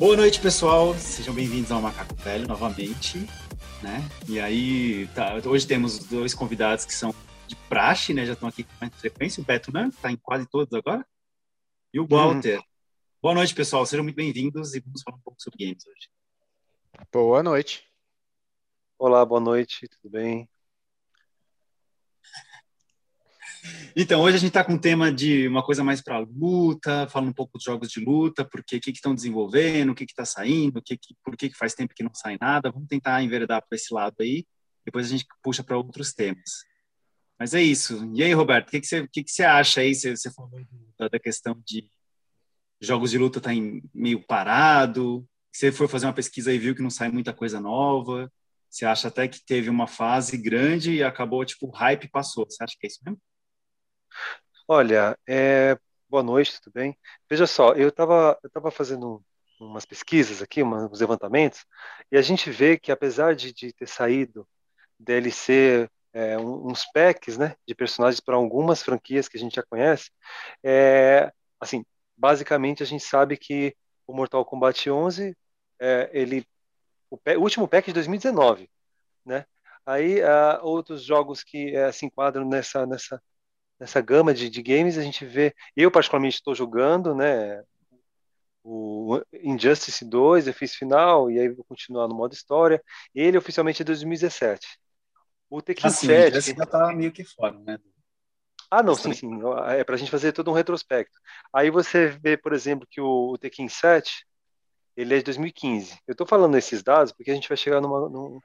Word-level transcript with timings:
Boa 0.00 0.16
noite, 0.16 0.40
pessoal. 0.40 0.94
Sejam 0.94 1.34
bem-vindos 1.34 1.70
ao 1.70 1.82
Macaco 1.82 2.14
Velho 2.14 2.48
novamente, 2.48 3.18
né? 3.82 4.00
E 4.26 4.40
aí, 4.40 5.06
tá, 5.08 5.34
hoje 5.44 5.66
temos 5.66 5.98
dois 5.98 6.32
convidados 6.32 6.86
que 6.86 6.94
são 6.94 7.14
de 7.46 7.54
praxe, 7.68 8.14
né? 8.14 8.24
Já 8.24 8.32
estão 8.32 8.48
aqui 8.48 8.64
com 8.64 8.72
mais 8.80 8.94
frequência. 8.94 9.42
O 9.42 9.44
Beto, 9.44 9.70
né? 9.70 9.90
Tá 10.00 10.10
em 10.10 10.16
quase 10.16 10.48
todos 10.48 10.72
agora. 10.72 11.06
E 11.92 12.00
o 12.00 12.06
Walter. 12.06 12.56
Uhum. 12.56 12.64
Boa 13.20 13.34
noite, 13.34 13.54
pessoal. 13.54 13.84
Sejam 13.84 14.02
muito 14.02 14.16
bem-vindos 14.16 14.74
e 14.74 14.80
vamos 14.80 15.02
falar 15.02 15.18
um 15.18 15.22
pouco 15.22 15.42
sobre 15.42 15.66
games 15.66 15.86
hoje. 15.86 16.08
Boa 17.12 17.42
noite. 17.42 17.86
Olá, 18.98 19.22
boa 19.22 19.38
noite. 19.38 19.86
Tudo 19.86 20.12
bem? 20.12 20.48
Então, 23.94 24.22
hoje 24.22 24.36
a 24.36 24.38
gente 24.38 24.48
está 24.48 24.64
com 24.64 24.74
um 24.74 24.78
tema 24.78 25.12
de 25.12 25.48
uma 25.48 25.62
coisa 25.62 25.82
mais 25.84 26.00
para 26.00 26.18
luta, 26.18 27.08
falando 27.08 27.30
um 27.30 27.34
pouco 27.34 27.58
dos 27.58 27.64
jogos 27.64 27.90
de 27.90 28.00
luta, 28.00 28.44
porque 28.44 28.76
o 28.76 28.80
que 28.80 28.90
estão 28.90 29.14
desenvolvendo, 29.14 29.90
o 29.90 29.94
que 29.94 30.04
está 30.04 30.24
saindo, 30.24 30.82
que, 30.82 30.96
que, 30.96 31.14
por 31.24 31.36
que, 31.36 31.50
faz 31.54 31.74
tempo 31.74 31.94
que 31.94 32.02
não 32.02 32.14
sai 32.14 32.38
nada. 32.40 32.70
Vamos 32.70 32.88
tentar 32.88 33.22
enveredar 33.22 33.62
para 33.66 33.76
esse 33.76 33.92
lado 33.92 34.16
aí, 34.20 34.46
depois 34.84 35.06
a 35.06 35.10
gente 35.10 35.26
puxa 35.42 35.62
para 35.62 35.76
outros 35.76 36.12
temas. 36.12 36.64
Mas 37.38 37.54
é 37.54 37.62
isso. 37.62 38.10
E 38.14 38.22
aí, 38.22 38.32
Roberto, 38.32 38.68
o 38.68 38.70
que, 38.70 38.80
que, 38.80 38.86
você, 38.86 39.08
que, 39.08 39.24
que 39.24 39.42
acha 39.42 39.80
aí? 39.80 39.94
Você, 39.94 40.16
você 40.16 40.30
falou 40.30 40.50
da, 40.98 41.08
da 41.08 41.18
questão 41.18 41.60
de 41.66 41.90
jogos 42.80 43.10
de 43.10 43.18
luta 43.18 43.40
tá 43.40 43.52
em, 43.52 43.82
meio 43.92 44.24
parado, 44.26 45.26
você 45.52 45.70
foi 45.70 45.88
fazer 45.88 46.06
uma 46.06 46.12
pesquisa 46.12 46.52
e 46.52 46.58
viu 46.58 46.74
que 46.74 46.82
não 46.82 46.90
sai 46.90 47.10
muita 47.10 47.32
coisa 47.32 47.60
nova, 47.60 48.32
você 48.68 48.86
acha 48.86 49.08
até 49.08 49.26
que 49.26 49.44
teve 49.44 49.68
uma 49.68 49.86
fase 49.86 50.36
grande 50.36 50.92
e 50.92 51.02
acabou, 51.02 51.44
tipo, 51.44 51.66
o 51.66 51.70
hype 51.70 52.08
passou. 52.08 52.46
Você 52.48 52.62
acha 52.62 52.76
que 52.78 52.86
é 52.86 52.88
isso 52.88 53.00
mesmo? 53.04 53.20
Olha, 54.68 55.18
é, 55.28 55.76
boa 56.08 56.22
noite, 56.22 56.60
tudo 56.60 56.72
bem? 56.74 56.96
Veja 57.28 57.46
só, 57.46 57.72
eu 57.74 57.88
estava 57.88 58.38
eu 58.42 58.50
tava 58.50 58.70
fazendo 58.70 59.22
umas 59.60 59.84
pesquisas 59.84 60.40
aqui, 60.42 60.62
uns 60.62 61.00
levantamentos, 61.00 61.64
e 62.10 62.16
a 62.16 62.22
gente 62.22 62.50
vê 62.50 62.78
que 62.78 62.92
apesar 62.92 63.34
de, 63.34 63.52
de 63.52 63.72
ter 63.72 63.86
saído 63.88 64.48
DLC, 64.98 65.88
é, 66.12 66.38
uns 66.38 66.84
packs 66.92 67.36
né, 67.38 67.56
de 67.66 67.74
personagens 67.74 68.20
para 68.20 68.36
algumas 68.36 68.82
franquias 68.82 69.28
que 69.28 69.36
a 69.36 69.40
gente 69.40 69.56
já 69.56 69.62
conhece, 69.62 70.10
é, 70.62 71.32
assim, 71.60 71.84
basicamente 72.16 72.82
a 72.82 72.86
gente 72.86 73.04
sabe 73.04 73.36
que 73.36 73.74
o 74.06 74.14
Mortal 74.14 74.44
Kombat 74.44 74.90
11, 74.90 75.36
é, 75.80 76.10
ele, 76.12 76.46
o, 77.10 77.16
o, 77.16 77.40
último 77.40 77.68
pack 77.68 77.86
de 77.86 77.94
2019, 77.94 78.70
né? 79.24 79.46
Aí 79.86 80.20
uh, 80.22 80.60
outros 80.62 81.02
jogos 81.02 81.42
que 81.42 81.72
se 81.92 82.06
enquadram 82.06 82.46
nessa 82.46 82.86
nessa 82.86 83.20
nessa 83.80 84.00
gama 84.00 84.34
de, 84.34 84.50
de 84.50 84.62
games 84.62 84.98
a 84.98 85.02
gente 85.02 85.24
vê, 85.24 85.54
eu 85.74 85.90
particularmente 85.90 86.36
estou 86.36 86.54
jogando, 86.54 87.14
né, 87.14 87.62
o 88.62 89.20
Injustice 89.32 90.04
2, 90.04 90.46
eu 90.46 90.54
fiz 90.54 90.74
final, 90.74 91.30
e 91.30 91.40
aí 91.40 91.48
vou 91.48 91.64
continuar 91.64 92.06
no 92.06 92.14
modo 92.14 92.34
história. 92.34 92.82
Ele 93.14 93.38
oficialmente 93.38 93.80
é 93.80 93.84
2017. 93.84 94.78
O 95.48 95.62
Tekken 95.62 95.88
assim, 95.88 96.06
7. 96.06 96.54
já 96.54 96.66
tá 96.66 96.92
meio 96.92 97.10
que 97.10 97.24
fora, 97.24 97.58
né? 97.58 97.78
Ah, 98.70 98.82
não, 98.82 98.94
sim, 98.94 99.12
sim. 99.12 99.30
É 99.76 99.82
para 99.82 99.94
a 99.96 99.98
gente 99.98 100.10
fazer 100.10 100.32
todo 100.32 100.50
um 100.50 100.54
retrospecto. 100.54 101.18
Aí 101.52 101.70
você 101.70 102.08
vê, 102.08 102.36
por 102.36 102.52
exemplo, 102.52 102.86
que 102.88 103.00
o, 103.00 103.32
o 103.32 103.38
Tekken 103.38 103.68
7 103.68 104.24
ele 104.96 105.14
é 105.14 105.18
de 105.18 105.24
2015. 105.24 105.98
Eu 106.06 106.12
estou 106.12 106.26
falando 106.26 106.56
esses 106.56 106.82
dados 106.82 107.12
porque 107.12 107.30
a 107.30 107.34
gente 107.34 107.48
vai 107.48 107.56
chegar 107.56 107.80
numa, 107.80 108.08
num, 108.08 108.38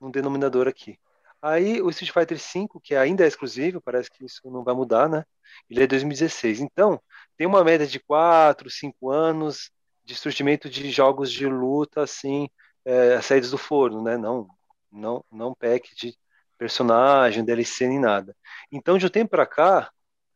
num 0.00 0.10
denominador 0.10 0.66
aqui. 0.66 0.96
Aí 1.42 1.80
o 1.80 1.88
Street 1.90 2.12
Fighter 2.12 2.38
V, 2.38 2.68
que 2.82 2.94
ainda 2.94 3.24
é 3.24 3.28
exclusivo, 3.28 3.80
parece 3.80 4.10
que 4.10 4.24
isso 4.24 4.40
não 4.50 4.62
vai 4.62 4.74
mudar, 4.74 5.08
né? 5.08 5.24
Ele 5.68 5.82
é 5.82 5.86
2016. 5.86 6.60
Então, 6.60 7.00
tem 7.36 7.46
uma 7.46 7.64
média 7.64 7.86
de 7.86 7.98
4, 7.98 8.68
5 8.70 9.10
anos 9.10 9.70
de 10.04 10.14
surgimento 10.14 10.68
de 10.68 10.90
jogos 10.90 11.32
de 11.32 11.46
luta, 11.46 12.02
assim, 12.02 12.48
é, 12.84 13.20
saídos 13.22 13.50
do 13.50 13.58
forno, 13.58 14.02
né? 14.02 14.16
Não, 14.16 14.48
não, 14.92 15.24
não 15.30 15.54
pack 15.54 15.94
de 15.94 16.14
personagem, 16.58 17.44
DLC 17.44 17.86
nem 17.88 17.98
nada. 17.98 18.36
Então, 18.70 18.98
de 18.98 19.06
um 19.06 19.10
tempo 19.10 19.30
para 19.30 19.46
cá, 19.46 19.90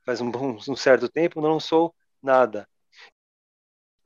faz 0.05 0.21
um, 0.21 0.31
um 0.69 0.77
certo 0.77 1.09
tempo, 1.09 1.41
não 1.41 1.53
lançou 1.53 1.95
nada. 2.23 2.69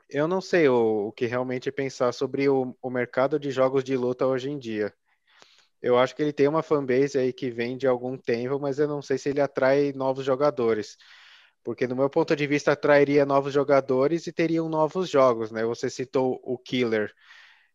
Eu 0.09 0.27
não 0.27 0.41
sei 0.41 0.69
o, 0.69 1.09
o 1.09 1.13
que 1.13 1.27
realmente 1.27 1.71
pensar 1.71 2.13
sobre 2.13 2.49
o, 2.49 2.75
o 2.81 2.91
mercado 2.91 3.39
de 3.39 3.51
jogos 3.51 3.85
de 3.85 3.97
luta 3.97 4.27
hoje 4.27 4.51
em 4.51 4.59
dia. 4.59 4.93
Eu 5.81 5.99
acho 5.99 6.15
que 6.15 6.23
ele 6.23 6.33
tem 6.33 6.49
uma 6.49 6.63
fanbase 6.63 7.19
aí 7.19 7.33
que 7.33 7.51
vem 7.51 7.77
de 7.77 7.87
algum 7.87 8.17
tempo, 8.17 8.59
mas 8.59 8.79
eu 8.79 8.89
não 8.89 9.01
sei 9.01 9.17
se 9.17 9.29
ele 9.29 9.41
atrai 9.41 9.93
novos 9.93 10.25
jogadores. 10.25 10.97
Porque, 11.63 11.87
no 11.87 11.97
meu 11.97 12.11
ponto 12.11 12.35
de 12.35 12.47
vista, 12.47 12.73
atrairia 12.73 13.27
novos 13.27 13.53
jogadores 13.53 14.27
e 14.27 14.33
teriam 14.33 14.69
novos 14.69 15.09
jogos, 15.09 15.51
né? 15.51 15.65
Você 15.65 15.91
citou 15.91 16.41
o 16.43 16.59
Killer. 16.59 17.13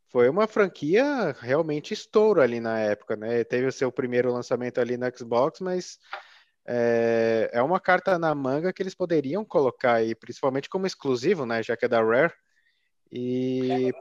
Foi 0.09 0.30
uma 0.30 0.47
franquia 0.47 1.36
realmente 1.40 1.94
estouro 1.94 2.42
ali 2.42 2.59
na 2.59 2.80
época, 2.80 3.16
né? 3.16 3.44
Teve 3.44 3.68
o 3.68 3.72
seu 3.72 3.92
primeiro 3.92 4.31
lançamento 4.31 4.80
ali 4.80 4.97
no 4.97 5.06
Xbox, 5.16 5.59
mas 5.59 5.97
é, 6.66 7.50
é 7.53 7.62
uma 7.62 7.80
carta 7.80 8.18
na 8.18 8.34
manga 8.34 8.72
que 8.72 8.81
eles 8.81 8.96
poderiam 8.96 9.44
colocar 9.44 9.96
aí, 9.96 10.16
principalmente 10.16 10.69
como 10.69 10.88
exclusivo, 10.88 11.46
né? 11.46 11.63
Já 11.63 11.75
que 11.75 11.86
é 11.86 11.88
da 11.88 12.02
Rare. 12.02 12.34
E. 13.12 13.90
É, 13.90 13.92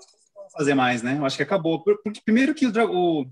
fazer 0.56 0.74
mais, 0.74 1.02
né? 1.02 1.16
Eu 1.18 1.24
acho 1.24 1.36
que 1.36 1.42
acabou. 1.42 1.82
Porque, 1.82 2.20
primeiro 2.24 2.54
que 2.54 2.66
o, 2.66 2.70
o 2.70 3.26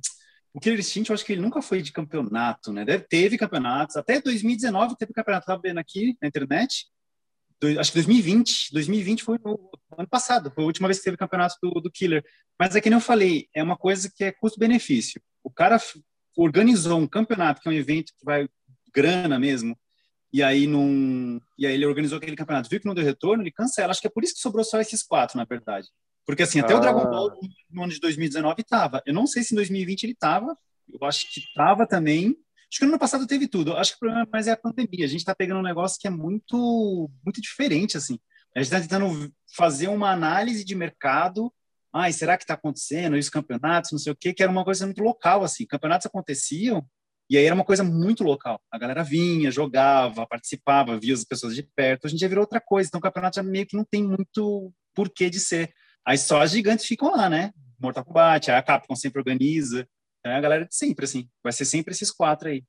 o 0.52 0.60
Killer 0.60 0.78
Instinct, 0.78 1.10
eu 1.10 1.14
acho 1.14 1.24
que 1.24 1.32
ele 1.32 1.40
nunca 1.40 1.62
foi 1.62 1.80
de 1.80 1.92
campeonato, 1.92 2.72
né? 2.72 2.84
Deve, 2.84 3.04
teve 3.04 3.38
campeonatos, 3.38 3.96
até 3.96 4.20
2019 4.20 4.96
teve 4.96 5.12
campeonato, 5.12 5.44
estava 5.44 5.62
vendo 5.62 5.78
aqui 5.78 6.16
na 6.20 6.28
internet. 6.28 6.86
Do, 7.60 7.78
acho 7.78 7.92
que 7.92 7.98
2020, 7.98 8.72
2020 8.72 9.22
foi 9.22 9.38
o 9.44 9.70
ano 9.96 10.08
passado, 10.08 10.50
foi 10.50 10.64
a 10.64 10.66
última 10.66 10.88
vez 10.88 10.98
que 10.98 11.04
teve 11.04 11.16
campeonato 11.16 11.54
do, 11.62 11.80
do 11.80 11.90
Killer. 11.90 12.24
Mas 12.58 12.74
é 12.74 12.80
que 12.80 12.90
nem 12.90 12.96
eu 12.96 13.00
falei, 13.00 13.48
é 13.54 13.62
uma 13.62 13.76
coisa 13.76 14.10
que 14.14 14.24
é 14.24 14.32
custo-benefício. 14.32 15.20
O 15.44 15.50
cara 15.50 15.78
organizou 16.36 16.98
um 16.98 17.06
campeonato, 17.06 17.60
que 17.60 17.68
é 17.68 17.72
um 17.72 17.74
evento 17.74 18.12
que 18.18 18.24
vai 18.24 18.48
grana 18.92 19.38
mesmo, 19.38 19.78
e 20.32 20.42
aí 20.42 20.66
não, 20.66 21.40
e 21.58 21.66
aí 21.66 21.74
ele 21.74 21.86
organizou 21.86 22.18
aquele 22.18 22.36
campeonato, 22.36 22.68
viu 22.68 22.80
que 22.80 22.86
não 22.86 22.94
deu 22.94 23.04
retorno, 23.04 23.42
ele 23.42 23.50
cancela. 23.50 23.90
Acho 23.90 24.00
que 24.00 24.06
é 24.06 24.10
por 24.10 24.22
isso 24.22 24.34
que 24.34 24.40
sobrou 24.40 24.64
só 24.64 24.80
esses 24.80 25.02
quatro, 25.02 25.36
na 25.36 25.44
verdade. 25.44 25.88
Porque 26.30 26.42
assim, 26.42 26.60
até 26.60 26.72
ah. 26.72 26.76
o 26.76 26.80
Dragon 26.80 27.04
Ball 27.04 27.38
no 27.70 27.82
ano 27.82 27.92
de 27.92 28.00
2019 28.00 28.60
estava. 28.60 29.02
Eu 29.04 29.12
não 29.12 29.26
sei 29.26 29.42
se 29.42 29.52
em 29.52 29.56
2020 29.56 30.04
ele 30.04 30.12
estava. 30.12 30.56
Eu 30.88 31.06
acho 31.06 31.32
que 31.32 31.40
estava 31.40 31.86
também. 31.86 32.36
Acho 32.70 32.78
que 32.78 32.84
no 32.84 32.92
ano 32.92 32.98
passado 32.98 33.26
teve 33.26 33.48
tudo. 33.48 33.76
Acho 33.76 33.92
que 33.92 33.96
o 33.96 34.00
problema 34.00 34.28
mais 34.32 34.46
é 34.46 34.52
a 34.52 34.56
pandemia. 34.56 35.04
A 35.04 35.08
gente 35.08 35.20
está 35.20 35.34
pegando 35.34 35.58
um 35.58 35.64
negócio 35.64 35.98
que 36.00 36.06
é 36.06 36.10
muito, 36.10 37.10
muito 37.24 37.40
diferente, 37.40 37.96
assim. 37.96 38.18
A 38.54 38.60
gente 38.62 38.72
está 38.72 38.80
tentando 38.80 39.32
fazer 39.56 39.88
uma 39.88 40.10
análise 40.10 40.64
de 40.64 40.74
mercado. 40.74 41.52
Ai, 41.92 42.12
será 42.12 42.36
que 42.36 42.44
está 42.44 42.54
acontecendo? 42.54 43.16
Os 43.16 43.28
campeonatos, 43.28 43.90
não 43.90 43.98
sei 43.98 44.12
o 44.12 44.16
quê, 44.16 44.32
que 44.32 44.42
era 44.42 44.52
uma 44.52 44.64
coisa 44.64 44.86
muito 44.86 45.02
local, 45.02 45.42
assim. 45.42 45.66
Campeonatos 45.66 46.06
aconteciam 46.06 46.86
e 47.28 47.36
aí 47.38 47.44
era 47.44 47.54
uma 47.54 47.64
coisa 47.64 47.84
muito 47.84 48.24
local. 48.24 48.60
A 48.72 48.76
galera 48.76 49.04
vinha, 49.04 49.52
jogava, 49.52 50.26
participava, 50.26 50.98
via 50.98 51.14
as 51.14 51.24
pessoas 51.24 51.54
de 51.54 51.62
perto. 51.62 52.04
Hoje 52.04 52.14
em 52.14 52.18
dia 52.18 52.28
virou 52.28 52.42
outra 52.42 52.60
coisa. 52.60 52.88
Então 52.88 52.98
o 52.98 53.02
campeonato 53.02 53.36
já 53.36 53.42
meio 53.42 53.66
que 53.66 53.76
não 53.76 53.84
tem 53.84 54.02
muito 54.02 54.72
porquê 54.92 55.30
de 55.30 55.38
ser. 55.38 55.72
As 56.04 56.22
só 56.22 56.40
as 56.40 56.52
gigantes 56.52 56.86
ficam 56.86 57.10
lá, 57.10 57.28
né? 57.28 57.52
Mortal 57.78 58.04
Kombat, 58.04 58.50
a 58.50 58.62
Capcom 58.62 58.94
sempre 58.94 59.20
organiza. 59.20 59.88
Então 60.18 60.32
é 60.32 60.36
a 60.36 60.40
galera 60.40 60.66
de 60.66 60.74
sempre, 60.74 61.04
assim. 61.04 61.28
Vai 61.42 61.52
ser 61.52 61.64
sempre 61.64 61.92
esses 61.92 62.10
quatro 62.10 62.48
aí. 62.48 62.64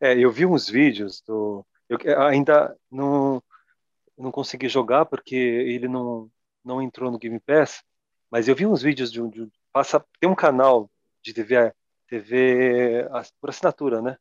É, 0.00 0.18
eu 0.18 0.30
vi 0.30 0.46
uns 0.46 0.68
vídeos 0.68 1.22
do. 1.26 1.64
Eu 1.88 2.22
ainda 2.22 2.76
não, 2.90 3.42
não 4.16 4.30
consegui 4.30 4.68
jogar 4.68 5.06
porque 5.06 5.34
ele 5.34 5.88
não, 5.88 6.30
não 6.64 6.80
entrou 6.80 7.10
no 7.10 7.18
Game 7.18 7.40
Pass, 7.40 7.82
mas 8.30 8.46
eu 8.46 8.54
vi 8.54 8.66
uns 8.66 8.82
vídeos 8.82 9.10
de, 9.10 9.26
de 9.28 9.50
passa, 9.72 10.04
tem 10.20 10.30
um 10.30 10.34
canal 10.34 10.88
de 11.22 11.34
TV, 11.34 11.72
TV 12.06 13.08
por 13.40 13.50
assinatura, 13.50 14.00
né? 14.00 14.16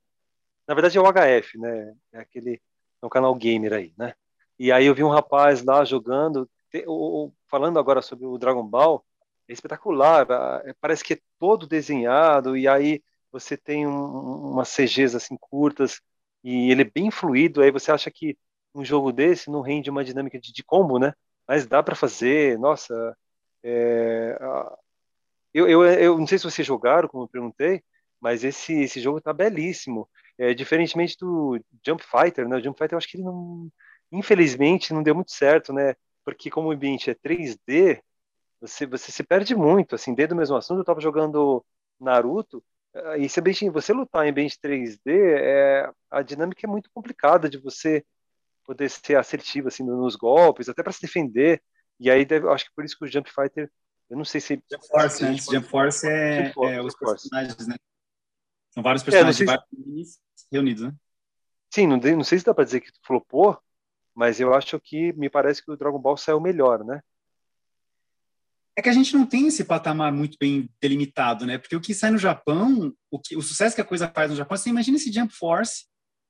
Na 0.67 0.73
verdade 0.73 0.97
é 0.97 1.01
o 1.01 1.05
HF, 1.05 1.57
né? 1.59 1.93
É 2.11 2.19
aquele 2.19 2.61
é 3.01 3.05
um 3.05 3.09
canal 3.09 3.33
gamer 3.35 3.73
aí, 3.73 3.93
né? 3.97 4.13
E 4.57 4.71
aí 4.71 4.85
eu 4.85 4.95
vi 4.95 5.03
um 5.03 5.09
rapaz 5.09 5.63
lá 5.63 5.85
jogando, 5.85 6.49
o, 6.87 7.31
falando 7.47 7.79
agora 7.79 8.01
sobre 8.01 8.25
o 8.25 8.37
Dragon 8.37 8.63
Ball, 8.65 9.03
é 9.47 9.53
espetacular. 9.53 10.27
É, 10.65 10.73
parece 10.79 11.03
que 11.03 11.13
é 11.13 11.19
todo 11.39 11.67
desenhado 11.67 12.55
e 12.57 12.67
aí 12.67 13.01
você 13.31 13.57
tem 13.57 13.87
um, 13.87 14.51
umas 14.51 14.69
CGs 14.69 15.15
assim 15.15 15.37
curtas 15.39 16.01
e 16.43 16.71
ele 16.71 16.81
é 16.83 16.85
bem 16.85 17.11
fluido. 17.11 17.61
Aí 17.61 17.71
você 17.71 17.91
acha 17.91 18.11
que 18.11 18.37
um 18.73 18.83
jogo 18.85 19.11
desse 19.11 19.49
não 19.49 19.61
rende 19.61 19.89
uma 19.89 20.03
dinâmica 20.03 20.39
de, 20.39 20.53
de 20.53 20.63
combo, 20.63 20.99
né? 20.99 21.13
Mas 21.47 21.65
dá 21.65 21.81
para 21.83 21.95
fazer. 21.95 22.57
Nossa, 22.59 23.17
é, 23.63 24.37
eu, 25.53 25.67
eu, 25.67 25.83
eu 25.85 26.17
não 26.17 26.27
sei 26.27 26.37
se 26.37 26.43
vocês 26.45 26.65
jogaram, 26.67 27.07
como 27.07 27.23
eu 27.23 27.27
perguntei, 27.27 27.83
mas 28.19 28.43
esse, 28.43 28.73
esse 28.81 28.99
jogo 29.01 29.21
tá 29.21 29.33
belíssimo. 29.33 30.09
É, 30.37 30.53
diferentemente 30.53 31.17
do 31.19 31.59
Jump 31.85 32.03
Fighter, 32.03 32.47
né? 32.47 32.57
O 32.57 32.63
Jump 32.63 32.77
Fighter 32.77 32.93
eu 32.93 32.97
acho 32.97 33.07
que 33.09 33.17
ele 33.17 33.23
não, 33.23 33.69
infelizmente, 34.11 34.93
não 34.93 35.03
deu 35.03 35.15
muito 35.15 35.31
certo, 35.31 35.73
né? 35.73 35.95
Porque 36.29 36.49
como 36.49 36.69
o 36.69 36.71
ambiente 36.71 37.09
é 37.09 37.15
3D, 37.15 38.01
você, 38.61 38.85
você 38.85 39.11
se 39.11 39.23
perde 39.23 39.55
muito, 39.55 39.95
assim, 39.95 40.13
dentro 40.13 40.35
do 40.35 40.39
mesmo 40.39 40.55
assunto, 40.55 40.77
eu 40.77 40.81
estava 40.81 41.01
jogando 41.01 41.65
Naruto, 41.99 42.63
eh, 42.93 43.19
e 43.19 43.29
se 43.29 43.39
ambiente, 43.39 43.69
você 43.69 43.93
lutar 43.93 44.25
em 44.25 44.29
ambiente 44.29 44.59
3D, 44.61 44.99
é, 45.07 45.91
a 46.11 46.21
dinâmica 46.21 46.65
é 46.65 46.69
muito 46.69 46.89
complicada 46.93 47.49
de 47.49 47.57
você 47.57 48.05
poder 48.63 48.89
ser 48.89 49.15
assertivo, 49.17 49.69
assim, 49.69 49.83
nos 49.83 50.15
golpes, 50.15 50.69
até 50.69 50.83
para 50.83 50.91
se 50.93 51.01
defender, 51.01 51.61
E 51.99 52.09
aí 52.09 52.23
deve, 52.23 52.47
acho 52.49 52.65
que 52.65 52.71
por 52.75 52.85
isso 52.85 52.97
que 52.97 53.05
o 53.05 53.07
Jump 53.07 53.29
Fighter, 53.29 53.69
eu 54.09 54.15
não 54.15 54.23
sei 54.23 54.39
se. 54.39 54.63
Jump 54.71 54.87
Force, 54.87 55.23
né? 55.23 55.35
Jump 55.35 55.67
Force 55.67 56.07
é, 56.07 56.43
Jump 56.43 56.53
Force, 56.53 56.75
é 56.75 56.81
os 56.81 56.95
personagens, 56.95 57.67
né? 57.67 57.75
São 58.69 58.83
vários 58.83 59.01
É, 59.01 59.05
personagens 59.05 59.47
não 59.47 60.09
reunidos, 60.51 60.83
né? 60.83 60.93
Sim, 61.73 61.87
não, 61.87 61.97
não 61.97 62.23
sei 62.23 62.39
se 62.39 62.45
dá 62.45 62.53
para 62.53 62.63
dizer 62.63 62.81
que 62.81 62.91
flopou, 63.03 63.59
mas 64.19 64.37
eu 64.37 64.53
acho 64.53 64.77
que 64.81 65.13
me 65.13 65.29
parece 65.29 65.63
que 65.63 65.71
o 65.71 65.77
Dragon 65.77 65.97
Ball 65.97 66.17
saiu 66.17 66.41
melhor, 66.41 66.83
né? 66.83 66.99
É 68.75 68.81
que 68.81 68.89
a 68.89 68.93
gente 68.93 69.13
não 69.13 69.25
tem 69.25 69.47
esse 69.47 69.63
patamar 69.63 70.11
muito 70.11 70.37
bem 70.37 70.69
delimitado, 70.81 71.45
né? 71.45 71.57
Porque 71.57 71.73
o 71.73 71.79
que 71.79 71.93
sai 71.93 72.11
no 72.11 72.17
Japão, 72.17 72.93
o, 73.09 73.17
que, 73.17 73.37
o 73.37 73.41
sucesso 73.41 73.75
que 73.75 73.81
a 73.81 73.85
coisa 73.85 74.11
faz 74.13 74.29
no 74.29 74.35
Japão, 74.35 74.57
você 74.57 74.69
imagina 74.69 74.97
esse 74.97 75.09
Jump 75.09 75.33
Force, 75.33 75.85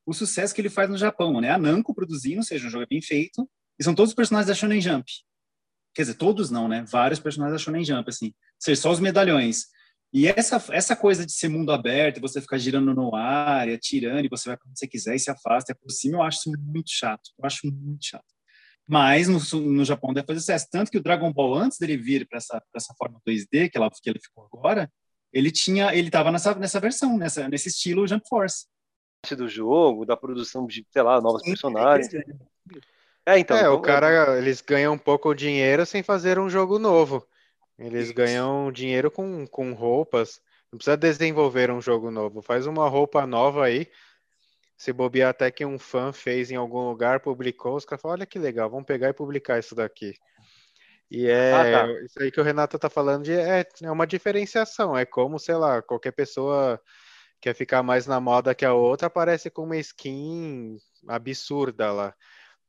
o 0.06 0.14
sucesso 0.14 0.54
que 0.54 0.62
ele 0.62 0.70
faz 0.70 0.88
no 0.88 0.98
Japão, 0.98 1.42
né? 1.42 1.50
A 1.50 1.58
Namco 1.58 1.96
produzindo, 1.96 2.38
ou 2.38 2.44
seja, 2.44 2.68
um 2.68 2.70
jogo 2.70 2.86
bem 2.88 3.02
feito, 3.02 3.50
e 3.80 3.84
são 3.84 3.96
todos 3.96 4.12
os 4.12 4.16
personagens 4.16 4.48
da 4.48 4.54
Shonen 4.54 4.80
Jump. 4.80 5.12
Quer 5.96 6.04
dizer, 6.04 6.14
todos 6.14 6.52
não, 6.52 6.68
né? 6.68 6.86
Vários 6.88 7.20
personagens 7.20 7.60
da 7.60 7.64
Shonen 7.64 7.84
Jump, 7.84 8.08
assim. 8.08 8.28
Ou 8.28 8.34
seja, 8.60 8.82
só 8.82 8.92
os 8.92 9.00
medalhões. 9.00 9.66
E 10.12 10.28
essa, 10.28 10.64
essa 10.72 10.96
coisa 10.96 11.26
de 11.26 11.32
ser 11.32 11.50
mundo 11.50 11.72
aberto, 11.72 12.20
você 12.20 12.42
ficar 12.42 12.58
girando 12.58 12.94
no 12.96 13.16
ar, 13.16 13.68
e 13.70 13.74
atirando, 13.74 14.26
e 14.26 14.30
você 14.30 14.50
vai 14.50 14.58
para 14.58 14.68
onde 14.68 14.80
você 14.80 14.88
quiser 14.88 15.16
e 15.16 15.20
se 15.20 15.30
afasta, 15.30 15.72
é 15.72 15.76
por 15.76 15.92
cima, 15.92 16.18
eu 16.18 16.24
acho 16.24 16.40
isso 16.40 16.60
muito 16.60 16.90
chato. 16.90 17.30
Eu 17.38 17.46
acho 17.46 17.68
muito 17.68 18.04
chato. 18.04 18.26
Mas 18.88 19.28
no, 19.28 19.40
no 19.62 19.86
Japão 19.86 20.12
deve 20.12 20.26
fazer 20.26 20.40
sucesso. 20.40 20.68
Tanto 20.72 20.90
que 20.90 20.98
o 20.98 21.04
Dragon 21.04 21.32
Ball, 21.32 21.54
antes 21.54 21.78
dele 21.78 21.96
vir 21.96 22.28
para 22.28 22.38
essa, 22.38 22.62
essa 22.76 22.94
forma 22.98 23.22
2D, 23.28 23.70
que, 23.70 23.78
ela, 23.78 23.88
que 23.92 24.10
ele 24.10 24.20
ficou 24.20 24.50
agora, 24.52 24.92
ele 25.32 25.52
tinha 25.52 25.94
ele 25.94 26.08
estava 26.08 26.32
nessa, 26.32 26.56
nessa 26.56 26.80
versão, 26.80 27.16
nessa, 27.16 27.48
nesse 27.48 27.70
estilo 27.70 28.08
Jump 28.08 28.28
Force. 28.28 28.66
Do 29.38 29.48
jogo, 29.48 30.06
da 30.06 30.18
produção 30.18 30.66
de, 30.66 30.88
sei 30.90 31.02
lá, 31.04 31.22
novos 31.22 31.44
personagens. 31.44 32.12
É, 32.14 32.20
então. 32.20 32.48
é, 33.28 33.40
então, 33.40 33.76
o 33.76 33.82
cara, 33.82 34.40
eles 34.40 34.62
ganham 34.62 34.94
um 34.94 34.98
pouco 34.98 35.36
de 35.36 35.46
dinheiro 35.46 35.86
sem 35.86 36.02
fazer 36.02 36.40
um 36.40 36.50
jogo 36.50 36.80
novo. 36.80 37.28
Eles 37.80 38.08
Isso. 38.08 38.14
ganham 38.14 38.72
dinheiro 38.72 39.10
com, 39.10 39.48
com 39.48 39.74
roupas. 39.74 40.42
Não 40.72 40.78
precisa 40.78 40.98
desenvolver 40.98 41.72
um 41.72 41.82
jogo 41.82 42.12
novo. 42.12 42.42
Faz 42.42 42.68
uma 42.68 42.88
roupa 42.88 43.26
nova 43.26 43.66
aí. 43.66 43.88
Se 44.78 44.94
bobear 44.94 45.30
até 45.30 45.50
que 45.50 45.66
um 45.66 45.80
fã 45.80 46.14
fez 46.14 46.52
em 46.52 46.56
algum 46.56 46.90
lugar, 46.90 47.20
publicou, 47.20 47.76
os 47.76 47.86
caras 47.86 48.02
falam, 48.02 48.18
olha 48.18 48.26
que 48.26 48.40
legal, 48.40 48.70
vamos 48.70 48.86
pegar 48.86 49.10
e 49.10 49.14
publicar 49.14 49.60
isso 49.60 49.76
daqui. 49.76 50.14
E 51.12 51.28
é 51.28 51.54
Ah, 51.54 51.86
tá. 51.88 51.92
isso 52.04 52.22
aí 52.22 52.32
que 52.32 52.40
o 52.40 52.44
Renato 52.44 52.78
tá 52.78 52.90
falando 52.90 53.24
de 53.24 53.34
é, 53.34 53.66
é 53.82 53.92
uma 53.92 54.06
diferenciação. 54.06 54.96
É 54.96 55.06
como, 55.06 55.40
sei 55.40 55.56
lá, 55.56 55.82
qualquer 55.82 56.12
pessoa 56.12 56.80
quer 57.42 57.54
ficar 57.56 57.82
mais 57.82 58.06
na 58.06 58.20
moda 58.20 58.54
que 58.54 58.66
a 58.66 58.74
outra, 58.74 59.08
aparece 59.08 59.50
com 59.50 59.64
uma 59.64 59.78
skin 59.78 60.78
absurda 61.08 61.92
lá. 61.92 62.16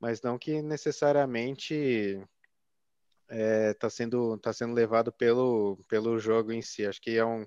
Mas 0.00 0.22
não 0.22 0.38
que 0.38 0.62
necessariamente 0.62 2.20
é, 3.30 3.74
tá 3.74 3.88
sendo, 3.88 4.36
tá 4.38 4.52
sendo 4.52 4.74
levado 4.74 5.12
pelo, 5.12 5.78
pelo 5.88 6.18
jogo 6.18 6.52
em 6.52 6.62
si. 6.62 6.84
Acho 6.86 7.00
que 7.00 7.16
é, 7.16 7.24
um, 7.24 7.46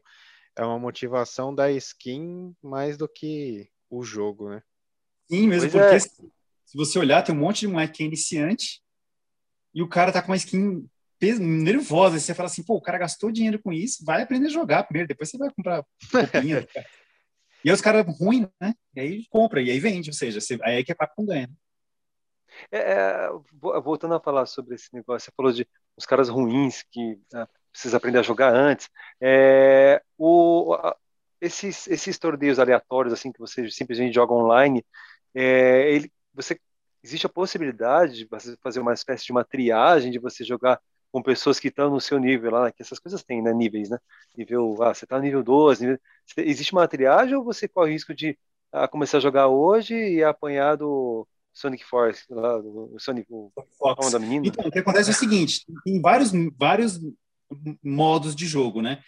é 0.56 0.64
uma 0.64 0.80
motivação 0.80 1.54
da 1.54 1.72
skin 1.72 2.56
mais 2.62 2.98
do 2.98 3.08
que 3.08 3.70
o 3.90 4.04
jogo, 4.04 4.50
né? 4.50 4.64
Sim, 5.30 5.48
mesmo 5.48 5.70
Pois 5.70 5.84
porque 5.84 5.96
é. 5.96 6.00
se 6.00 6.34
se 6.74 6.78
você 6.78 6.98
olhar, 6.98 7.22
tem 7.22 7.36
um 7.36 7.38
monte 7.38 7.60
de 7.60 7.68
moleque 7.68 7.98
que 7.98 8.04
é 8.04 8.08
iniciante 8.08 8.82
e 9.76 9.84
o 9.84 9.88
cara 9.88 10.12
tá 10.12 10.24
com 10.24 10.32
uma 10.32 10.38
skin 10.38 10.88
pes- 11.20 11.38
nervosa. 11.38 12.16
Aí 12.16 12.20
você 12.20 12.34
fala 12.34 12.48
assim, 12.48 12.64
pô, 12.64 12.76
o 12.76 12.82
cara 12.82 12.98
gastou 12.98 13.32
dinheiro 13.32 13.62
com 13.62 13.72
isso, 13.72 14.04
vai 14.04 14.24
aprender 14.24 14.48
a 14.48 14.52
jogar 14.52 14.84
primeiro, 14.84 15.08
depois 15.08 15.30
você 15.30 15.38
vai 15.38 15.54
comprar 15.54 15.86
roupinha. 16.12 16.68
e 17.64 17.70
aí 17.70 17.74
os 17.74 17.80
caras 17.80 18.04
ruins, 18.18 18.48
né? 18.60 18.74
E 18.96 19.00
aí 19.00 19.26
compra, 19.30 19.62
e 19.62 19.70
aí 19.70 19.80
vende, 19.80 20.10
ou 20.10 20.16
seja, 20.16 20.42
você, 20.42 20.58
aí 20.64 20.80
é 20.80 20.84
que 20.84 20.92
a 20.92 20.96
Capcom 20.96 21.26
ganha. 21.26 21.48
É, 22.72 22.78
é, 22.94 23.30
vo- 23.54 23.82
voltando 23.82 24.16
a 24.16 24.20
falar 24.20 24.46
sobre 24.46 24.76
esse 24.76 24.94
negócio, 24.94 25.26
você 25.28 25.32
falou 25.36 25.52
de 25.52 25.68
os 25.98 26.06
caras 26.06 26.30
ruins 26.30 26.84
que 26.92 27.20
ah, 27.34 27.48
precisa 27.72 27.98
aprender 27.98 28.20
a 28.20 28.22
jogar 28.24 28.54
antes. 28.54 28.90
É, 29.22 30.02
o, 30.18 30.74
a- 30.76 30.96
esses, 31.42 31.88
esses 31.88 32.18
torneios 32.18 32.60
aleatórios 32.60 33.14
assim 33.14 33.32
que 33.32 33.40
você 33.40 33.70
simplesmente 33.70 34.14
joga 34.16 34.34
online, 34.34 34.86
é, 35.34 35.92
ele, 35.94 36.12
você 36.34 36.60
existe 37.04 37.26
a 37.26 37.30
possibilidade 37.30 38.16
de 38.18 38.26
você 38.28 38.56
fazer 38.62 38.80
uma 38.80 38.94
espécie 38.94 39.26
de 39.26 39.32
uma 39.32 39.44
triagem 39.44 40.12
de 40.12 40.20
você 40.20 40.44
jogar 40.44 40.80
com 41.12 41.22
pessoas 41.22 41.60
que 41.60 41.68
estão 41.68 41.90
no 41.92 42.02
seu 42.02 42.18
nível 42.20 42.52
lá, 42.52 42.72
que 42.72 42.82
essas 42.82 42.98
coisas 43.00 43.24
têm, 43.24 43.42
né, 43.42 43.54
níveis, 43.54 43.90
né? 43.90 43.98
Nível, 44.36 44.82
ah, 44.82 44.94
você 44.94 45.06
está 45.06 45.18
no 45.18 45.24
nível 45.24 45.44
12, 45.44 45.86
nível, 45.86 46.00
existe 46.38 46.72
uma 46.74 46.88
triagem 46.88 47.36
ou 47.36 47.44
você 47.44 47.68
corre 47.68 47.92
o 47.92 47.94
risco 47.94 48.14
de 48.16 48.38
ah, 48.72 48.88
começar 48.88 49.18
a 49.18 49.20
jogar 49.22 49.48
hoje 49.48 49.94
e 49.96 50.24
apanhar 50.24 50.76
do 50.76 51.28
Sonic 51.54 51.86
Force, 51.86 52.24
lá, 52.30 52.58
do 52.58 52.96
Sonic, 53.00 53.28
o 53.30 53.52
Fox. 53.78 54.00
nome 54.02 54.12
da 54.12 54.20
menina? 54.20 54.48
Então, 54.48 54.66
o 54.66 54.72
que 54.72 54.80
acontece 54.80 55.10
é 55.10 55.14
o 55.14 55.16
seguinte: 55.16 55.64
tem 55.86 56.02
vários, 56.02 56.32
vários 56.58 57.00
modos 57.84 58.36
de 58.36 58.48
jogo, 58.48 58.82
né? 58.82 59.02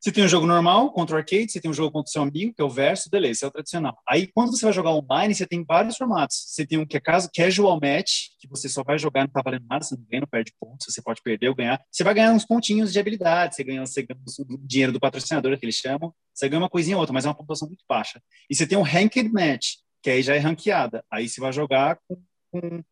Você 0.00 0.10
tem 0.10 0.24
um 0.24 0.28
jogo 0.28 0.46
normal 0.46 0.90
contra 0.92 1.14
o 1.14 1.18
arcade, 1.18 1.52
você 1.52 1.60
tem 1.60 1.70
um 1.70 1.74
jogo 1.74 1.92
contra 1.92 2.08
o 2.08 2.10
seu 2.10 2.22
amigo, 2.22 2.54
que 2.54 2.62
é 2.62 2.64
o 2.64 2.70
verso, 2.70 3.10
beleza, 3.10 3.44
é 3.44 3.48
o 3.48 3.50
tradicional. 3.50 3.98
Aí, 4.08 4.26
quando 4.32 4.50
você 4.50 4.64
vai 4.64 4.72
jogar 4.72 4.92
online, 4.92 5.34
você 5.34 5.46
tem 5.46 5.62
vários 5.62 5.98
formatos. 5.98 6.42
Você 6.46 6.66
tem 6.66 6.78
um 6.78 6.86
que 6.86 6.96
é 6.96 7.00
caso 7.00 7.28
casual 7.34 7.78
match, 7.78 8.28
que 8.40 8.48
você 8.48 8.66
só 8.66 8.82
vai 8.82 8.98
jogar, 8.98 9.24
não 9.24 9.30
tá 9.30 9.42
valendo 9.44 9.66
nada, 9.68 9.84
você 9.84 9.94
não 9.94 10.02
ganha, 10.10 10.22
não 10.22 10.26
perde 10.26 10.54
pontos, 10.58 10.86
você 10.88 11.02
pode 11.02 11.20
perder 11.22 11.50
ou 11.50 11.54
ganhar. 11.54 11.78
Você 11.90 12.02
vai 12.02 12.14
ganhar 12.14 12.32
uns 12.32 12.46
pontinhos 12.46 12.94
de 12.94 12.98
habilidade, 12.98 13.54
você 13.54 13.62
ganha, 13.62 13.84
você 13.84 14.02
ganha 14.02 14.18
o 14.38 14.58
dinheiro 14.66 14.90
do 14.90 14.98
patrocinador, 14.98 15.58
que 15.58 15.66
eles 15.66 15.76
chamam, 15.76 16.14
você 16.32 16.48
ganha 16.48 16.62
uma 16.62 16.70
coisinha 16.70 16.96
ou 16.96 17.00
outra, 17.02 17.12
mas 17.12 17.26
é 17.26 17.28
uma 17.28 17.36
pontuação 17.36 17.68
muito 17.68 17.84
baixa. 17.86 18.22
E 18.48 18.54
você 18.54 18.66
tem 18.66 18.78
um 18.78 18.82
ranked 18.82 19.30
match, 19.30 19.74
que 20.02 20.10
aí 20.10 20.22
já 20.22 20.34
é 20.34 20.38
ranqueada. 20.38 21.04
Aí 21.10 21.28
você 21.28 21.40
vai 21.40 21.52
jogar 21.52 21.98
com, 22.06 22.22
com 22.50 22.82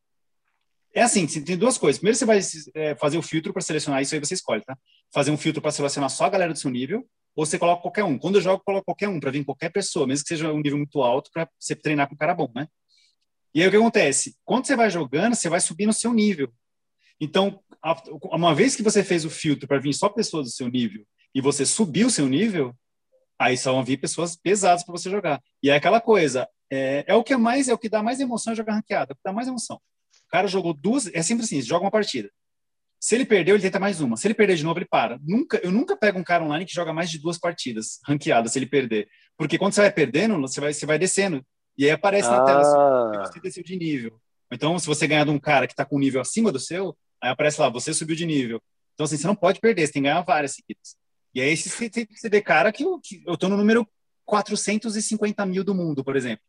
é 0.95 1.03
assim, 1.03 1.29
você 1.29 1.41
tem 1.41 1.57
duas 1.57 1.79
coisas. 1.79 1.99
Primeiro, 1.99 2.19
você 2.19 2.25
vai 2.25 2.41
é, 2.75 2.95
fazer 2.97 3.19
o 3.19 3.23
filtro 3.23 3.53
para 3.53 3.63
selecionar, 3.63 4.03
isso 4.03 4.15
aí 4.15 4.21
você 4.21 4.35
escolhe, 4.35 4.65
tá? 4.65 4.77
Fazer 5.13 5.31
um 5.31 5.37
filtro 5.37 5.61
para 5.63 5.71
selecionar 5.71 6.11
só 6.11 6.25
a 6.25 6.31
galera 6.31 6.53
do 6.53 6.59
seu 6.59 6.71
nível, 6.71 7.07
ou 7.37 7.47
você 7.47 7.59
coloca 7.59 7.83
qualquer 7.83 8.05
um. 8.05 8.19
Quando 8.19 8.37
eu 8.37 8.41
jogo, 8.41 8.57
eu 8.57 8.65
coloco 8.65 8.85
qualquer 8.87 9.09
um, 9.09 9.21
para 9.21 9.31
vir 9.31 9.45
qualquer 9.45 9.71
pessoa, 9.71 10.07
mesmo 10.07 10.25
que 10.25 10.29
seja 10.29 10.53
um 10.53 10.61
nível 10.61 10.79
muito 10.79 11.01
alto, 11.03 11.31
para 11.33 11.49
você 11.59 11.77
treinar 11.77 12.09
com 12.09 12.15
um 12.15 12.19
cara 12.19 12.35
bom, 12.35 12.51
né? 12.55 12.67
E 13.55 13.63
aí 13.63 13.69
o 13.69 13.71
que 13.71 13.77
acontece? 13.77 14.37
Quando 14.45 14.67
você 14.67 14.75
vai 14.75 14.91
jogando, 14.91 15.35
você 15.35 15.49
vai 15.49 15.61
subir 15.61 15.87
no 15.87 15.93
seu 15.93 16.13
nível. 16.13 16.53
Então, 17.21 17.61
uma 18.25 18.55
vez 18.55 18.75
que 18.75 18.83
você 18.83 19.05
fez 19.05 19.25
o 19.25 19.31
filtro 19.31 19.69
para 19.69 19.79
vir 19.79 19.93
só 19.93 20.09
pessoas 20.09 20.47
do 20.47 20.53
seu 20.53 20.69
nível 20.69 21.05
e 21.35 21.41
você 21.41 21.65
subiu 21.65 22.09
o 22.09 22.11
seu 22.11 22.29
nível, 22.29 22.75
aí 23.39 23.57
só 23.57 23.73
vão 23.73 23.85
vir 23.85 23.99
pessoas 23.99 24.37
pesadas 24.37 24.85
para 24.85 24.93
você 24.93 25.11
jogar. 25.11 25.43
E 25.63 25.71
é 25.71 25.77
aquela 25.77 26.01
coisa, 26.01 26.49
é, 26.71 27.05
é 27.07 27.15
o 27.15 27.25
que 27.25 27.33
é 27.33 27.37
mais, 27.37 27.69
é 27.69 27.75
o 27.75 27.79
que 27.79 27.89
dá 27.89 28.03
mais 28.03 28.21
emoção 28.21 28.53
é 28.53 28.57
jogar 28.57 28.75
ranqueada, 28.75 29.13
é 29.13 29.15
o 29.15 29.17
que 29.17 29.23
dá 29.25 29.33
mais 29.33 29.49
emoção. 29.49 29.77
O 29.77 30.31
cara 30.31 30.47
jogou 30.47 30.75
duas, 30.75 31.07
é 31.15 31.23
sempre 31.23 31.45
assim, 31.45 31.61
joga 31.63 31.85
uma 31.85 31.91
partida. 31.91 32.31
Se 33.01 33.15
ele 33.15 33.25
perdeu, 33.25 33.55
ele 33.55 33.63
tenta 33.63 33.79
mais 33.79 34.01
uma. 34.01 34.17
Se 34.17 34.27
ele 34.27 34.35
perder 34.35 34.57
de 34.57 34.65
novo, 34.65 34.79
ele 34.79 34.87
para. 34.87 35.19
Nunca, 35.23 35.61
eu 35.63 35.71
nunca 35.71 35.97
pego 35.97 36.19
um 36.19 36.25
cara 36.25 36.45
online 36.45 36.67
que 36.67 36.75
joga 36.75 36.93
mais 36.93 37.09
de 37.09 37.19
duas 37.19 37.39
partidas 37.39 38.01
ranqueadas 38.05 38.53
se 38.53 38.59
ele 38.59 38.67
perder. 38.67 39.09
Porque 39.37 39.57
quando 39.57 39.73
você 39.73 39.83
vai 39.83 39.93
perdendo, 39.93 40.39
você 40.41 40.61
vai, 40.61 40.73
você 40.73 40.85
vai 40.85 40.99
descendo. 40.99 41.45
E 41.77 41.85
aí 41.85 41.93
aparece 41.93 42.29
na 42.29 42.45
tela 42.45 42.61
Ah, 42.61 43.25
se 43.27 43.33
você 43.33 43.41
desceu 43.41 43.63
de 43.63 43.77
nível. 43.77 44.21
Então, 44.51 44.77
se 44.79 44.87
você 44.87 45.07
ganhar 45.07 45.25
de 45.25 45.31
um 45.31 45.39
cara 45.39 45.67
que 45.67 45.75
está 45.75 45.85
com 45.85 45.97
um 45.97 46.01
nível 46.01 46.21
acima 46.21 46.51
do 46.51 46.59
seu, 46.59 46.97
aí 47.23 47.31
aparece 47.31 47.61
lá, 47.61 47.69
você 47.69 47.95
subiu 47.95 48.17
de 48.17 48.27
nível. 48.27 48.61
Então, 48.95 49.05
assim, 49.05 49.17
você 49.17 49.27
não 49.29 49.37
pode 49.37 49.61
perder, 49.61 49.87
você 49.87 49.93
tem 49.93 50.03
que 50.03 50.09
ganhar 50.09 50.21
várias 50.23 50.55
seguidas. 50.55 50.97
E 51.33 51.41
aí, 51.41 51.57
você, 51.57 51.89
você 52.11 52.29
vê 52.29 52.41
cara 52.41 52.73
que 52.73 52.83
eu, 52.83 52.99
que 53.01 53.23
eu 53.25 53.37
tô 53.37 53.49
no 53.49 53.57
número 53.57 53.87
450 54.25 55.47
mil 55.47 55.63
do 55.63 55.75
mundo, 55.75 56.03
por 56.03 56.17
exemplo. 56.17 56.45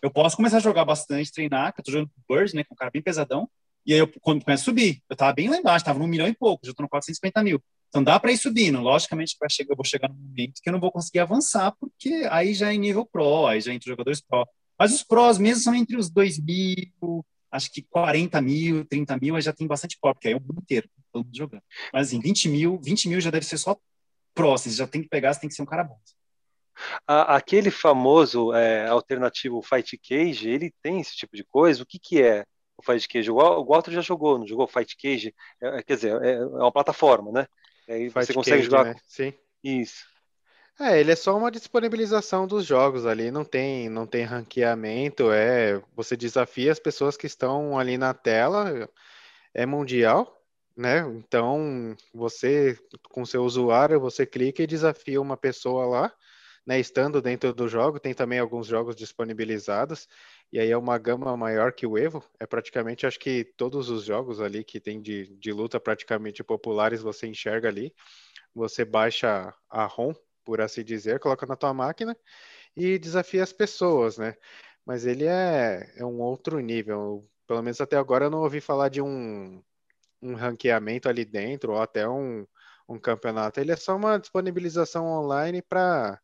Eu 0.00 0.10
posso 0.10 0.36
começar 0.36 0.58
a 0.58 0.60
jogar 0.60 0.84
bastante, 0.84 1.32
treinar, 1.32 1.72
que 1.72 1.80
eu 1.80 1.84
tô 1.84 1.92
jogando 1.92 2.10
com 2.10 2.34
o 2.34 2.36
Bird, 2.36 2.54
né, 2.54 2.64
com 2.64 2.74
um 2.74 2.76
cara 2.76 2.90
bem 2.90 3.02
pesadão, 3.02 3.48
e 3.84 3.92
aí 3.92 4.00
eu 4.00 4.08
quando 4.20 4.44
começo 4.44 4.62
a 4.62 4.64
subir, 4.64 5.00
eu 5.08 5.16
tava 5.16 5.32
bem 5.32 5.48
lá 5.48 5.56
embaixo, 5.56 5.84
tava 5.84 5.98
no 5.98 6.08
milhão 6.08 6.26
e 6.26 6.34
pouco, 6.34 6.66
já 6.66 6.74
tô 6.74 6.82
no 6.82 6.88
450 6.88 7.42
mil. 7.44 7.62
Então 7.88 8.02
dá 8.02 8.18
para 8.18 8.32
ir 8.32 8.36
subindo. 8.36 8.80
Logicamente 8.80 9.36
vai 9.38 9.48
chegar, 9.48 9.72
eu 9.72 9.76
vou 9.76 9.84
chegar 9.84 10.08
num 10.08 10.16
momento 10.16 10.60
que 10.60 10.68
eu 10.68 10.72
não 10.72 10.80
vou 10.80 10.90
conseguir 10.90 11.20
avançar, 11.20 11.72
porque 11.78 12.26
aí 12.30 12.52
já 12.52 12.72
é 12.72 12.76
nível 12.76 13.06
pro, 13.06 13.46
aí 13.46 13.60
já 13.60 13.70
é 13.70 13.74
entre 13.74 13.88
jogadores 13.88 14.20
pro. 14.20 14.46
Mas 14.78 14.92
os 14.92 15.02
prós 15.02 15.38
mesmo 15.38 15.62
são 15.62 15.74
entre 15.74 15.96
os 15.96 16.10
2 16.10 16.38
mil, 16.38 17.24
acho 17.50 17.72
que 17.72 17.82
40 17.82 18.40
mil, 18.42 18.84
30 18.84 19.16
mil, 19.18 19.36
aí 19.36 19.42
já 19.42 19.52
tem 19.52 19.66
bastante 19.66 19.96
pro, 20.00 20.12
porque 20.12 20.28
aí 20.28 20.34
é 20.34 20.36
o 20.36 20.40
mundo 20.40 20.58
inteiro, 20.60 20.88
todo 21.12 21.24
mundo 21.24 21.36
jogando. 21.36 21.62
Mas 21.92 22.08
assim, 22.08 22.20
20 22.20 22.48
mil, 22.48 22.80
20 22.82 23.08
mil 23.08 23.20
já 23.20 23.30
deve 23.30 23.46
ser 23.46 23.56
só 23.56 23.76
pro, 24.34 24.50
você 24.50 24.68
já 24.70 24.86
tem 24.86 25.00
que 25.00 25.08
pegar, 25.08 25.32
você 25.32 25.40
tem 25.40 25.48
que 25.48 25.54
ser 25.54 25.62
um 25.62 25.66
cara 25.66 25.84
bom. 25.84 25.98
A- 27.06 27.36
aquele 27.36 27.70
famoso 27.70 28.52
é, 28.52 28.86
alternativo 28.88 29.62
Fight 29.62 29.98
Cage, 29.98 30.48
ele 30.48 30.72
tem 30.82 31.00
esse 31.00 31.16
tipo 31.16 31.36
de 31.36 31.44
coisa? 31.44 31.82
O 31.82 31.86
que 31.86 31.98
que 31.98 32.22
é 32.22 32.44
o 32.76 32.82
Fight 32.82 33.08
Cage? 33.08 33.30
O, 33.30 33.36
Wal- 33.36 33.60
o 33.62 33.64
Walter 33.66 33.92
já 33.92 34.00
jogou, 34.00 34.38
não 34.38 34.46
jogou 34.46 34.66
Fight 34.66 34.96
Cage? 34.96 35.34
É, 35.60 35.78
é, 35.78 35.82
quer 35.82 35.94
dizer, 35.96 36.22
é, 36.22 36.34
é 36.34 36.44
uma 36.44 36.72
plataforma, 36.72 37.32
né? 37.32 37.46
Você 38.14 38.34
consegue 38.34 38.58
Cage, 38.58 38.70
jogar 38.70 38.84
né? 38.84 38.96
Sim. 39.06 39.32
isso. 39.62 40.04
É, 40.78 41.00
ele 41.00 41.10
é 41.10 41.16
só 41.16 41.34
uma 41.36 41.50
disponibilização 41.50 42.46
dos 42.46 42.66
jogos 42.66 43.06
ali, 43.06 43.30
não 43.30 43.44
tem, 43.44 43.88
não 43.88 44.06
tem 44.06 44.24
ranqueamento, 44.24 45.32
é, 45.32 45.82
você 45.94 46.14
desafia 46.16 46.70
as 46.70 46.78
pessoas 46.78 47.16
que 47.16 47.26
estão 47.26 47.78
ali 47.78 47.96
na 47.96 48.12
tela, 48.12 48.86
é 49.54 49.64
mundial, 49.64 50.42
né? 50.76 51.00
Então, 51.16 51.96
você, 52.12 52.78
com 53.10 53.24
seu 53.24 53.42
usuário, 53.44 53.98
você 54.00 54.26
clica 54.26 54.62
e 54.62 54.66
desafia 54.66 55.20
uma 55.20 55.36
pessoa 55.36 55.86
lá, 55.86 56.12
né? 56.66 56.80
Estando 56.80 57.22
dentro 57.22 57.52
do 57.54 57.68
jogo, 57.68 58.00
tem 58.00 58.14
também 58.14 58.38
alguns 58.38 58.66
jogos 58.66 58.96
disponibilizados, 58.96 60.08
E 60.52 60.58
aí 60.58 60.70
é 60.70 60.76
uma 60.76 60.98
gama 60.98 61.36
maior 61.36 61.72
que 61.72 61.86
o 61.86 61.98
Evo. 61.98 62.24
É 62.40 62.46
praticamente, 62.46 63.06
acho 63.06 63.18
que 63.18 63.44
todos 63.56 63.88
os 63.90 64.04
jogos 64.04 64.40
ali 64.40 64.64
que 64.64 64.80
tem 64.80 65.00
de, 65.00 65.36
de 65.38 65.52
luta 65.52 65.80
praticamente 65.80 66.42
populares 66.44 67.02
você 67.02 67.26
enxerga 67.26 67.68
ali. 67.68 67.94
Você 68.54 68.84
baixa 68.84 69.54
a 69.70 69.84
ROM, 69.86 70.14
por 70.44 70.60
assim 70.60 70.84
dizer, 70.84 71.20
coloca 71.20 71.46
na 71.46 71.56
tua 71.56 71.74
máquina 71.74 72.16
e 72.76 72.98
desafia 72.98 73.42
as 73.42 73.52
pessoas, 73.52 74.18
né? 74.18 74.34
Mas 74.84 75.06
ele 75.06 75.26
é, 75.26 75.92
é 75.96 76.04
um 76.04 76.20
outro 76.20 76.60
nível. 76.60 77.28
Pelo 77.46 77.62
menos 77.62 77.80
até 77.80 77.96
agora 77.96 78.26
eu 78.26 78.30
não 78.30 78.40
ouvi 78.42 78.60
falar 78.60 78.88
de 78.88 79.02
um, 79.02 79.62
um 80.22 80.34
ranqueamento 80.34 81.08
ali 81.08 81.24
dentro 81.24 81.72
ou 81.72 81.80
até 81.82 82.08
um, 82.08 82.46
um 82.88 82.98
campeonato. 82.98 83.60
Ele 83.60 83.72
é 83.72 83.76
só 83.76 83.96
uma 83.96 84.18
disponibilização 84.18 85.06
online 85.06 85.62
para 85.62 86.20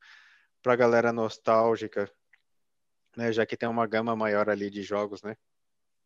a 0.71 0.77
galera 0.77 1.13
nostálgica, 1.13 2.11
né? 3.17 3.33
Já 3.33 3.45
que 3.47 3.57
tem 3.57 3.69
uma 3.69 3.87
gama 3.87 4.15
maior 4.15 4.49
ali 4.49 4.71
de 4.71 4.83
jogos, 4.83 5.23
né? 5.23 5.37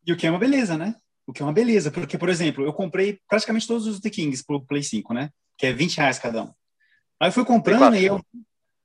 E 0.05 0.13
o 0.13 0.17
que 0.17 0.25
é 0.25 0.29
uma 0.29 0.39
beleza, 0.39 0.77
né? 0.77 0.95
O 1.25 1.33
que 1.33 1.41
é 1.41 1.45
uma 1.45 1.53
beleza, 1.53 1.91
porque, 1.91 2.17
por 2.17 2.29
exemplo, 2.29 2.63
eu 2.63 2.71
comprei 2.71 3.19
praticamente 3.27 3.67
todos 3.67 3.85
os 3.85 3.99
The 3.99 4.09
Kings 4.09 4.45
pro 4.45 4.65
Play 4.65 4.83
5, 4.83 5.13
né? 5.13 5.29
Que 5.57 5.67
é 5.67 5.73
20 5.73 5.97
reais 5.97 6.19
cada 6.19 6.43
um. 6.43 6.53
Aí 7.19 7.29
eu 7.29 7.33
fui 7.33 7.43
comprando 7.43 7.95
e 7.95 8.05
eu. 8.05 8.21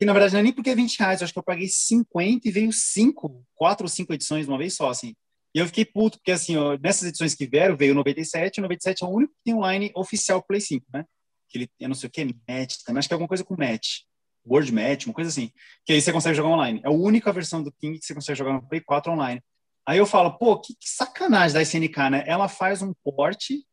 E 0.01 0.05
na 0.05 0.13
verdade 0.13 0.33
não 0.33 0.41
é 0.41 0.43
nem 0.43 0.53
porque 0.53 0.71
é 0.71 0.75
20 0.75 0.99
reais, 0.99 1.21
eu 1.21 1.25
acho 1.25 1.33
que 1.33 1.39
eu 1.39 1.45
paguei 1.45 1.69
50 1.69 2.49
e 2.49 2.51
veio 2.51 2.73
5, 2.73 3.45
4 3.55 3.85
ou 3.85 3.89
5 3.89 4.13
edições 4.13 4.47
de 4.47 4.51
uma 4.51 4.59
vez 4.59 4.75
só, 4.75 4.91
assim. 4.91 5.15
E 5.55 5.59
eu 5.61 5.67
fiquei 5.67 5.85
puto, 5.85 6.19
porque 6.19 6.33
assim, 6.33 6.57
ó, 6.57 6.77
nessas 6.79 7.09
edições 7.09 7.37
que 7.37 7.47
vieram, 7.47 7.77
veio 7.77 7.93
o 7.93 7.97
97, 7.97 8.59
o 8.59 8.63
97 8.63 9.05
é 9.05 9.07
o 9.07 9.11
único 9.11 9.33
que 9.35 9.45
tem 9.45 9.55
online 9.55 9.93
oficial 9.95 10.43
Play 10.43 10.61
5, 10.61 10.87
né? 10.93 11.05
Que 11.49 11.59
ele, 11.59 11.71
eu 11.79 11.89
não 11.89 11.95
sei 11.95 12.09
o 12.09 12.11
que, 12.11 12.25
match, 12.25 12.79
também 12.85 12.99
acho 12.99 13.07
que 13.07 13.15
é 13.15 13.17
alguma 13.17 13.29
coisa 13.29 13.45
com 13.45 13.55
match. 13.57 14.01
Word 14.47 14.73
Match, 14.73 15.07
uma 15.07 15.15
coisa 15.15 15.31
assim. 15.31 15.51
Que 15.85 15.93
aí 15.93 16.01
você 16.01 16.13
consegue 16.13 16.35
jogar 16.35 16.51
online. 16.51 16.81
É 16.85 16.89
a 16.89 16.93
única 16.93 17.33
versão 17.33 17.63
do 17.63 17.73
King 17.73 17.99
que 17.99 18.05
você 18.05 18.15
consegue 18.15 18.39
jogar 18.39 18.53
no 18.55 18.69
Play 18.69 18.81
4 18.81 19.13
online. 19.13 19.43
Aí 19.87 19.99
eu 19.99 20.07
falo, 20.07 20.39
pô, 20.39 20.61
que, 20.61 20.75
que 20.75 20.89
sacanagem 20.89 21.55
da 21.55 21.63
SNK, 21.63 22.11
né? 22.11 22.25
Ela 22.27 22.49
faz 22.49 22.83
um 22.83 22.93
porte. 23.05 23.65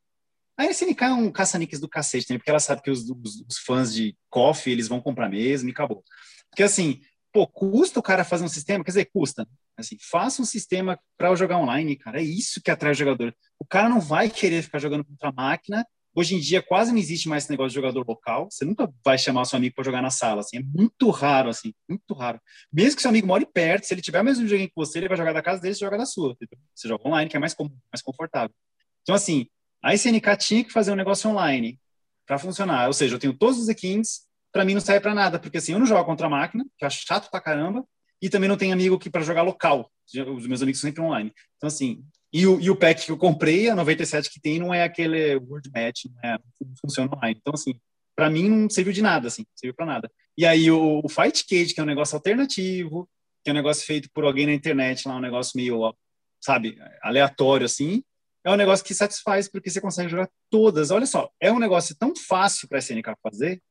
A 0.58 0.66
SNK 0.66 1.04
é 1.04 1.14
um 1.14 1.32
caça-níqueis 1.32 1.80
do 1.80 1.88
cacete, 1.88 2.32
né? 2.32 2.38
Porque 2.38 2.50
ela 2.50 2.60
sabe 2.60 2.82
que 2.82 2.92
os, 2.92 3.10
os, 3.10 3.46
os 3.48 3.58
fãs 3.66 3.94
de 3.94 4.18
coffee, 4.30 4.74
eles 4.74 4.88
vão 4.88 5.00
comprar 5.00 5.30
mesmo 5.30 5.70
e 5.70 5.72
acabou. 5.72 6.04
Porque 6.50 6.64
assim, 6.64 7.02
pô, 7.32 7.48
custa 7.48 8.00
o 8.00 8.04
cara 8.04 8.24
fazer 8.24 8.44
um 8.44 8.50
sistema? 8.50 8.84
Quer 8.84 8.92
dizer, 8.92 9.06
custa. 9.14 9.48
Assim, 9.78 9.98
faça 10.12 10.42
um 10.42 10.46
sistema 10.46 11.00
para 11.18 11.34
jogar 11.36 11.58
online, 11.58 11.96
cara. 11.96 12.20
É 12.20 12.24
isso 12.24 12.62
que 12.62 12.72
atrai 12.72 12.92
o 12.92 12.96
jogador. 12.96 13.34
O 13.58 13.66
cara 13.66 13.88
não 13.88 14.00
vai 14.00 14.30
querer 14.30 14.62
ficar 14.62 14.80
jogando 14.80 15.06
contra 15.06 15.30
a 15.30 15.32
máquina 15.32 15.86
Hoje 16.20 16.36
em 16.36 16.40
dia 16.42 16.62
quase 16.62 16.92
não 16.92 17.00
existe 17.00 17.30
mais 17.30 17.46
esse 17.46 17.50
negócio 17.50 17.70
de 17.70 17.76
jogador 17.76 18.06
local. 18.06 18.50
Você 18.52 18.66
nunca 18.66 18.94
vai 19.06 19.18
chamar 19.18 19.46
seu 19.46 19.56
amigo 19.56 19.74
para 19.74 19.86
jogar 19.86 20.02
na 20.02 20.10
sala, 20.10 20.42
assim. 20.42 20.58
É 20.58 20.62
muito 20.62 21.10
raro, 21.12 21.48
assim, 21.48 21.74
muito 21.88 22.14
raro. 22.14 22.42
Mesmo 22.74 22.98
que 22.98 23.02
seu 23.02 23.08
amigo 23.08 23.26
more 23.26 23.46
perto, 23.46 23.86
se 23.86 23.94
ele 23.94 24.02
tiver 24.02 24.20
o 24.20 24.24
mesmo 24.26 24.46
joguinho 24.46 24.68
que 24.68 24.76
você, 24.76 24.98
ele 24.98 25.08
vai 25.08 25.16
jogar 25.16 25.32
da 25.32 25.42
casa 25.42 25.62
dele, 25.62 25.76
você 25.76 25.80
joga 25.80 25.98
da 25.98 26.06
sua. 26.06 26.36
Você 26.76 26.90
joga 26.90 27.08
online, 27.08 27.30
que 27.30 27.38
é 27.38 27.40
mais 27.40 27.54
comum, 27.54 27.74
mais 27.90 28.02
confortável. 28.02 28.54
Então, 29.02 29.16
assim, 29.16 29.48
a 29.82 29.94
SNK 29.94 30.36
tinha 30.38 30.62
que 30.62 30.74
fazer 30.74 30.92
um 30.92 30.96
negócio 30.96 31.30
online 31.30 31.80
para 32.28 32.38
funcionar. 32.38 32.88
Ou 32.88 32.94
seja, 32.94 33.16
eu 33.16 33.20
tenho 33.20 33.34
todos 33.34 33.58
os 33.58 33.70
skins, 33.70 34.28
para 34.52 34.66
mim 34.66 34.74
não 34.74 34.82
serve 34.82 35.00
para 35.00 35.16
nada, 35.16 35.40
porque 35.40 35.60
assim, 35.60 35.72
eu 35.72 35.80
não 35.80 35.86
jogo 35.86 36.04
contra 36.04 36.28
a 36.28 36.30
máquina, 36.30 36.66
que 36.78 36.84
é 36.84 36.90
chato 36.90 37.32
pra 37.32 37.40
caramba, 37.40 37.86
e 38.22 38.30
também 38.30 38.50
não 38.50 38.58
tenho 38.58 38.74
amigo 38.74 39.00
que 39.00 39.10
para 39.10 39.22
jogar 39.22 39.44
local. 39.44 39.90
Os 40.36 40.46
meus 40.46 40.62
amigos 40.62 40.82
são 40.82 40.90
sempre 40.90 41.02
online. 41.02 41.32
Então, 41.56 41.68
assim, 41.70 42.04
e 42.32 42.46
o, 42.46 42.60
e 42.60 42.70
o 42.70 42.76
pack 42.76 43.06
que 43.06 43.12
eu 43.12 43.18
comprei, 43.18 43.70
a 43.70 43.76
97 43.76 44.30
que 44.30 44.40
tem, 44.40 44.60
não 44.60 44.74
é 44.74 44.84
aquele 44.84 45.36
Word 45.36 45.70
Match, 45.74 46.06
não, 46.06 46.30
é, 46.30 46.38
não 46.62 46.76
funciona 46.80 47.16
online. 47.16 47.38
Então, 47.40 47.54
assim, 47.54 47.74
para 48.16 48.30
mim 48.30 48.50
não 48.50 48.70
serviu 48.70 48.94
de 48.94 49.02
nada, 49.02 49.28
assim, 49.28 49.42
não 49.42 49.58
serviu 49.58 49.76
para 49.76 49.86
nada. 49.86 50.12
E 50.38 50.46
aí 50.46 50.70
o, 50.70 51.02
o, 51.04 51.10
Fight 51.10 51.46
Cage, 51.48 51.74
que 51.74 51.80
é 51.80 51.84
um 51.84 51.88
negócio 51.88 52.16
alternativo, 52.16 53.10
que 53.44 53.50
é 53.50 53.54
um 53.54 53.56
negócio 53.56 53.86
feito 53.86 54.10
por 54.14 54.26
alguém 54.26 54.46
na 54.46 54.54
internet, 54.54 55.08
lá 55.08 55.16
um 55.16 55.22
negócio 55.22 55.54
meio, 55.56 55.96
sabe, 56.40 56.78
aleatório, 57.02 57.66
assim, 57.66 58.04
é 58.44 58.52
um 58.52 58.56
negócio 58.56 58.86
que 58.86 58.94
satisfaz 58.94 59.50
porque 59.50 59.70
você 59.70 59.82
consegue 59.82 60.10
jogar 60.10 60.30
todas. 60.50 60.92
Olha 60.92 61.06
só, 61.06 61.30
é 61.40 61.52
um 61.52 61.60
negócio 61.60 61.96
tão 61.98 62.14
fácil 62.16 62.68
para 62.68 62.78
a 62.78 62.80
SNK 62.80 63.14
fazer 63.22 63.62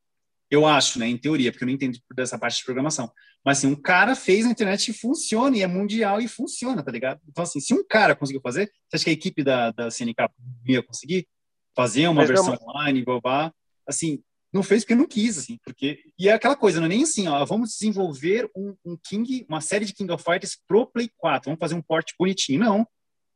eu 0.50 0.66
acho, 0.66 0.98
né, 0.98 1.06
em 1.06 1.16
teoria, 1.18 1.52
porque 1.52 1.64
eu 1.64 1.66
não 1.66 1.74
entendo 1.74 1.98
dessa 2.14 2.38
parte 2.38 2.58
de 2.58 2.64
programação. 2.64 3.10
Mas, 3.44 3.58
assim, 3.58 3.66
um 3.66 3.76
cara 3.76 4.14
fez 4.14 4.46
a 4.46 4.50
internet 4.50 4.88
e 4.88 4.94
funciona, 4.94 5.56
e 5.56 5.62
é 5.62 5.66
mundial 5.66 6.20
e 6.20 6.28
funciona, 6.28 6.82
tá 6.82 6.90
ligado? 6.90 7.20
Então, 7.28 7.44
assim, 7.44 7.60
se 7.60 7.74
um 7.74 7.86
cara 7.86 8.16
conseguiu 8.16 8.40
fazer, 8.40 8.66
você 8.88 8.96
acha 8.96 9.04
que 9.04 9.10
a 9.10 9.12
equipe 9.12 9.44
da, 9.44 9.70
da 9.70 9.90
CNK 9.90 10.28
ia 10.66 10.82
conseguir 10.82 11.28
fazer 11.76 12.08
uma 12.08 12.22
Mas 12.22 12.28
versão 12.28 12.54
não... 12.54 12.68
online, 12.68 13.04
blá, 13.04 13.52
Assim, 13.86 14.22
não 14.52 14.62
fez 14.62 14.82
porque 14.82 14.94
não 14.94 15.06
quis, 15.06 15.38
assim, 15.38 15.58
porque... 15.64 16.00
E 16.18 16.28
é 16.28 16.32
aquela 16.32 16.56
coisa, 16.56 16.80
não 16.80 16.86
é 16.86 16.90
nem 16.90 17.02
assim, 17.02 17.28
ó, 17.28 17.44
vamos 17.44 17.70
desenvolver 17.70 18.50
um, 18.56 18.74
um 18.84 18.96
King, 18.96 19.44
uma 19.48 19.60
série 19.60 19.84
de 19.84 19.92
King 19.92 20.10
of 20.12 20.24
Fighters 20.24 20.58
pro 20.66 20.86
Play 20.86 21.10
4, 21.16 21.46
vamos 21.46 21.60
fazer 21.60 21.74
um 21.74 21.82
port 21.82 22.10
bonitinho. 22.18 22.60
Não, 22.60 22.86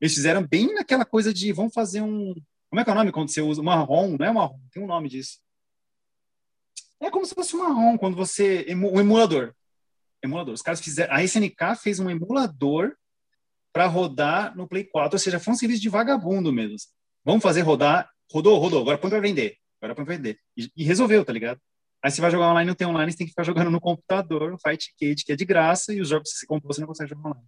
eles 0.00 0.14
fizeram 0.14 0.46
bem 0.46 0.74
naquela 0.74 1.04
coisa 1.04 1.32
de, 1.32 1.52
vamos 1.52 1.74
fazer 1.74 2.00
um... 2.00 2.34
Como 2.70 2.80
é 2.80 2.84
que 2.84 2.90
é 2.90 2.92
o 2.92 2.96
nome 2.96 3.12
quando 3.12 3.30
você 3.30 3.42
usa? 3.42 3.60
Uma 3.60 3.76
ROM, 3.76 4.16
não 4.18 4.26
é 4.26 4.30
uma 4.30 4.46
ROM, 4.46 4.58
tem 4.72 4.82
um 4.82 4.86
nome 4.86 5.08
disso 5.08 5.42
é 7.02 7.10
como 7.10 7.26
se 7.26 7.34
fosse 7.34 7.54
uma 7.54 7.68
ROM, 7.68 7.98
quando 7.98 8.16
você. 8.16 8.66
Um 8.70 9.00
emulador. 9.00 9.52
Emulador. 10.22 10.54
Os 10.54 10.62
caras 10.62 10.80
fizeram. 10.80 11.12
A 11.14 11.22
SNK 11.22 11.76
fez 11.80 11.98
um 11.98 12.08
emulador 12.08 12.94
para 13.72 13.86
rodar 13.86 14.56
no 14.56 14.68
Play 14.68 14.84
4, 14.84 15.16
ou 15.16 15.18
seja, 15.18 15.40
foi 15.40 15.52
um 15.52 15.56
serviço 15.56 15.82
de 15.82 15.88
vagabundo 15.88 16.52
mesmo. 16.52 16.76
Vamos 17.24 17.42
fazer 17.42 17.62
rodar. 17.62 18.08
Rodou, 18.30 18.58
rodou, 18.58 18.80
agora 18.80 18.98
põe 18.98 19.10
para 19.10 19.20
vender. 19.20 19.56
Agora 19.80 19.94
põe 19.94 20.04
para 20.04 20.16
vender. 20.16 20.38
E, 20.56 20.70
e, 20.76 20.84
resolveu, 20.84 21.24
tá 21.24 21.32
ligado? 21.32 21.60
Aí 22.02 22.10
você 22.10 22.20
vai 22.20 22.30
jogar 22.30 22.50
online, 22.50 22.68
não 22.68 22.74
tem 22.74 22.86
online, 22.86 23.10
você 23.10 23.18
tem 23.18 23.26
que 23.26 23.32
ficar 23.32 23.44
jogando 23.44 23.70
no 23.70 23.80
computador, 23.80 24.52
o 24.52 24.58
Fight 24.58 24.92
Cage, 24.98 25.24
que 25.24 25.32
é 25.32 25.36
de 25.36 25.44
graça, 25.44 25.92
e 25.92 26.00
os 26.00 26.08
jogos 26.08 26.32
que 26.32 26.38
você 26.38 26.46
comprou, 26.46 26.72
você 26.72 26.80
não 26.80 26.88
consegue 26.88 27.10
jogar 27.10 27.30
online. 27.30 27.46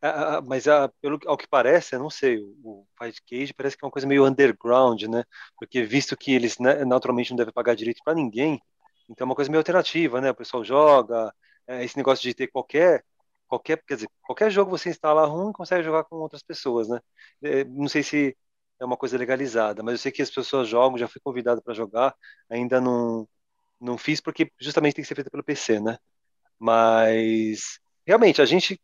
Ah, 0.00 0.40
mas 0.42 0.64
pelo, 1.00 1.18
ao 1.26 1.36
que 1.36 1.46
parece, 1.48 1.94
eu 1.94 1.98
não 2.00 2.10
sei, 2.10 2.38
o, 2.38 2.54
o 2.64 2.86
Fight 2.98 3.20
Cage 3.28 3.54
parece 3.54 3.76
que 3.76 3.84
é 3.84 3.86
uma 3.86 3.92
coisa 3.92 4.06
meio 4.06 4.24
underground, 4.26 5.02
né? 5.04 5.24
Porque 5.56 5.82
visto 5.82 6.16
que 6.16 6.32
eles 6.32 6.58
né, 6.58 6.84
naturalmente 6.84 7.30
não 7.30 7.36
devem 7.36 7.52
pagar 7.52 7.74
direito 7.74 8.00
para 8.04 8.14
ninguém, 8.14 8.60
então 9.08 9.24
é 9.24 9.28
uma 9.28 9.34
coisa 9.34 9.50
meio 9.50 9.60
alternativa, 9.60 10.20
né? 10.20 10.30
O 10.30 10.34
pessoal 10.34 10.64
joga, 10.64 11.34
é, 11.66 11.84
esse 11.84 11.96
negócio 11.96 12.22
de 12.22 12.34
ter 12.34 12.48
qualquer 12.48 13.04
qualquer, 13.46 13.82
quer 13.86 13.96
dizer, 13.96 14.08
qualquer 14.22 14.50
jogo 14.50 14.70
você 14.70 14.88
instala 14.88 15.26
ruim 15.26 15.50
e 15.50 15.52
consegue 15.52 15.82
jogar 15.84 16.04
com 16.04 16.16
outras 16.16 16.42
pessoas, 16.42 16.88
né? 16.88 16.98
É, 17.42 17.64
não 17.64 17.88
sei 17.88 18.02
se 18.02 18.36
é 18.80 18.84
uma 18.84 18.96
coisa 18.96 19.18
legalizada, 19.18 19.82
mas 19.82 19.92
eu 19.94 19.98
sei 19.98 20.10
que 20.12 20.22
as 20.22 20.30
pessoas 20.30 20.68
jogam, 20.68 20.96
já 20.98 21.06
fui 21.08 21.20
convidado 21.22 21.62
para 21.62 21.74
jogar, 21.74 22.14
ainda 22.50 22.80
não 22.80 23.28
não 23.80 23.98
fiz 23.98 24.20
porque 24.20 24.50
justamente 24.60 24.94
tem 24.96 25.02
que 25.04 25.08
ser 25.08 25.14
feito 25.16 25.30
pelo 25.30 25.44
PC, 25.44 25.80
né? 25.80 25.98
Mas 26.58 27.80
realmente 28.06 28.40
a 28.42 28.44
gente 28.46 28.80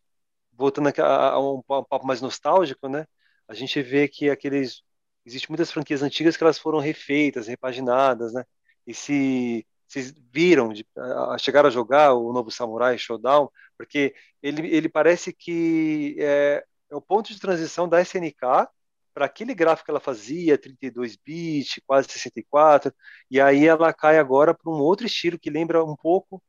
voltando 0.59 0.89
a, 0.89 1.29
a 1.31 1.41
um, 1.41 1.59
um 1.59 1.63
papo 1.85 2.07
mais 2.07 2.21
nostálgico, 2.21 2.89
né? 2.89 3.07
A 3.47 3.55
gente 3.55 3.81
vê 3.81 4.09
que 4.09 4.29
aqueles 4.29 4.83
existem 5.25 5.49
muitas 5.51 5.71
franquias 5.71 6.03
antigas 6.03 6.37
que 6.37 6.43
elas 6.43 6.59
foram 6.59 6.81
refeitas, 6.81 7.47
repaginadas, 7.47 8.33
né? 8.33 8.45
E 8.87 8.93
se 8.93 9.67
vocês 9.87 10.13
viram, 10.33 10.73
de, 10.73 10.87
a, 10.97 11.39
chegaram 11.39 11.69
a 11.69 11.73
jogar 11.73 12.13
o 12.15 12.33
novo 12.33 12.51
Samurai 12.51 12.99
Showdown, 12.99 13.49
porque 13.77 14.15
ele, 14.43 14.67
ele 14.69 14.89
parece 14.89 15.33
que 15.33 16.17
é, 16.19 16.65
é 16.91 16.97
o 16.97 17.01
ponto 17.01 17.33
de 17.33 17.41
transição 17.41 17.89
da 17.89 18.01
SNK 18.01 18.69
para 19.15 19.27
aquele 19.27 19.55
gráfico 19.55 19.87
que 19.87 19.91
ela 19.91 20.01
fazia, 20.01 20.59
32 20.59 21.17
bits, 21.17 21.81
quase 21.87 22.09
64, 22.09 22.93
e 23.31 23.41
aí 23.41 23.67
ela 23.67 23.93
cai 23.93 24.19
agora 24.19 24.55
para 24.55 24.71
um 24.71 24.81
outro 24.81 25.07
estilo 25.07 25.39
que 25.39 25.51
lembra 25.51 25.85
um 25.85 25.97
pouco 25.97 26.43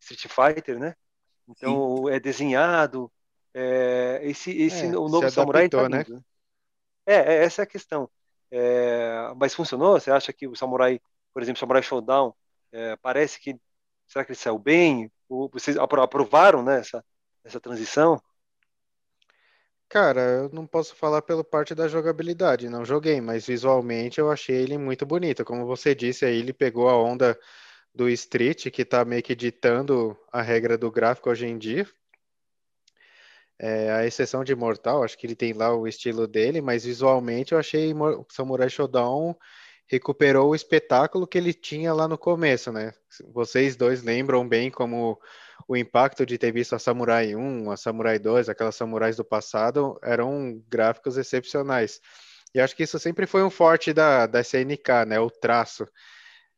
Street 0.00 0.26
Fighter, 0.28 0.78
né? 0.78 0.94
Então 1.48 2.04
Sim. 2.06 2.10
é 2.10 2.20
desenhado, 2.20 3.10
é, 3.54 4.20
esse, 4.22 4.50
esse 4.50 4.86
é, 4.86 4.88
o 4.96 5.08
novo 5.08 5.30
Samurai 5.30 5.68
tá 5.68 5.88
né? 5.88 6.04
É, 7.06 7.14
é, 7.14 7.44
essa 7.44 7.62
é 7.62 7.64
a 7.64 7.66
questão. 7.66 8.08
É, 8.50 9.32
mas 9.36 9.54
funcionou? 9.54 9.98
Você 9.98 10.10
acha 10.10 10.32
que 10.32 10.46
o 10.46 10.54
Samurai, 10.54 11.00
por 11.32 11.42
exemplo, 11.42 11.58
Samurai 11.58 11.82
Showdown, 11.82 12.34
é, 12.72 12.96
parece 12.96 13.40
que 13.40 13.58
será 14.06 14.24
que 14.24 14.32
ele 14.32 14.38
saiu 14.38 14.58
bem? 14.58 15.10
Vocês 15.52 15.76
aprovaram 15.76 16.62
né, 16.62 16.80
essa, 16.80 17.04
essa 17.44 17.60
transição? 17.60 18.20
Cara, 19.88 20.20
eu 20.20 20.50
não 20.50 20.66
posso 20.66 20.94
falar 20.94 21.22
pela 21.22 21.42
parte 21.42 21.74
da 21.74 21.88
jogabilidade, 21.88 22.68
não 22.68 22.84
joguei, 22.84 23.22
mas 23.22 23.46
visualmente 23.46 24.20
eu 24.20 24.30
achei 24.30 24.56
ele 24.56 24.76
muito 24.76 25.06
bonito. 25.06 25.46
Como 25.46 25.64
você 25.64 25.94
disse 25.94 26.26
aí, 26.26 26.38
ele 26.38 26.52
pegou 26.52 26.90
a 26.90 27.02
onda 27.02 27.38
do 27.94 28.08
Street, 28.10 28.68
que 28.70 28.84
tá 28.84 29.02
meio 29.04 29.22
que 29.22 29.34
ditando 29.34 30.16
a 30.30 30.42
regra 30.42 30.76
do 30.76 30.90
gráfico 30.90 31.30
hoje 31.30 31.46
em 31.46 31.56
dia. 31.56 31.86
É, 33.60 33.90
a 33.90 34.06
exceção 34.06 34.44
de 34.44 34.54
Mortal, 34.54 35.02
acho 35.02 35.18
que 35.18 35.26
ele 35.26 35.34
tem 35.34 35.52
lá 35.52 35.74
o 35.74 35.86
estilo 35.86 36.28
dele, 36.28 36.60
mas 36.60 36.84
visualmente 36.84 37.52
eu 37.52 37.58
achei 37.58 37.92
Samurai 38.30 38.70
Shodown 38.70 39.34
recuperou 39.88 40.50
o 40.50 40.54
espetáculo 40.54 41.26
que 41.26 41.38
ele 41.38 41.54
tinha 41.54 41.92
lá 41.94 42.06
no 42.06 42.18
começo, 42.18 42.70
né? 42.70 42.92
Vocês 43.32 43.74
dois 43.74 44.02
lembram 44.02 44.46
bem 44.46 44.70
como 44.70 45.18
o 45.66 45.76
impacto 45.76 46.26
de 46.26 46.36
ter 46.38 46.52
visto 46.52 46.74
a 46.74 46.78
Samurai 46.78 47.34
1, 47.34 47.70
a 47.70 47.76
Samurai 47.76 48.18
2, 48.18 48.48
aquelas 48.48 48.76
samurais 48.76 49.16
do 49.16 49.24
passado, 49.24 49.98
eram 50.02 50.62
gráficos 50.68 51.16
excepcionais. 51.16 52.00
E 52.54 52.60
acho 52.60 52.76
que 52.76 52.82
isso 52.82 52.98
sempre 52.98 53.26
foi 53.26 53.42
um 53.42 53.50
forte 53.50 53.92
da, 53.92 54.26
da 54.26 54.40
SNK, 54.40 55.06
né? 55.06 55.18
O 55.18 55.30
traço. 55.30 55.86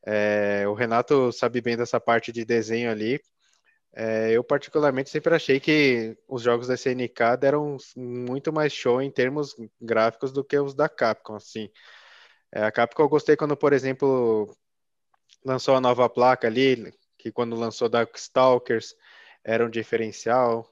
É, 0.05 0.65
o 0.67 0.75
Renato 0.75 1.33
sabe 1.33 1.61
bem 1.61 1.77
dessa 1.77 2.01
parte 2.01 2.33
de 2.33 2.45
desenho 2.45 2.91
ali 2.91 3.21
É, 3.93 4.31
eu 4.33 4.45
particularmente 4.45 5.11
sempre 5.11 5.35
achei 5.35 5.59
que 5.59 6.17
os 6.29 6.43
jogos 6.43 6.69
da 6.69 6.75
SNK 6.75 7.37
deram 7.39 7.77
muito 7.97 8.53
mais 8.53 8.73
show 8.73 9.03
em 9.03 9.11
termos 9.11 9.57
gráficos 9.81 10.33
do 10.33 10.45
que 10.45 10.59
os 10.59 10.75
da 10.75 10.89
Capcom, 10.89 11.35
assim. 11.35 11.69
É, 12.53 12.63
a 12.65 12.73
Capcom 12.73 13.03
eu 13.03 13.09
gostei 13.09 13.37
quando, 13.37 13.57
por 13.57 13.73
exemplo, 13.73 14.55
lançou 15.45 15.75
a 15.75 15.81
nova 15.81 16.09
placa 16.09 16.47
ali, 16.47 16.93
que 17.19 17.33
quando 17.33 17.57
lançou 17.57 17.89
Darkstalkers 17.89 18.95
era 19.45 19.65
um 19.65 19.71
diferencial, 19.71 20.69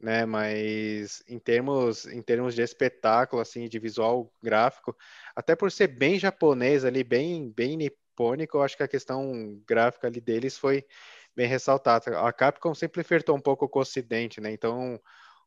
né? 0.00 0.24
Mas 0.26 1.22
em 1.28 1.38
termos, 1.38 2.06
em 2.06 2.22
termos 2.22 2.54
de 2.54 2.62
espetáculo, 2.62 3.42
assim, 3.42 3.68
de 3.68 3.78
visual 3.78 4.32
gráfico, 4.42 4.96
até 5.36 5.54
por 5.54 5.70
ser 5.70 5.88
bem 5.88 6.18
japonês 6.18 6.84
ali, 6.84 7.04
bem, 7.04 7.50
bem 7.50 7.76
nipônico, 7.76 8.56
eu 8.56 8.62
acho 8.62 8.76
que 8.76 8.82
a 8.82 8.88
questão 8.88 9.60
gráfica 9.66 10.06
ali 10.06 10.20
deles 10.20 10.58
foi 10.58 10.84
bem 11.34 11.46
ressaltada. 11.46 12.20
A 12.20 12.32
Capcom 12.32 12.74
sempre 12.74 13.02
flertou 13.02 13.36
um 13.36 13.40
pouco 13.40 13.68
com 13.68 13.78
o 13.78 13.82
Ocidente, 13.82 14.40
né? 14.40 14.52
Então 14.52 15.00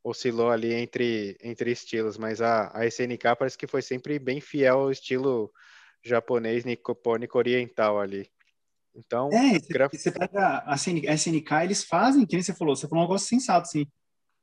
oscilou 0.04 0.50
ali 0.50 0.74
entre, 0.74 1.38
entre 1.42 1.72
estilos, 1.72 2.18
mas 2.18 2.42
a, 2.42 2.72
a 2.78 2.86
SNK 2.86 3.36
parece 3.38 3.58
que 3.58 3.68
foi 3.68 3.82
sempre 3.82 4.20
bem 4.20 4.42
fiel 4.42 4.80
ao 4.82 4.92
estilo 4.92 5.52
japonês 6.04 6.66
nipônico 6.66 7.38
oriental 7.38 8.00
ali. 8.00 8.30
Então, 8.96 9.30
é, 9.32 9.58
você, 9.60 9.98
você 9.98 10.12
pega 10.12 10.64
a 10.68 10.76
SNK, 10.76 11.08
a 11.08 11.14
SNK, 11.14 11.52
eles 11.64 11.84
fazem, 11.84 12.26
que 12.26 12.36
nem 12.36 12.44
você 12.44 12.54
falou, 12.54 12.76
você 12.76 12.88
falou 12.88 13.04
um 13.04 13.08
negócio 13.08 13.28
sensato, 13.28 13.68
assim, 13.68 13.86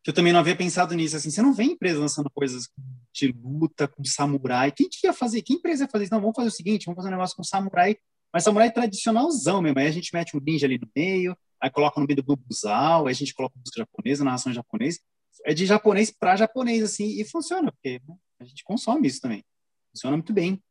que 0.02 0.10
eu 0.10 0.14
também 0.14 0.32
não 0.32 0.40
havia 0.40 0.56
pensado 0.56 0.94
nisso, 0.94 1.16
assim, 1.16 1.30
você 1.30 1.42
não 1.42 1.52
vê 1.52 1.64
empresa 1.64 2.00
lançando 2.00 2.30
coisas 2.30 2.68
de 3.12 3.32
luta 3.32 3.86
com 3.86 4.02
samurai, 4.02 4.72
quem 4.72 4.88
que 4.88 5.06
ia 5.06 5.12
fazer, 5.12 5.42
que 5.42 5.52
empresa 5.52 5.84
ia 5.84 5.88
fazer 5.88 6.04
isso? 6.04 6.14
Não, 6.14 6.20
vamos 6.20 6.34
fazer 6.34 6.48
o 6.48 6.52
seguinte, 6.52 6.86
vamos 6.86 6.96
fazer 6.96 7.08
um 7.08 7.12
negócio 7.12 7.36
com 7.36 7.44
samurai, 7.44 7.96
mas 8.32 8.44
samurai 8.44 8.70
tradicionalzão 8.72 9.60
mesmo, 9.60 9.78
aí 9.78 9.86
a 9.86 9.92
gente 9.92 10.12
mete 10.12 10.36
um 10.36 10.40
ninja 10.40 10.66
ali 10.66 10.78
no 10.78 10.88
meio, 10.94 11.36
aí 11.60 11.70
coloca 11.70 12.00
no 12.00 12.06
meio 12.06 12.16
do 12.16 12.22
bubuzal, 12.22 13.06
aí 13.06 13.12
a 13.12 13.16
gente 13.16 13.34
coloca 13.34 13.58
música 13.58 13.80
japonesa, 13.80 14.24
narração 14.24 14.52
japonesa, 14.52 14.98
é 15.44 15.54
de 15.54 15.66
japonês 15.66 16.10
para 16.10 16.36
japonês, 16.36 16.82
assim, 16.82 17.20
e 17.20 17.24
funciona, 17.24 17.72
porque 17.72 18.00
né, 18.06 18.16
a 18.40 18.44
gente 18.44 18.62
consome 18.64 19.08
isso 19.08 19.20
também, 19.20 19.44
funciona 19.92 20.16
muito 20.16 20.32
bem. 20.32 20.62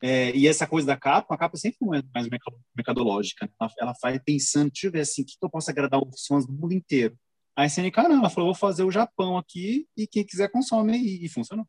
É, 0.00 0.30
e 0.30 0.46
essa 0.46 0.66
coisa 0.66 0.86
da 0.86 0.96
capa, 0.96 1.34
a 1.34 1.38
capa 1.38 1.56
sempre 1.56 1.78
foi 1.78 2.02
mais 2.14 2.28
mercadológica. 2.76 3.46
Né? 3.46 3.52
Ela, 3.60 3.72
ela 3.80 3.94
vai 4.00 4.20
pensando, 4.20 4.70
deixa 4.70 4.86
eu 4.86 4.92
ver 4.92 5.00
assim, 5.00 5.22
o 5.22 5.26
que, 5.26 5.32
que 5.32 5.44
eu 5.44 5.50
posso 5.50 5.70
agradar 5.70 6.00
os 6.00 6.24
fãs 6.24 6.46
do 6.46 6.52
mundo 6.52 6.72
inteiro. 6.72 7.16
A 7.56 7.66
SNK 7.66 7.96
não, 8.08 8.18
ela 8.18 8.30
falou, 8.30 8.52
vou 8.52 8.54
fazer 8.54 8.84
o 8.84 8.90
Japão 8.90 9.36
aqui 9.36 9.88
e 9.96 10.06
quem 10.06 10.24
quiser 10.24 10.48
consome 10.50 10.96
e, 10.96 11.24
e 11.24 11.28
funcionou. 11.28 11.66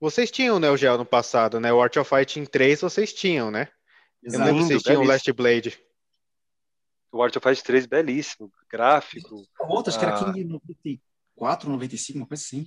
Vocês 0.00 0.30
tinham 0.30 0.56
o 0.56 0.58
Neo 0.58 0.76
Geo 0.76 0.96
no 0.96 1.04
passado, 1.04 1.60
né? 1.60 1.72
O 1.72 1.82
Art 1.82 1.96
of 1.96 2.08
Fighting 2.08 2.46
3 2.46 2.80
vocês 2.80 3.12
tinham, 3.12 3.50
né? 3.50 3.68
Exato. 4.28 4.42
Eu 4.42 4.46
lembro 4.46 4.62
que 4.62 4.68
vocês 4.68 4.82
tinham 4.82 5.02
o 5.02 5.06
Last 5.06 5.32
Blade. 5.32 5.78
O 7.10 7.22
Art 7.22 7.34
of 7.34 7.42
Fighting 7.42 7.62
3, 7.64 7.86
belíssimo, 7.86 8.52
gráfico. 8.70 9.42
Outras 9.60 9.96
ah. 9.96 9.98
que 9.98 10.04
era. 10.04 10.32
King 10.32 10.44
94, 10.44 11.70
95, 11.70 12.18
uma 12.18 12.26
coisa 12.26 12.42
assim. 12.42 12.66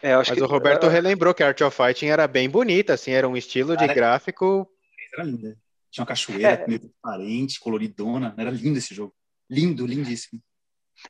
É, 0.00 0.16
Mas 0.16 0.30
que, 0.30 0.40
o 0.40 0.46
Roberto 0.46 0.86
uh... 0.86 0.90
relembrou 0.90 1.34
que 1.34 1.42
Art 1.42 1.60
of 1.60 1.76
Fighting 1.76 2.06
era 2.06 2.26
bem 2.26 2.48
bonita, 2.48 2.94
assim, 2.94 3.10
era 3.10 3.28
um 3.28 3.36
estilo 3.36 3.76
de 3.76 3.86
gráfico. 3.88 4.68
Era 5.12 5.24
linda. 5.24 5.56
Tinha 5.90 6.02
uma 6.02 6.06
cachoeira 6.06 6.48
é. 6.48 6.66
meio 6.66 6.80
transparente, 6.80 7.60
coloridona. 7.60 8.34
Era 8.38 8.50
lindo 8.50 8.78
esse 8.78 8.94
jogo. 8.94 9.14
Lindo, 9.50 9.86
lindíssimo. 9.86 10.40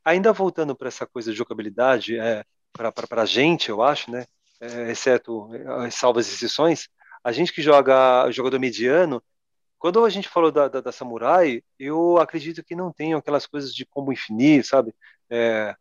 Ainda 0.05 0.33
voltando 0.33 0.75
para 0.75 0.89
essa 0.89 1.07
coisa 1.07 1.31
de 1.31 1.37
jogabilidade, 1.37 2.19
é, 2.19 2.45
para 2.73 3.23
a 3.23 3.27
gente, 3.27 3.69
eu 3.69 3.83
acho, 3.83 4.11
né? 4.11 4.25
É, 4.61 4.91
exceto 4.91 5.51
as 5.85 5.95
salvas 5.95 6.33
exceções, 6.33 6.89
a 7.25 7.31
gente 7.33 7.53
que 7.53 7.63
joga 7.63 8.31
jogador 8.31 8.59
mediano, 8.59 9.23
quando 9.83 10.05
a 10.05 10.09
gente 10.09 10.29
falou 10.29 10.53
da, 10.53 10.69
da, 10.69 10.81
da, 10.81 10.93
Samurai, 10.93 11.61
eu 11.77 12.17
acredito 12.19 12.63
que 12.63 12.77
não 12.77 12.93
tenham 12.93 13.19
aquelas 13.19 13.49
coisas 13.49 13.75
de 13.75 13.85
combo 13.85 14.13
infinito, 14.13 14.69
sabe? 14.69 14.95
É, 15.29 15.75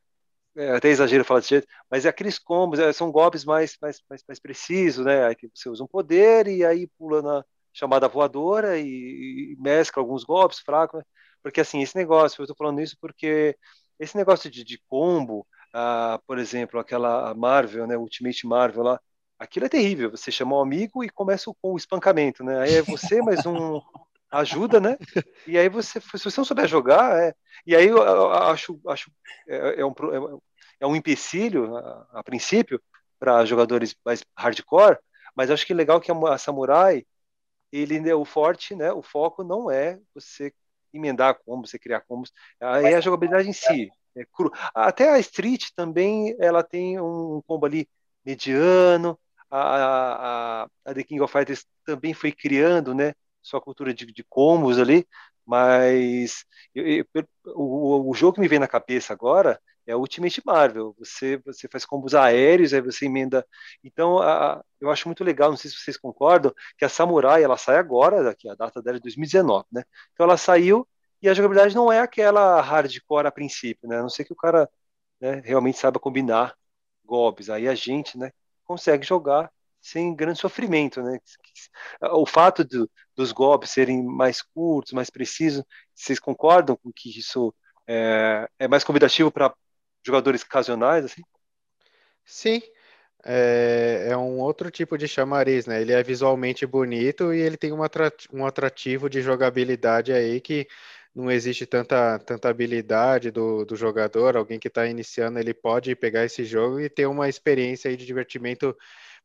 é, 0.57 0.71
até 0.71 0.89
exagero 0.89 1.23
falar 1.23 1.41
desse 1.41 1.51
jeito, 1.51 1.67
mas 1.89 2.03
é 2.03 2.09
aqueles 2.09 2.39
combos, 2.39 2.79
é, 2.79 2.91
são 2.93 3.11
golpes 3.11 3.45
mais, 3.45 3.77
mais, 3.79 4.01
mais, 4.09 4.23
mais 4.27 4.39
precisos, 4.39 5.05
né? 5.05 5.25
Aí 5.27 5.35
você 5.53 5.69
usa 5.69 5.83
um 5.83 5.87
poder 5.87 6.47
e 6.47 6.65
aí 6.65 6.87
pula 6.97 7.21
na 7.21 7.45
chamada 7.71 8.07
voadora 8.07 8.79
e, 8.79 9.53
e 9.53 9.55
mescla 9.59 10.01
alguns 10.01 10.23
golpes 10.23 10.57
fracos, 10.59 10.97
né? 10.99 11.05
porque 11.43 11.61
assim, 11.61 11.81
esse 11.83 11.95
negócio, 11.95 12.41
eu 12.41 12.45
estou 12.45 12.57
falando 12.57 12.81
isso 12.81 12.97
porque 12.99 13.55
esse 13.99 14.17
negócio 14.17 14.49
de, 14.49 14.63
de 14.63 14.81
combo, 14.87 15.45
ah, 15.75 16.19
por 16.25 16.39
exemplo, 16.39 16.79
aquela 16.79 17.35
Marvel, 17.35 17.85
né, 17.85 17.97
Ultimate 17.97 18.47
Marvel 18.47 18.83
lá, 18.83 18.99
aquilo 19.41 19.65
é 19.65 19.69
terrível, 19.69 20.11
você 20.11 20.31
chama 20.31 20.55
um 20.55 20.61
amigo 20.61 21.03
e 21.03 21.09
começa 21.09 21.51
com 21.59 21.73
o 21.73 21.77
espancamento, 21.77 22.43
né? 22.43 22.59
Aí 22.59 22.75
é 22.75 22.81
você 22.83 23.23
mais 23.23 23.43
um 23.43 23.81
ajuda, 24.29 24.79
né? 24.79 24.95
E 25.47 25.57
aí 25.57 25.67
você, 25.67 25.99
se 25.99 26.23
você 26.23 26.39
não 26.39 26.45
souber 26.45 26.67
jogar, 26.67 27.19
é... 27.19 27.33
e 27.65 27.75
aí 27.75 27.87
eu, 27.87 27.97
eu 27.97 28.31
acho, 28.31 28.79
acho 28.87 29.11
é, 29.47 29.81
é, 29.81 29.85
um, 29.85 29.93
é 30.79 30.85
um 30.85 30.95
empecilho 30.95 31.75
a, 31.75 32.07
a 32.13 32.23
princípio 32.23 32.79
para 33.19 33.43
jogadores 33.43 33.95
mais 34.05 34.23
hardcore, 34.37 34.99
mas 35.35 35.49
acho 35.49 35.65
que 35.65 35.73
legal 35.73 35.99
que 35.99 36.11
a, 36.11 36.15
a 36.15 36.37
Samurai 36.37 37.03
ele 37.71 37.99
né, 37.99 38.13
o 38.13 38.23
forte, 38.23 38.75
né? 38.75 38.91
O 38.91 39.01
foco 39.01 39.43
não 39.43 39.71
é 39.71 39.99
você 40.13 40.53
emendar 40.93 41.39
combos, 41.43 41.71
você 41.71 41.79
criar 41.79 42.01
combos, 42.01 42.31
é 42.59 42.93
a 42.93 43.01
jogabilidade 43.01 43.49
em 43.49 43.53
si. 43.53 43.89
É 44.15 44.23
cru. 44.25 44.51
Até 44.75 45.09
a 45.09 45.19
Street 45.19 45.69
também 45.75 46.35
ela 46.37 46.61
tem 46.61 46.99
um 46.99 47.41
combo 47.47 47.65
ali 47.65 47.87
mediano. 48.23 49.17
A, 49.51 50.63
a, 50.63 50.67
a 50.85 50.93
The 50.93 51.03
King 51.03 51.21
of 51.21 51.31
Fighters 51.31 51.65
também 51.85 52.13
foi 52.13 52.31
criando, 52.31 52.93
né? 52.95 53.13
sua 53.41 53.61
cultura 53.61 53.93
de, 53.93 54.05
de 54.05 54.23
combos 54.23 54.77
ali, 54.79 55.07
mas 55.45 56.45
eu, 56.73 57.05
eu, 57.13 57.27
o, 57.55 58.09
o 58.11 58.13
jogo 58.13 58.35
que 58.35 58.41
me 58.41 58.47
vem 58.47 58.59
na 58.59 58.67
cabeça 58.67 59.13
agora 59.13 59.59
é 59.85 59.95
Ultimate 59.95 60.41
Marvel. 60.45 60.95
Você, 60.99 61.37
você 61.37 61.67
faz 61.67 61.85
combos 61.85 62.13
aéreos, 62.13 62.73
aí 62.73 62.81
você 62.81 63.05
emenda. 63.07 63.45
Então, 63.83 64.19
a, 64.19 64.63
eu 64.79 64.89
acho 64.91 65.07
muito 65.07 65.23
legal, 65.23 65.49
não 65.49 65.57
sei 65.57 65.71
se 65.71 65.77
vocês 65.77 65.97
concordam, 65.97 66.53
que 66.77 66.85
a 66.85 66.89
Samurai 66.89 67.43
ela 67.43 67.57
sai 67.57 67.77
agora, 67.77 68.23
daqui 68.23 68.47
a 68.47 68.55
data 68.55 68.81
dela 68.81 68.97
é 68.97 68.99
2019, 68.99 69.65
né? 69.71 69.83
Então 70.13 70.25
ela 70.25 70.37
saiu 70.37 70.87
e 71.21 71.27
a 71.29 71.33
jogabilidade 71.33 71.75
não 71.75 71.91
é 71.91 71.99
aquela 71.99 72.61
hardcore 72.61 73.27
a 73.27 73.31
princípio, 73.31 73.87
né? 73.89 73.97
A 73.99 74.01
não 74.01 74.09
ser 74.09 74.25
que 74.25 74.33
o 74.33 74.35
cara 74.35 74.69
né, 75.19 75.41
realmente 75.45 75.77
saiba 75.77 75.99
combinar 75.99 76.55
golpes. 77.05 77.49
Aí 77.49 77.67
a 77.67 77.75
gente, 77.75 78.17
né, 78.17 78.31
consegue 78.71 79.05
jogar 79.05 79.51
sem 79.81 80.15
grande 80.15 80.39
sofrimento, 80.39 81.01
né? 81.01 81.19
O 82.13 82.25
fato 82.25 82.63
do, 82.63 82.89
dos 83.15 83.33
golpes 83.33 83.71
serem 83.71 84.01
mais 84.01 84.41
curtos, 84.41 84.93
mais 84.93 85.09
precisos, 85.09 85.63
vocês 85.93 86.19
concordam 86.19 86.77
com 86.77 86.91
que 86.93 87.09
isso 87.09 87.53
é, 87.85 88.47
é 88.57 88.67
mais 88.67 88.83
convidativo 88.85 89.29
para 89.29 89.53
jogadores 90.05 90.43
ocasionais, 90.43 91.03
assim? 91.03 91.21
Sim, 92.23 92.61
é, 93.25 94.07
é, 94.11 94.17
um 94.17 94.39
outro 94.39 94.71
tipo 94.71 94.97
de 94.97 95.05
chamariz, 95.07 95.65
né? 95.65 95.81
Ele 95.81 95.91
é 95.91 96.01
visualmente 96.01 96.65
bonito 96.65 97.33
e 97.33 97.41
ele 97.41 97.57
tem 97.57 97.73
um 97.73 98.45
atrativo 98.45 99.09
de 99.09 99.21
jogabilidade 99.21 100.13
aí 100.13 100.39
que 100.39 100.65
não 101.13 101.29
existe 101.29 101.65
tanta, 101.65 102.19
tanta 102.19 102.49
habilidade 102.49 103.31
do, 103.31 103.65
do 103.65 103.75
jogador. 103.75 104.37
Alguém 104.37 104.59
que 104.59 104.67
está 104.67 104.87
iniciando, 104.87 105.39
ele 105.39 105.53
pode 105.53 105.95
pegar 105.95 106.25
esse 106.25 106.45
jogo 106.45 106.79
e 106.79 106.89
ter 106.89 107.05
uma 107.05 107.27
experiência 107.27 107.89
aí 107.89 107.97
de 107.97 108.05
divertimento 108.05 108.75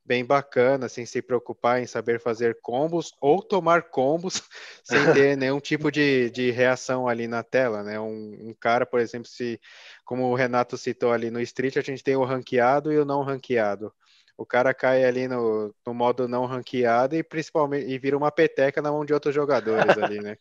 bem 0.04 0.24
bacana, 0.24 0.88
sem 0.88 1.04
se 1.04 1.20
preocupar 1.20 1.82
em 1.82 1.86
saber 1.86 2.20
fazer 2.20 2.58
combos 2.62 3.12
ou 3.20 3.42
tomar 3.42 3.82
combos 3.90 4.42
sem 4.84 4.98
ter 5.12 5.36
nenhum 5.36 5.60
tipo 5.60 5.90
de, 5.90 6.30
de 6.30 6.50
reação 6.50 7.08
ali 7.08 7.26
na 7.26 7.42
tela, 7.42 7.82
né? 7.82 7.98
Um, 7.98 8.50
um, 8.50 8.54
cara, 8.58 8.86
por 8.86 9.00
exemplo, 9.00 9.28
se, 9.28 9.60
como 10.04 10.24
o 10.30 10.34
Renato 10.34 10.78
citou 10.78 11.12
ali 11.12 11.30
no 11.30 11.40
Street, 11.40 11.76
a 11.76 11.80
gente 11.82 12.04
tem 12.04 12.16
o 12.16 12.24
ranqueado 12.24 12.92
e 12.92 12.98
o 12.98 13.04
não 13.04 13.22
ranqueado. 13.22 13.92
O 14.38 14.44
cara 14.44 14.74
cai 14.74 15.04
ali 15.04 15.26
no, 15.26 15.74
no 15.84 15.94
modo 15.94 16.28
não 16.28 16.46
ranqueado 16.46 17.16
e 17.16 17.22
principalmente 17.22 17.88
e 17.90 17.98
vira 17.98 18.16
uma 18.16 18.30
peteca 18.30 18.82
na 18.82 18.92
mão 18.92 19.04
de 19.04 19.14
outros 19.14 19.34
jogadores 19.34 19.96
ali, 19.98 20.20
né? 20.20 20.36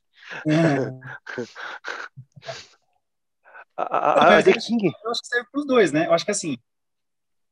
a, 3.77 4.37
a, 4.37 4.43
The 4.43 4.53
King. 4.53 4.91
Eu 5.03 5.11
acho 5.11 5.21
que 5.21 5.27
serve 5.27 5.47
para 5.51 5.59
os 5.59 5.67
dois, 5.67 5.91
né? 5.91 6.07
Eu 6.07 6.13
acho 6.13 6.25
que 6.25 6.31
assim, 6.31 6.57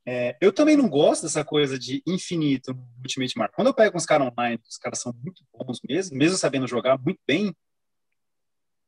é, 0.05 0.35
eu 0.41 0.51
também 0.51 0.75
não 0.75 0.89
gosto 0.89 1.23
dessa 1.23 1.45
coisa 1.45 1.79
de 1.79 2.03
infinito 2.05 2.73
no 2.73 2.85
Ultimate 2.99 3.37
Marvel. 3.37 3.55
Quando 3.55 3.67
eu 3.67 3.73
pego 3.73 3.95
uns 3.95 4.05
caras 4.05 4.27
online, 4.27 4.61
os 4.67 4.77
caras 4.77 4.99
são 4.99 5.13
muito 5.23 5.43
bons 5.53 5.79
mesmo, 5.87 6.17
mesmo 6.17 6.37
sabendo 6.37 6.67
jogar 6.67 6.97
muito 6.97 7.19
bem, 7.25 7.55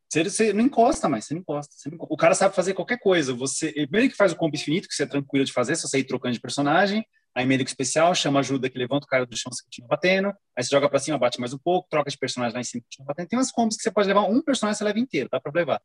você, 0.10 0.24
você 0.24 0.54
não 0.54 0.62
encosta 0.62 1.10
mais, 1.10 1.26
você 1.26 1.34
não 1.34 1.42
encosta. 1.42 1.74
Você 1.76 1.90
não, 1.90 1.98
o 2.00 2.18
cara 2.18 2.36
sabe 2.36 2.56
fazer 2.56 2.74
qualquer 2.74 3.00
coisa. 3.00 3.34
Você, 3.34 3.72
primeiro 3.72 4.10
que 4.10 4.18
faz 4.18 4.32
o 4.32 4.36
combo 4.36 4.56
infinito, 4.56 4.88
que 4.88 4.96
você 4.96 5.04
é 5.04 5.08
tranquilo 5.08 5.46
de 5.46 5.54
fazer, 5.54 5.76
se 5.76 5.88
você 5.88 6.00
ir 6.00 6.06
trocando 6.06 6.34
de 6.34 6.40
personagem, 6.40 7.06
aí 7.36 7.46
médico 7.46 7.70
especial, 7.70 8.16
chama 8.16 8.40
ajuda 8.40 8.70
que 8.70 8.78
levanta 8.78 9.06
o 9.06 9.10
cara 9.10 9.26
do 9.26 9.36
chão 9.36 9.52
que 9.52 9.64
continua 9.66 9.90
batendo, 9.90 10.30
aí 10.56 10.64
você 10.64 10.70
joga 10.70 10.90
pra 10.90 11.00
cima, 11.00 11.18
bate 11.18 11.40
mais 11.40 11.54
um 11.54 11.58
pouco, 11.58 11.88
troca 11.90 12.10
de 12.10 12.18
personagem 12.18 12.54
lá 12.54 12.62
em 12.62 12.64
cima, 12.64 12.82
continua 12.84 13.08
batendo. 13.08 13.28
Tem 13.28 13.38
umas 13.38 13.52
combos 13.52 13.76
que 13.76 13.84
você 13.84 13.92
pode 13.92 14.08
levar 14.08 14.22
um 14.22 14.42
personagem, 14.42 14.78
você 14.78 14.84
leva 14.86 15.00
inteiro, 15.00 15.28
dá 15.30 15.40
pra 15.40 15.52
levar. 15.54 15.82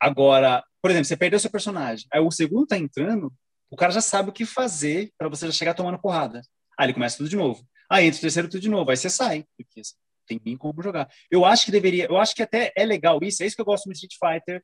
Agora, 0.00 0.64
por 0.82 0.90
exemplo, 0.90 1.04
você 1.04 1.16
perdeu 1.16 1.38
seu 1.38 1.50
personagem, 1.50 2.06
aí 2.12 2.20
o 2.20 2.30
segundo 2.32 2.66
tá 2.66 2.76
entrando, 2.76 3.32
o 3.70 3.76
cara 3.76 3.92
já 3.92 4.00
sabe 4.00 4.30
o 4.30 4.32
que 4.32 4.44
fazer 4.44 5.12
para 5.16 5.28
você 5.28 5.46
já 5.46 5.52
chegar 5.52 5.74
tomando 5.74 6.00
porrada. 6.00 6.42
Aí 6.76 6.86
ele 6.86 6.94
começa 6.94 7.16
tudo 7.16 7.28
de 7.28 7.36
novo. 7.36 7.64
Aí 7.88 8.06
entra 8.06 8.18
o 8.18 8.20
terceiro 8.20 8.48
tudo 8.48 8.60
de 8.60 8.68
novo. 8.68 8.90
Aí 8.90 8.96
você 8.96 9.08
sai, 9.08 9.44
porque 9.56 9.82
tem 10.26 10.40
nem 10.44 10.56
como 10.56 10.82
jogar. 10.82 11.08
Eu 11.30 11.44
acho 11.44 11.64
que 11.64 11.70
deveria, 11.70 12.06
eu 12.06 12.18
acho 12.18 12.34
que 12.34 12.42
até 12.42 12.72
é 12.76 12.84
legal 12.84 13.20
isso, 13.22 13.42
é 13.42 13.46
isso 13.46 13.54
que 13.54 13.62
eu 13.62 13.66
gosto 13.66 13.84
do 13.84 13.92
Street 13.92 14.14
Fighter 14.18 14.62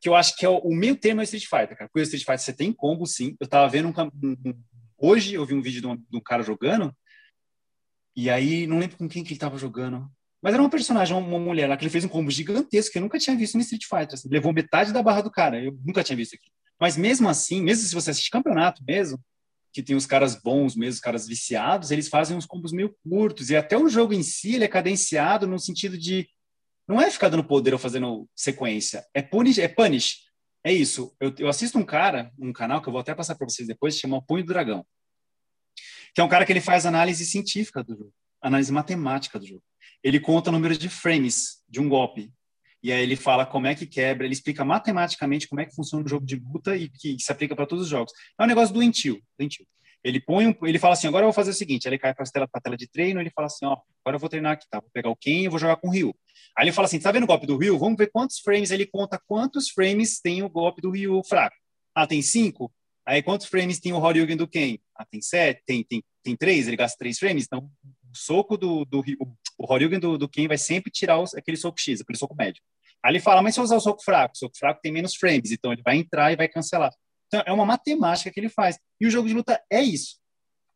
que 0.00 0.08
eu 0.08 0.14
acho 0.14 0.36
que 0.36 0.46
é 0.46 0.48
o, 0.48 0.58
o 0.58 0.74
meio 0.74 0.96
termo 0.96 1.20
é 1.20 1.24
Street 1.24 1.44
Fighter, 1.44 1.76
cara. 1.76 1.88
Porque 1.88 2.00
o 2.00 2.02
Street 2.02 2.24
Fighter 2.24 2.38
você 2.38 2.52
tem 2.52 2.72
combo, 2.72 3.06
sim. 3.06 3.36
Eu 3.40 3.46
tava 3.46 3.68
vendo 3.68 3.88
um, 3.88 3.92
um 4.22 4.54
hoje 4.98 5.34
eu 5.34 5.46
vi 5.46 5.54
um 5.54 5.62
vídeo 5.62 5.80
de 5.80 5.86
um, 5.86 5.96
de 5.96 6.16
um, 6.16 6.20
cara 6.20 6.42
jogando 6.42 6.94
e 8.14 8.28
aí 8.28 8.66
não 8.66 8.78
lembro 8.78 8.96
com 8.96 9.08
quem 9.08 9.22
que 9.22 9.32
ele 9.32 9.40
tava 9.40 9.56
jogando. 9.56 10.10
Mas 10.42 10.54
era 10.54 10.62
uma 10.62 10.70
personagem, 10.70 11.16
uma 11.16 11.38
mulher 11.38 11.68
lá, 11.68 11.76
que 11.76 11.84
ele 11.84 11.90
fez 11.90 12.04
um 12.04 12.08
combo 12.08 12.30
gigantesco 12.30 12.92
que 12.92 12.98
eu 12.98 13.02
nunca 13.02 13.18
tinha 13.18 13.36
visto 13.36 13.54
no 13.54 13.60
Street 13.60 13.84
Fighter. 13.84 14.14
Assim, 14.14 14.28
levou 14.28 14.52
metade 14.52 14.92
da 14.92 15.02
barra 15.02 15.20
do 15.20 15.30
cara. 15.30 15.62
Eu 15.62 15.76
nunca 15.84 16.02
tinha 16.02 16.16
visto 16.16 16.34
aqui. 16.34 16.50
Mas 16.80 16.96
mesmo 16.96 17.28
assim, 17.28 17.60
mesmo 17.60 17.86
se 17.86 17.94
você 17.94 18.10
assistir 18.10 18.30
campeonato 18.30 18.82
mesmo, 18.86 19.20
que 19.72 19.82
tem 19.82 19.96
os 19.96 20.06
caras 20.06 20.40
bons 20.40 20.74
mesmo, 20.74 20.94
os 20.94 21.00
caras 21.00 21.26
viciados, 21.26 21.90
eles 21.90 22.08
fazem 22.08 22.36
uns 22.36 22.46
combos 22.46 22.72
meio 22.72 22.94
curtos. 23.02 23.50
E 23.50 23.56
até 23.56 23.76
o 23.76 23.88
jogo 23.88 24.12
em 24.12 24.22
si, 24.22 24.54
ele 24.54 24.64
é 24.64 24.68
cadenciado 24.68 25.46
no 25.46 25.58
sentido 25.58 25.98
de 25.98 26.28
não 26.88 27.00
é 27.00 27.10
ficar 27.10 27.28
dando 27.28 27.44
poder 27.44 27.74
ou 27.74 27.78
fazendo 27.78 28.28
sequência, 28.34 29.04
é 29.12 29.20
punish, 29.20 29.58
é 29.58 29.68
punish. 29.68 30.27
É 30.64 30.72
isso. 30.72 31.14
Eu, 31.20 31.34
eu 31.38 31.48
assisto 31.48 31.78
um 31.78 31.84
cara, 31.84 32.32
um 32.38 32.52
canal 32.52 32.82
que 32.82 32.88
eu 32.88 32.92
vou 32.92 33.00
até 33.00 33.14
passar 33.14 33.34
para 33.34 33.48
vocês 33.48 33.66
depois, 33.66 33.96
chama 33.96 34.16
o 34.16 34.22
Punho 34.22 34.44
do 34.44 34.48
Dragão. 34.48 34.84
Que 36.14 36.20
é 36.20 36.24
um 36.24 36.28
cara 36.28 36.44
que 36.44 36.52
ele 36.52 36.60
faz 36.60 36.86
análise 36.86 37.24
científica 37.24 37.82
do 37.82 37.96
jogo, 37.96 38.12
análise 38.42 38.72
matemática 38.72 39.38
do 39.38 39.46
jogo. 39.46 39.62
Ele 40.02 40.20
conta 40.20 40.50
o 40.50 40.52
número 40.52 40.76
de 40.76 40.88
frames 40.88 41.62
de 41.68 41.80
um 41.80 41.88
golpe. 41.88 42.32
E 42.82 42.92
aí 42.92 43.02
ele 43.02 43.16
fala 43.16 43.44
como 43.44 43.66
é 43.66 43.74
que 43.74 43.86
quebra, 43.86 44.24
ele 44.24 44.34
explica 44.34 44.64
matematicamente 44.64 45.48
como 45.48 45.60
é 45.60 45.66
que 45.66 45.74
funciona 45.74 46.04
o 46.04 46.08
jogo 46.08 46.24
de 46.24 46.36
luta 46.36 46.76
e 46.76 46.88
que 46.88 47.16
se 47.18 47.32
aplica 47.32 47.56
para 47.56 47.66
todos 47.66 47.84
os 47.84 47.90
jogos. 47.90 48.12
É 48.38 48.44
um 48.44 48.46
negócio 48.46 48.72
doentio, 48.72 49.20
doentio. 49.36 49.66
Ele 50.08 50.20
põe 50.20 50.46
um, 50.46 50.54
ele 50.66 50.78
fala 50.78 50.94
assim, 50.94 51.06
agora 51.06 51.24
eu 51.24 51.28
vou 51.28 51.34
fazer 51.34 51.50
o 51.50 51.54
seguinte, 51.54 51.86
ele 51.86 51.98
cai 51.98 52.14
para 52.14 52.24
a 52.24 52.30
tela, 52.30 52.48
tela 52.62 52.76
de 52.76 52.88
treino, 52.88 53.20
ele 53.20 53.30
fala 53.30 53.46
assim, 53.46 53.66
ó, 53.66 53.76
agora 54.02 54.16
eu 54.16 54.18
vou 54.18 54.28
treinar 54.28 54.52
aqui, 54.52 54.66
tá? 54.70 54.80
Vou 54.80 54.90
pegar 54.90 55.10
o 55.10 55.16
Ken 55.16 55.44
e 55.44 55.48
vou 55.48 55.58
jogar 55.58 55.76
com 55.76 55.88
o 55.88 55.90
Ryu. 55.90 56.14
Aí 56.56 56.64
ele 56.64 56.72
fala 56.72 56.86
assim, 56.86 56.98
tá 56.98 57.12
vendo 57.12 57.24
o 57.24 57.26
golpe 57.26 57.46
do 57.46 57.58
Ryu? 57.58 57.78
Vamos 57.78 57.98
ver 57.98 58.10
quantos 58.10 58.38
frames, 58.38 58.70
ele 58.70 58.86
conta 58.86 59.20
quantos 59.26 59.68
frames 59.68 60.18
tem 60.20 60.42
o 60.42 60.48
golpe 60.48 60.80
do 60.80 60.90
Ryu 60.90 61.22
fraco. 61.24 61.56
Ah, 61.94 62.06
tem 62.06 62.22
cinco? 62.22 62.72
Aí 63.04 63.22
quantos 63.22 63.46
frames 63.46 63.80
tem 63.80 63.92
o 63.92 63.98
Horyugen 63.98 64.36
do 64.36 64.46
Ken? 64.46 64.78
Ah, 64.94 65.04
tem 65.04 65.20
sete? 65.20 65.62
Tem, 65.66 65.84
tem, 65.84 66.02
tem 66.22 66.36
três? 66.36 66.68
Ele 66.68 66.76
gasta 66.76 66.96
três 66.98 67.18
frames? 67.18 67.44
Então, 67.44 67.70
o 67.84 68.16
soco 68.16 68.56
do, 68.56 68.84
do 68.84 69.02
o 69.58 69.72
Horyugen 69.72 69.98
do, 69.98 70.16
do 70.16 70.28
Ken 70.28 70.46
vai 70.46 70.58
sempre 70.58 70.90
tirar 70.90 71.18
os, 71.18 71.34
aquele 71.34 71.56
soco 71.56 71.80
X, 71.80 72.00
aquele 72.00 72.18
soco 72.18 72.34
médio. 72.34 72.62
Aí 73.02 73.12
ele 73.12 73.20
fala, 73.20 73.42
mas 73.42 73.54
se 73.54 73.60
eu 73.60 73.64
usar 73.64 73.76
o 73.76 73.80
soco 73.80 74.02
fraco, 74.02 74.34
o 74.34 74.38
soco 74.38 74.58
fraco 74.58 74.80
tem 74.82 74.92
menos 74.92 75.14
frames, 75.14 75.50
então 75.50 75.72
ele 75.72 75.82
vai 75.82 75.96
entrar 75.96 76.32
e 76.32 76.36
vai 76.36 76.48
cancelar. 76.48 76.92
Então, 77.28 77.42
é 77.46 77.52
uma 77.52 77.64
matemática 77.64 78.30
que 78.30 78.40
ele 78.40 78.48
faz. 78.48 78.78
E 79.00 79.06
o 79.06 79.10
jogo 79.10 79.28
de 79.28 79.34
luta 79.34 79.62
é 79.70 79.82
isso. 79.82 80.16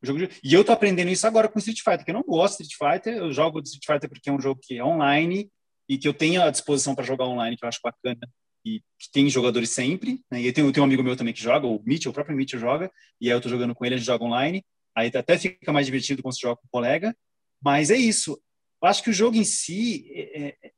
De... 0.02 0.28
E 0.42 0.52
eu 0.52 0.64
tô 0.64 0.72
aprendendo 0.72 1.10
isso 1.10 1.26
agora 1.26 1.48
com 1.48 1.58
Street 1.58 1.80
Fighter, 1.82 2.04
que 2.04 2.10
eu 2.10 2.14
não 2.14 2.22
gosto 2.22 2.58
de 2.58 2.64
Street 2.64 2.94
Fighter, 2.94 3.16
eu 3.16 3.32
jogo 3.32 3.60
Street 3.60 3.84
Fighter 3.86 4.10
porque 4.10 4.28
é 4.28 4.32
um 4.32 4.40
jogo 4.40 4.60
que 4.62 4.76
é 4.76 4.84
online 4.84 5.50
e 5.88 5.96
que 5.96 6.08
eu 6.08 6.14
tenho 6.14 6.42
à 6.42 6.50
disposição 6.50 6.94
para 6.94 7.04
jogar 7.04 7.26
online, 7.26 7.56
que 7.56 7.64
eu 7.64 7.68
acho 7.68 7.80
bacana 7.82 8.20
e 8.64 8.80
que 8.98 9.10
tem 9.12 9.28
jogadores 9.30 9.70
sempre. 9.70 10.20
Né? 10.30 10.42
E 10.42 10.46
eu 10.46 10.52
tenho, 10.52 10.66
eu 10.68 10.72
tenho 10.72 10.84
um 10.84 10.86
amigo 10.86 11.02
meu 11.02 11.16
também 11.16 11.32
que 11.32 11.42
joga, 11.42 11.66
o 11.66 11.80
Mitchell, 11.84 12.10
o 12.10 12.14
próprio 12.14 12.36
Mitchell 12.36 12.60
joga, 12.60 12.90
e 13.20 13.30
aí 13.30 13.36
eu 13.36 13.40
tô 13.40 13.48
jogando 13.48 13.74
com 13.74 13.84
ele, 13.84 13.94
a 13.94 13.98
gente 13.98 14.06
joga 14.06 14.24
online. 14.24 14.64
Aí 14.94 15.10
até 15.14 15.38
fica 15.38 15.72
mais 15.72 15.86
divertido 15.86 16.22
quando 16.22 16.34
você 16.34 16.40
joga 16.40 16.56
com 16.56 16.66
um 16.66 16.70
colega. 16.70 17.16
Mas 17.62 17.90
é 17.90 17.96
isso. 17.96 18.40
Eu 18.82 18.88
acho 18.88 19.02
que 19.02 19.10
o 19.10 19.12
jogo 19.12 19.36
em 19.36 19.44
si 19.44 20.04
é, 20.12 20.48
é, 20.48 20.72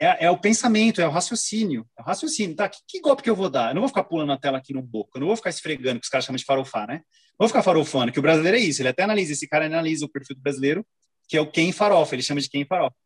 é, 0.00 0.24
é 0.24 0.30
o 0.30 0.38
pensamento, 0.38 1.00
é 1.00 1.06
o 1.06 1.10
raciocínio. 1.10 1.86
É 1.98 2.00
o 2.00 2.04
raciocínio, 2.04 2.56
tá? 2.56 2.68
Que, 2.68 2.78
que, 2.88 3.00
golpe 3.00 3.22
que 3.22 3.28
eu 3.28 3.36
vou 3.36 3.50
dar? 3.50 3.70
Eu 3.70 3.74
não 3.74 3.82
vou 3.82 3.88
ficar 3.88 4.04
pulando 4.04 4.28
na 4.28 4.38
tela 4.38 4.56
aqui 4.56 4.72
no 4.72 4.82
boco, 4.82 5.10
eu 5.14 5.20
não 5.20 5.26
vou 5.26 5.36
ficar 5.36 5.50
esfregando, 5.50 6.00
que 6.00 6.04
os 6.04 6.10
caras 6.10 6.24
chamam 6.24 6.38
de 6.38 6.44
farofar, 6.44 6.88
né? 6.88 7.02
Não 7.38 7.46
vou 7.46 7.48
ficar 7.48 7.62
farofando, 7.62 8.10
que 8.10 8.18
o 8.18 8.22
brasileiro 8.22 8.56
é 8.56 8.60
isso. 8.60 8.80
Ele 8.80 8.88
até 8.88 9.02
analisa, 9.02 9.32
esse 9.32 9.46
cara 9.46 9.66
analisa 9.66 10.06
o 10.06 10.08
perfil 10.08 10.36
do 10.36 10.42
brasileiro, 10.42 10.86
que 11.28 11.36
é 11.36 11.40
o 11.40 11.46
quem 11.46 11.70
farofa, 11.70 12.14
ele 12.14 12.22
chama 12.22 12.40
de 12.40 12.48
quem 12.48 12.64
farofa. 12.64 12.96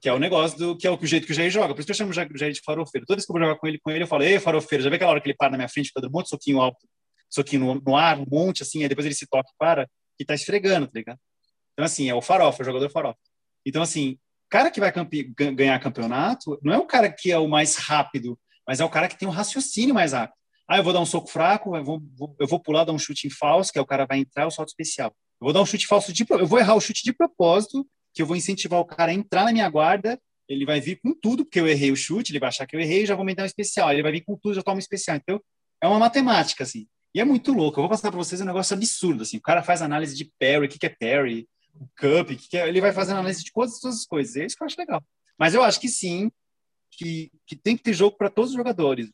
Que 0.00 0.08
é 0.08 0.12
o 0.12 0.18
negócio 0.18 0.56
do 0.56 0.76
que 0.76 0.86
é 0.86 0.90
o, 0.90 0.98
jeito 1.04 1.26
que 1.26 1.32
o 1.32 1.34
Jair 1.34 1.50
joga. 1.50 1.74
Por 1.74 1.80
isso 1.80 1.86
que 1.86 1.92
eu 1.92 1.96
chamo 1.96 2.10
o 2.10 2.38
Jair 2.38 2.52
de 2.52 2.60
farofeiro. 2.64 3.04
Toda 3.04 3.16
vez 3.16 3.26
que 3.26 3.32
eu 3.32 3.34
vou 3.34 3.42
jogar 3.42 3.58
com 3.58 3.66
ele, 3.66 3.78
com 3.80 3.90
ele, 3.90 4.04
eu 4.04 4.06
falo, 4.06 4.22
ei, 4.22 4.38
farofeiro, 4.38 4.84
já 4.84 4.90
vê 4.90 4.96
aquela 4.96 5.10
hora 5.10 5.20
que 5.20 5.28
ele 5.28 5.36
para 5.36 5.50
na 5.50 5.56
minha 5.56 5.68
frente, 5.68 5.88
fica 5.88 6.00
dando 6.00 6.10
um 6.10 6.14
monte 6.14 6.26
de 6.26 6.30
soquinho 6.30 6.60
alto, 6.60 6.78
soquinho 7.28 7.64
no, 7.64 7.82
no 7.84 7.96
ar, 7.96 8.16
um 8.16 8.26
monte, 8.30 8.62
assim, 8.62 8.82
aí 8.82 8.88
depois 8.88 9.04
ele 9.04 9.14
se 9.14 9.26
toca 9.26 9.50
e 9.50 9.56
para, 9.58 9.88
e 10.20 10.24
tá 10.24 10.34
esfregando, 10.34 10.86
tá 10.86 10.92
ligado? 10.94 11.18
Então, 11.72 11.84
assim, 11.84 12.08
é 12.08 12.14
o 12.14 12.22
farofa, 12.22 12.62
o 12.62 12.64
jogador 12.64 12.88
farofa. 12.90 13.18
Então, 13.66 13.82
assim, 13.82 14.18
cara 14.48 14.70
que 14.70 14.80
vai 14.80 14.92
campe 14.92 15.32
ganhar 15.54 15.78
campeonato 15.78 16.58
não 16.62 16.72
é 16.72 16.78
o 16.78 16.86
cara 16.86 17.10
que 17.10 17.30
é 17.30 17.38
o 17.38 17.48
mais 17.48 17.76
rápido, 17.76 18.38
mas 18.66 18.80
é 18.80 18.84
o 18.84 18.90
cara 18.90 19.08
que 19.08 19.18
tem 19.18 19.28
um 19.28 19.32
raciocínio 19.32 19.94
mais 19.94 20.12
rápido. 20.12 20.36
Ah, 20.68 20.76
eu 20.76 20.84
vou 20.84 20.92
dar 20.92 21.00
um 21.00 21.06
soco 21.06 21.30
fraco, 21.30 21.74
eu 21.76 21.84
vou, 21.84 22.02
eu 22.38 22.46
vou 22.46 22.60
pular, 22.60 22.84
dar 22.84 22.92
um 22.92 22.98
chute 22.98 23.26
em 23.26 23.30
falso, 23.30 23.72
que 23.72 23.78
é 23.78 23.82
o 23.82 23.86
cara 23.86 24.06
vai 24.06 24.18
entrar, 24.18 24.46
o 24.46 24.50
salto 24.50 24.68
especial. 24.68 25.14
Eu 25.40 25.46
vou 25.46 25.52
dar 25.52 25.62
um 25.62 25.66
chute 25.66 25.86
falso 25.86 26.12
de, 26.12 26.26
eu 26.28 26.46
vou 26.46 26.58
errar 26.58 26.74
o 26.74 26.80
chute 26.80 27.02
de 27.02 27.12
propósito, 27.12 27.86
que 28.12 28.20
eu 28.20 28.26
vou 28.26 28.36
incentivar 28.36 28.78
o 28.78 28.84
cara 28.84 29.12
a 29.12 29.14
entrar 29.14 29.44
na 29.44 29.52
minha 29.52 29.68
guarda, 29.68 30.20
ele 30.48 30.64
vai 30.64 30.80
vir 30.80 30.98
com 31.00 31.14
tudo, 31.14 31.44
porque 31.44 31.60
eu 31.60 31.68
errei 31.68 31.92
o 31.92 31.96
chute, 31.96 32.32
ele 32.32 32.38
vai 32.38 32.48
achar 32.48 32.66
que 32.66 32.74
eu 32.74 32.80
errei, 32.80 33.04
já 33.04 33.14
vou 33.14 33.24
me 33.24 33.34
dar 33.34 33.42
um 33.42 33.46
especial. 33.46 33.92
Ele 33.92 34.02
vai 34.02 34.12
vir 34.12 34.22
com 34.22 34.36
tudo, 34.36 34.54
já 34.54 34.62
toma 34.62 34.76
um 34.76 34.78
especial. 34.78 35.16
Então, 35.16 35.40
é 35.82 35.86
uma 35.86 35.98
matemática, 35.98 36.64
assim. 36.64 36.86
E 37.14 37.20
é 37.20 37.24
muito 37.24 37.52
louco. 37.52 37.78
Eu 37.78 37.82
vou 37.82 37.90
passar 37.90 38.10
para 38.10 38.18
vocês 38.18 38.40
um 38.40 38.46
negócio 38.46 38.74
absurdo, 38.74 39.22
assim. 39.22 39.36
O 39.36 39.42
cara 39.42 39.62
faz 39.62 39.82
análise 39.82 40.16
de 40.16 40.30
parry, 40.38 40.66
o 40.66 40.68
que, 40.68 40.78
que 40.78 40.86
é 40.86 40.88
parry, 40.88 41.46
o 41.74 41.86
cup, 41.96 42.28
que, 42.28 42.48
que 42.48 42.56
é, 42.56 42.68
ele 42.68 42.80
vai 42.80 42.92
fazendo 42.92 43.18
análise 43.18 43.44
de 43.44 43.52
todas 43.52 43.76
essas 43.76 44.04
coisas. 44.04 44.36
É 44.36 44.46
isso 44.46 44.56
que 44.56 44.62
eu 44.62 44.66
acho 44.66 44.78
legal. 44.78 45.02
Mas 45.38 45.54
eu 45.54 45.62
acho 45.62 45.80
que 45.80 45.88
sim, 45.88 46.30
que, 46.90 47.30
que 47.46 47.56
tem 47.56 47.76
que 47.76 47.82
ter 47.82 47.92
jogo 47.92 48.16
para 48.16 48.30
todos 48.30 48.50
os 48.50 48.56
jogadores. 48.56 49.08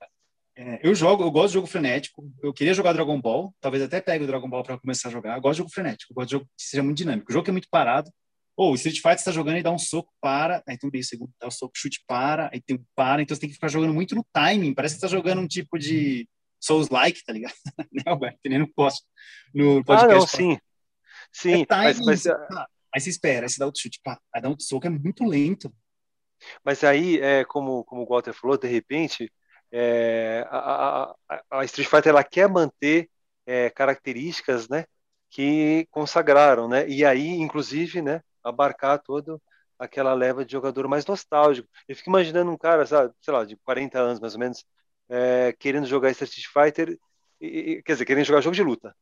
É, 0.56 0.80
eu 0.82 0.94
jogo, 0.94 1.22
eu 1.22 1.30
gosto 1.30 1.48
de 1.48 1.54
jogo 1.54 1.66
frenético. 1.66 2.24
Eu 2.42 2.52
queria 2.52 2.74
jogar 2.74 2.92
Dragon 2.92 3.20
Ball, 3.20 3.54
talvez 3.60 3.82
até 3.82 4.00
pegue 4.00 4.24
o 4.24 4.26
Dragon 4.26 4.48
Ball 4.48 4.62
para 4.62 4.78
começar 4.78 5.08
a 5.08 5.12
jogar. 5.12 5.36
Eu 5.36 5.40
gosto 5.40 5.54
de 5.54 5.58
jogo 5.58 5.70
frenético, 5.70 6.12
eu 6.12 6.14
gosto 6.14 6.28
de 6.28 6.32
jogo 6.32 6.44
que 6.44 6.64
seja 6.64 6.82
muito 6.82 6.98
dinâmico. 6.98 7.30
O 7.30 7.32
jogo 7.32 7.44
que 7.44 7.50
é 7.50 7.52
muito 7.52 7.68
parado. 7.70 8.10
Ou 8.56 8.70
o 8.70 8.74
Street 8.76 8.98
Fighter 8.98 9.14
está 9.14 9.32
jogando 9.32 9.58
e 9.58 9.62
dá 9.64 9.72
um 9.72 9.78
soco, 9.78 10.12
para, 10.20 10.62
aí 10.68 10.78
tem 10.78 10.88
um 10.88 11.02
segundo, 11.02 11.32
dá 11.40 11.48
um 11.48 11.50
soco, 11.50 11.72
chute, 11.76 12.04
para, 12.06 12.48
aí 12.52 12.62
tem 12.62 12.76
um 12.76 12.84
para, 12.94 13.20
então 13.20 13.34
você 13.34 13.40
tem 13.40 13.48
que 13.48 13.56
ficar 13.56 13.66
jogando 13.66 13.92
muito 13.92 14.14
no 14.14 14.24
timing. 14.32 14.72
Parece 14.72 14.94
que 14.94 15.00
você 15.00 15.06
está 15.06 15.16
jogando 15.16 15.40
um 15.40 15.48
tipo 15.48 15.76
de 15.76 16.28
Souls-like, 16.60 17.24
tá 17.24 17.32
ligado? 17.32 17.54
né, 17.92 18.02
Alberto? 18.06 18.38
Nem 18.46 18.60
no 18.60 18.72
post. 18.72 19.04
No 19.52 19.84
podcast. 19.84 20.14
Ah, 20.14 20.18
não, 20.18 20.26
sim. 20.26 20.58
Sim, 21.34 21.62
é 21.62 21.66
mas, 21.68 22.00
mas... 22.00 22.26
Aí 22.26 23.00
você 23.00 23.10
espera, 23.10 23.44
aí 23.44 23.50
você 23.50 23.58
dá 23.58 23.66
outro 23.66 23.82
chute, 23.82 24.00
pá, 24.02 24.18
aí 24.32 24.40
dá 24.40 24.48
outro 24.48 24.64
soco, 24.64 24.86
é 24.86 24.90
muito 24.90 25.24
lento. 25.24 25.74
Mas 26.64 26.84
aí, 26.84 27.18
é, 27.20 27.44
como, 27.44 27.84
como 27.84 28.02
o 28.02 28.06
Walter 28.06 28.32
falou, 28.32 28.56
de 28.56 28.68
repente, 28.68 29.32
é, 29.72 30.46
a, 30.48 31.14
a, 31.28 31.42
a, 31.50 31.64
Street 31.64 31.88
Fighter 31.88 32.10
ela 32.10 32.22
quer 32.22 32.48
manter 32.48 33.10
é, 33.46 33.68
características 33.70 34.68
né, 34.68 34.84
que 35.30 35.86
consagraram, 35.90 36.68
né? 36.68 36.88
E 36.88 37.04
aí, 37.04 37.28
inclusive, 37.30 38.00
né, 38.00 38.22
abarcar 38.42 39.02
toda 39.02 39.40
aquela 39.78 40.14
leva 40.14 40.44
de 40.44 40.52
jogador 40.52 40.86
mais 40.86 41.04
nostálgico. 41.06 41.68
Eu 41.88 41.96
fico 41.96 42.10
imaginando 42.10 42.50
um 42.52 42.56
cara, 42.56 42.86
sabe, 42.86 43.12
sei 43.20 43.34
lá, 43.34 43.44
de 43.44 43.56
40 43.56 43.98
anos 43.98 44.20
mais 44.20 44.34
ou 44.34 44.40
menos, 44.40 44.64
é, 45.08 45.52
querendo 45.58 45.86
jogar 45.86 46.10
Street 46.10 46.46
Fighter, 46.46 46.98
e, 47.40 47.82
quer 47.84 47.94
dizer, 47.94 48.04
querendo 48.04 48.24
jogar 48.24 48.40
jogo 48.40 48.54
de 48.54 48.62
luta. 48.62 48.94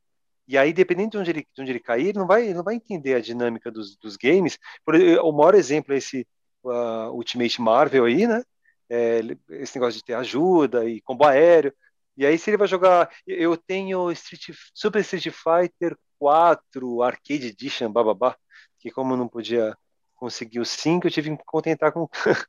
E 0.46 0.58
aí, 0.58 0.72
dependendo 0.72 1.10
de 1.12 1.18
onde 1.18 1.30
ele, 1.30 1.46
de 1.54 1.62
onde 1.62 1.72
ele 1.72 1.80
cair, 1.80 2.08
ele 2.08 2.18
não 2.18 2.26
vai, 2.26 2.44
ele 2.44 2.54
não 2.54 2.64
vai 2.64 2.74
entender 2.74 3.14
a 3.14 3.20
dinâmica 3.20 3.70
dos, 3.70 3.96
dos 3.96 4.16
games. 4.16 4.58
Por, 4.84 4.94
o 4.96 5.32
maior 5.32 5.54
exemplo 5.54 5.94
é 5.94 5.98
esse 5.98 6.26
uh, 6.64 7.10
Ultimate 7.12 7.60
Marvel 7.60 8.04
aí, 8.04 8.26
né? 8.26 8.42
É, 8.90 9.20
esse 9.50 9.76
negócio 9.78 9.98
de 9.98 10.04
ter 10.04 10.14
ajuda 10.14 10.84
e 10.84 11.00
combo 11.00 11.24
aéreo. 11.24 11.72
E 12.16 12.26
aí, 12.26 12.38
se 12.38 12.50
ele 12.50 12.56
vai 12.56 12.68
jogar. 12.68 13.10
Eu 13.26 13.56
tenho 13.56 14.10
Street, 14.12 14.50
Super 14.74 15.00
Street 15.00 15.28
Fighter 15.30 15.96
4 16.18 17.02
Arcade 17.02 17.46
Edition, 17.48 17.90
bababá, 17.90 18.36
que 18.78 18.90
como 18.90 19.14
eu 19.14 19.16
não 19.16 19.28
podia 19.28 19.76
conseguir 20.14 20.60
os 20.60 20.70
5, 20.70 21.06
eu 21.06 21.10
tive 21.10 21.30
que 21.30 21.36
me 21.36 21.44
contentar 21.44 21.92
com, 21.92 22.08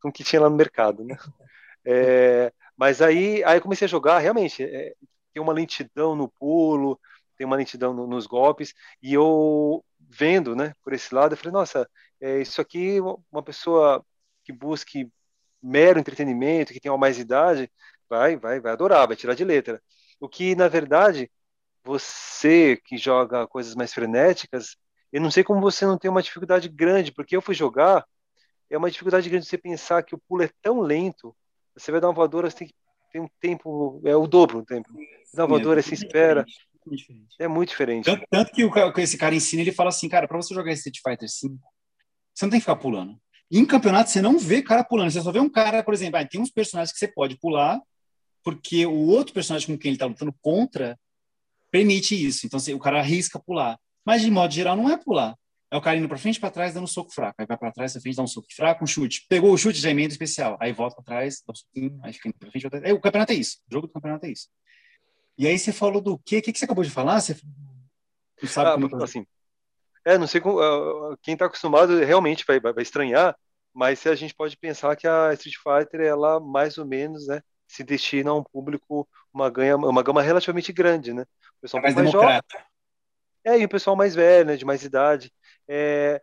com 0.00 0.08
o 0.08 0.12
que 0.12 0.24
tinha 0.24 0.42
lá 0.42 0.50
no 0.50 0.56
mercado, 0.56 1.04
né? 1.04 1.16
É, 1.86 2.50
mas 2.74 3.02
aí, 3.02 3.44
aí 3.44 3.58
eu 3.58 3.60
comecei 3.60 3.84
a 3.84 3.88
jogar, 3.88 4.18
realmente, 4.18 4.64
é, 4.64 4.94
tem 5.34 5.42
uma 5.42 5.52
lentidão 5.52 6.16
no 6.16 6.30
pulo, 6.30 6.98
tem 7.36 7.46
uma 7.46 7.56
lentidão 7.56 7.92
no, 7.92 8.06
nos 8.06 8.26
golpes, 8.26 8.74
e 9.02 9.14
eu 9.14 9.84
vendo, 9.98 10.54
né, 10.54 10.74
por 10.82 10.92
esse 10.92 11.14
lado, 11.14 11.32
eu 11.32 11.36
falei, 11.36 11.52
nossa, 11.52 11.88
é, 12.20 12.40
isso 12.40 12.60
aqui, 12.60 12.98
uma 13.30 13.42
pessoa 13.42 14.04
que 14.44 14.52
busque 14.52 15.10
mero 15.62 15.98
entretenimento, 15.98 16.72
que 16.72 16.80
tenha 16.80 16.96
mais 16.96 17.18
idade, 17.18 17.70
vai, 18.08 18.36
vai, 18.36 18.60
vai 18.60 18.72
adorar, 18.72 19.06
vai 19.06 19.16
tirar 19.16 19.34
de 19.34 19.44
letra. 19.44 19.82
O 20.20 20.28
que, 20.28 20.54
na 20.54 20.68
verdade, 20.68 21.30
você 21.82 22.76
que 22.84 22.96
joga 22.96 23.46
coisas 23.46 23.74
mais 23.74 23.92
frenéticas, 23.92 24.76
eu 25.12 25.20
não 25.20 25.30
sei 25.30 25.42
como 25.44 25.60
você 25.60 25.86
não 25.86 25.98
tem 25.98 26.10
uma 26.10 26.22
dificuldade 26.22 26.68
grande, 26.68 27.12
porque 27.12 27.36
eu 27.36 27.42
fui 27.42 27.54
jogar, 27.54 28.04
é 28.70 28.76
uma 28.76 28.90
dificuldade 28.90 29.28
grande 29.28 29.46
você 29.46 29.58
pensar 29.58 30.02
que 30.02 30.14
o 30.14 30.20
pulo 30.28 30.42
é 30.42 30.50
tão 30.62 30.80
lento, 30.80 31.34
você 31.74 31.90
vai 31.90 32.00
dar 32.00 32.08
uma 32.08 32.14
voadora, 32.14 32.50
você 32.50 32.58
tem 32.58 32.74
ter 33.14 33.20
um 33.20 33.28
tempo, 33.40 34.00
é 34.04 34.16
o 34.16 34.26
dobro 34.26 34.58
do 34.58 34.66
tempo. 34.66 34.92
Você 34.92 35.36
dá 35.36 35.44
uma 35.44 35.50
voadora, 35.50 35.78
é 35.78 35.82
você 35.82 35.94
espera, 35.94 36.44
muito 36.86 36.98
diferente. 36.98 37.36
É 37.38 37.48
muito 37.48 37.68
diferente. 37.70 38.04
Tanto, 38.04 38.26
tanto 38.30 38.52
que, 38.52 38.64
o, 38.64 38.92
que 38.92 39.00
esse 39.00 39.16
cara 39.16 39.34
ensina, 39.34 39.62
ele 39.62 39.72
fala 39.72 39.88
assim, 39.88 40.08
cara, 40.08 40.28
para 40.28 40.36
você 40.36 40.54
jogar 40.54 40.72
Street 40.72 40.98
Fighter 41.02 41.28
5, 41.28 41.58
você 42.34 42.44
não 42.44 42.50
tem 42.50 42.60
que 42.60 42.64
ficar 42.64 42.76
pulando. 42.76 43.18
E 43.50 43.58
em 43.58 43.64
campeonato, 43.64 44.10
você 44.10 44.20
não 44.20 44.38
vê 44.38 44.62
cara 44.62 44.82
pulando. 44.82 45.10
Você 45.10 45.20
só 45.20 45.30
vê 45.30 45.38
um 45.38 45.48
cara, 45.48 45.82
por 45.82 45.94
exemplo, 45.94 46.18
ah, 46.18 46.26
tem 46.26 46.40
uns 46.40 46.50
personagens 46.50 46.92
que 46.92 46.98
você 46.98 47.08
pode 47.08 47.38
pular, 47.38 47.80
porque 48.42 48.84
o 48.86 49.06
outro 49.06 49.32
personagem 49.32 49.66
com 49.68 49.78
quem 49.78 49.90
ele 49.90 49.98
tá 49.98 50.06
lutando 50.06 50.34
contra 50.40 50.98
permite 51.70 52.14
isso. 52.14 52.46
Então, 52.46 52.60
o 52.74 52.78
cara 52.78 53.00
arrisca 53.00 53.38
pular. 53.38 53.78
Mas, 54.04 54.22
de 54.22 54.30
modo 54.30 54.52
geral, 54.52 54.76
não 54.76 54.90
é 54.90 54.96
pular. 54.96 55.34
É 55.70 55.76
o 55.76 55.80
cara 55.80 55.96
indo 55.96 56.08
para 56.08 56.18
frente, 56.18 56.38
para 56.38 56.50
trás, 56.50 56.72
dando 56.72 56.84
um 56.84 56.86
soco 56.86 57.12
fraco. 57.12 57.34
Aí 57.38 57.46
vai 57.46 57.56
para 57.56 57.72
trás, 57.72 57.92
para 57.92 58.00
frente, 58.00 58.16
dá 58.16 58.22
um 58.22 58.28
soco 58.28 58.46
fraco, 58.54 58.84
um 58.84 58.86
chute. 58.86 59.26
Pegou 59.28 59.52
o 59.52 59.58
chute, 59.58 59.80
já 59.80 59.90
emenda 59.90 60.12
especial. 60.12 60.56
Aí 60.60 60.72
volta 60.72 60.94
para 60.94 61.04
trás, 61.04 61.42
dá 61.44 61.50
um 61.50 61.54
soquinho, 61.54 61.98
aí 62.02 62.12
fica 62.12 62.28
indo 62.28 62.38
para 62.38 62.50
frente. 62.50 62.68
Aí, 62.84 62.92
o 62.92 63.00
campeonato 63.00 63.32
é 63.32 63.34
isso. 63.34 63.58
O 63.68 63.74
jogo 63.74 63.86
do 63.88 63.92
campeonato 63.92 64.24
é 64.26 64.30
isso. 64.30 64.48
E 65.36 65.46
aí 65.46 65.58
você 65.58 65.72
falou 65.72 66.00
do 66.00 66.18
quê? 66.18 66.38
O 66.38 66.42
que, 66.42 66.52
que 66.52 66.58
você 66.58 66.64
acabou 66.64 66.84
de 66.84 66.90
falar? 66.90 67.20
Você 67.20 67.36
não 68.42 68.48
sabe 68.48 68.70
ah, 68.70 68.88
como... 68.88 69.02
Assim, 69.02 69.26
é, 70.04 70.18
não 70.18 70.26
sei 70.26 70.40
como, 70.40 70.60
uh, 70.60 71.16
quem 71.22 71.34
está 71.34 71.46
acostumado 71.46 71.98
realmente 72.04 72.44
vai, 72.46 72.60
vai, 72.60 72.82
estranhar, 72.82 73.34
mas 73.72 74.06
a 74.06 74.14
gente 74.14 74.34
pode 74.34 74.56
pensar 74.56 74.94
que 74.96 75.08
a 75.08 75.32
Street 75.32 75.56
Fighter, 75.56 76.02
ela 76.02 76.38
mais 76.38 76.76
ou 76.76 76.84
menos, 76.84 77.26
né, 77.26 77.40
se 77.66 77.82
destina 77.82 78.30
a 78.30 78.34
um 78.34 78.44
público, 78.44 79.08
uma, 79.32 79.48
ganha, 79.48 79.76
uma 79.76 80.02
gama 80.02 80.22
relativamente 80.22 80.72
grande, 80.72 81.12
né? 81.14 81.22
O 81.22 81.60
pessoal 81.62 81.80
é 81.80 81.84
mais, 81.84 81.94
mais. 81.94 82.10
Jovem, 82.10 82.40
é, 83.44 83.58
e 83.58 83.64
o 83.64 83.68
pessoal 83.68 83.96
mais 83.96 84.14
velho, 84.14 84.46
né, 84.46 84.56
de 84.56 84.64
mais 84.64 84.84
idade. 84.84 85.32
É, 85.66 86.20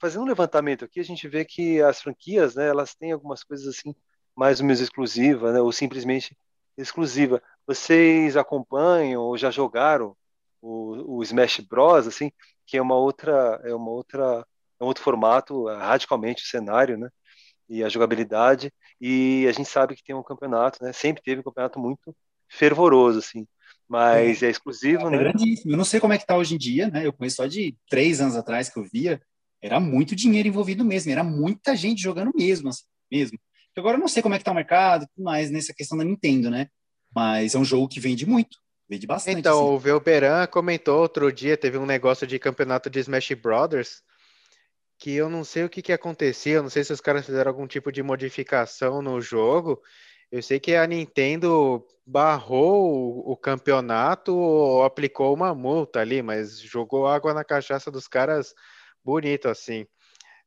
fazendo 0.00 0.22
um 0.22 0.28
levantamento 0.28 0.84
aqui, 0.84 1.00
a 1.00 1.04
gente 1.04 1.28
vê 1.28 1.44
que 1.44 1.82
as 1.82 2.00
franquias, 2.00 2.54
né, 2.54 2.68
elas 2.68 2.94
têm 2.94 3.12
algumas 3.12 3.42
coisas 3.42 3.66
assim 3.66 3.94
mais 4.36 4.60
ou 4.60 4.66
menos 4.66 4.80
exclusivas, 4.80 5.52
né, 5.52 5.60
ou 5.60 5.72
simplesmente 5.72 6.36
exclusiva. 6.82 7.42
Vocês 7.66 8.36
acompanham 8.36 9.22
ou 9.22 9.36
já 9.36 9.50
jogaram 9.50 10.16
o, 10.60 11.18
o 11.18 11.22
Smash 11.22 11.60
Bros, 11.60 12.06
assim, 12.06 12.30
que 12.66 12.76
é 12.76 12.82
uma 12.82 12.96
outra, 12.96 13.60
é 13.64 13.74
uma 13.74 13.90
outra, 13.90 14.46
é 14.80 14.84
um 14.84 14.86
outro 14.86 15.02
formato, 15.02 15.66
radicalmente 15.66 16.44
o 16.44 16.46
cenário, 16.46 16.96
né, 16.96 17.08
e 17.68 17.84
a 17.84 17.88
jogabilidade. 17.88 18.72
E 19.00 19.46
a 19.48 19.52
gente 19.52 19.68
sabe 19.68 19.94
que 19.94 20.04
tem 20.04 20.14
um 20.14 20.22
campeonato, 20.22 20.82
né, 20.82 20.92
sempre 20.92 21.22
teve 21.22 21.40
um 21.40 21.44
campeonato 21.44 21.78
muito 21.78 22.14
fervoroso, 22.48 23.18
assim 23.18 23.46
mas 23.88 24.42
é, 24.42 24.46
é 24.46 24.50
exclusivo, 24.50 25.06
é 25.06 25.10
né? 25.10 25.18
grandíssimo. 25.18 25.72
Eu 25.72 25.76
não 25.76 25.84
sei 25.84 25.98
como 25.98 26.12
é 26.12 26.18
que 26.18 26.26
tá 26.26 26.36
hoje 26.36 26.54
em 26.54 26.58
dia, 26.58 26.88
né? 26.88 27.06
Eu 27.06 27.12
conheço 27.12 27.36
só 27.36 27.46
de 27.46 27.74
três 27.88 28.20
anos 28.20 28.36
atrás 28.36 28.68
que 28.68 28.78
eu 28.78 28.84
via, 28.84 29.20
era 29.62 29.80
muito 29.80 30.14
dinheiro 30.14 30.48
envolvido 30.48 30.84
mesmo, 30.84 31.10
era 31.10 31.24
muita 31.24 31.74
gente 31.74 32.02
jogando 32.02 32.30
mesmo, 32.34 32.68
assim, 32.68 32.84
mesmo. 33.10 33.38
Agora 33.78 33.96
eu 33.96 34.00
não 34.00 34.08
sei 34.08 34.22
como 34.22 34.34
é 34.34 34.38
que 34.38 34.44
tá 34.44 34.52
o 34.52 34.54
mercado, 34.54 35.06
tudo 35.14 35.24
mais 35.24 35.50
nessa 35.50 35.74
questão 35.74 35.96
da 35.96 36.04
Nintendo, 36.04 36.50
né? 36.50 36.68
Mas 37.14 37.54
é 37.54 37.58
um 37.58 37.64
jogo 37.64 37.88
que 37.88 38.00
vende 38.00 38.26
muito, 38.26 38.58
vende 38.88 39.06
bastante. 39.06 39.38
Então, 39.38 39.58
assim. 39.58 39.74
o 39.74 39.78
Velberan 39.78 40.46
comentou 40.46 41.00
outro 41.00 41.32
dia, 41.32 41.56
teve 41.56 41.78
um 41.78 41.86
negócio 41.86 42.26
de 42.26 42.38
campeonato 42.38 42.90
de 42.90 42.98
Smash 43.00 43.32
Brothers, 43.32 44.02
que 44.98 45.12
eu 45.12 45.30
não 45.30 45.44
sei 45.44 45.64
o 45.64 45.68
que 45.68 45.80
que 45.80 45.92
acontecia, 45.92 46.54
eu 46.54 46.62
não 46.62 46.70
sei 46.70 46.84
se 46.84 46.92
os 46.92 47.00
caras 47.00 47.24
fizeram 47.24 47.50
algum 47.50 47.66
tipo 47.66 47.92
de 47.92 48.02
modificação 48.02 49.00
no 49.00 49.20
jogo, 49.20 49.80
eu 50.30 50.42
sei 50.42 50.60
que 50.60 50.74
a 50.74 50.86
Nintendo 50.86 51.86
barrou 52.06 53.22
o, 53.30 53.36
campeonato 53.36 54.34
ou 54.34 54.82
aplicou 54.84 55.34
uma 55.34 55.54
multa 55.54 56.00
ali, 56.00 56.20
mas 56.22 56.60
jogou 56.60 57.06
água 57.06 57.32
na 57.32 57.44
cachaça 57.44 57.90
dos 57.90 58.08
caras 58.08 58.54
bonito 59.04 59.48
assim. 59.48 59.86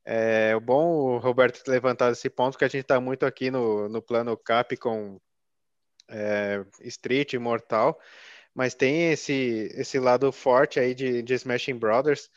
É 0.03 0.59
bom 0.59 0.87
o 0.87 1.17
Roberto 1.17 1.63
ter 1.63 1.71
levantado 1.71 2.13
esse 2.13 2.29
ponto, 2.29 2.57
que 2.57 2.65
a 2.65 2.67
gente 2.67 2.81
está 2.81 2.99
muito 2.99 3.25
aqui 3.25 3.51
no, 3.51 3.87
no 3.87 4.01
plano 4.01 4.35
Capcom 4.35 5.19
é, 6.09 6.63
Street 6.81 7.35
Mortal, 7.35 7.99
mas 8.53 8.73
tem 8.73 9.11
esse, 9.11 9.71
esse 9.75 9.99
lado 9.99 10.31
forte 10.31 10.79
aí 10.79 10.93
de, 10.93 11.21
de 11.21 11.33
Smashing 11.35 11.77
Brothers. 11.77 12.29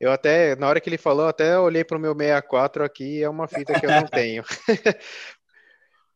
Eu 0.00 0.10
até, 0.10 0.56
na 0.56 0.68
hora 0.68 0.80
que 0.80 0.88
ele 0.88 0.98
falou, 0.98 1.28
até 1.28 1.56
olhei 1.58 1.84
para 1.84 1.96
o 1.96 2.00
meu 2.00 2.12
64 2.12 2.84
aqui, 2.84 3.22
é 3.22 3.28
uma 3.28 3.46
fita 3.46 3.78
que 3.78 3.86
eu 3.86 3.90
não 3.90 4.06
tenho. 4.06 4.42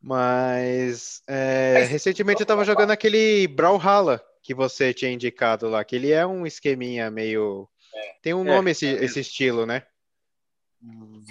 Mas 0.03 1.23
é, 1.27 1.87
recentemente 1.89 2.41
eu 2.41 2.45
estava 2.45 2.65
jogando 2.65 2.91
aquele 2.91 3.47
Brawlhalla 3.49 4.23
que 4.43 4.55
você 4.55 4.95
tinha 4.95 5.11
indicado 5.11 5.69
lá, 5.69 5.85
que 5.85 5.97
ele 5.97 6.13
é 6.13 6.27
um 6.27 6.47
esqueminha 6.47 7.11
meio. 7.11 7.69
É. 7.95 8.15
Tem 8.23 8.35
um 8.35 8.43
é, 8.43 8.45
nome 8.45 8.71
esse, 8.71 8.87
é 8.87 9.05
esse 9.05 9.21
estilo, 9.21 9.67
né? 9.67 9.83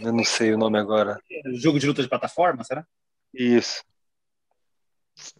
Eu 0.01 0.11
não 0.11 0.23
sei 0.23 0.53
o 0.53 0.57
nome 0.57 0.77
agora. 0.77 1.19
Jogo 1.53 1.79
de 1.79 1.87
luta 1.87 2.01
de 2.01 2.09
plataforma, 2.09 2.63
será? 2.63 2.85
Isso. 3.33 3.83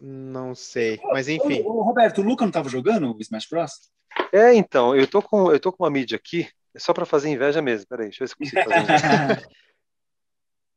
Não 0.00 0.54
sei, 0.54 0.98
mas 1.12 1.28
enfim. 1.28 1.62
Ô, 1.62 1.80
ô, 1.80 1.82
Roberto, 1.82 2.20
o 2.20 2.24
Luca 2.24 2.44
não 2.44 2.50
estava 2.50 2.68
jogando 2.68 3.14
o 3.14 3.20
Smash 3.20 3.46
Bros? 3.46 3.90
É, 4.32 4.54
então, 4.54 4.96
eu 4.96 5.06
tô 5.06 5.20
com, 5.20 5.52
eu 5.52 5.60
tô 5.60 5.70
com 5.70 5.84
uma 5.84 5.90
mídia 5.90 6.16
aqui, 6.16 6.48
é 6.74 6.78
só 6.78 6.94
para 6.94 7.04
fazer 7.04 7.28
inveja 7.28 7.60
mesmo. 7.60 7.86
Peraí, 7.86 8.06
deixa 8.06 8.24
eu 8.24 8.28
ver 8.28 8.46
se 8.46 8.56
eu 8.56 8.64
consigo 8.64 8.86
fazer 8.86 9.48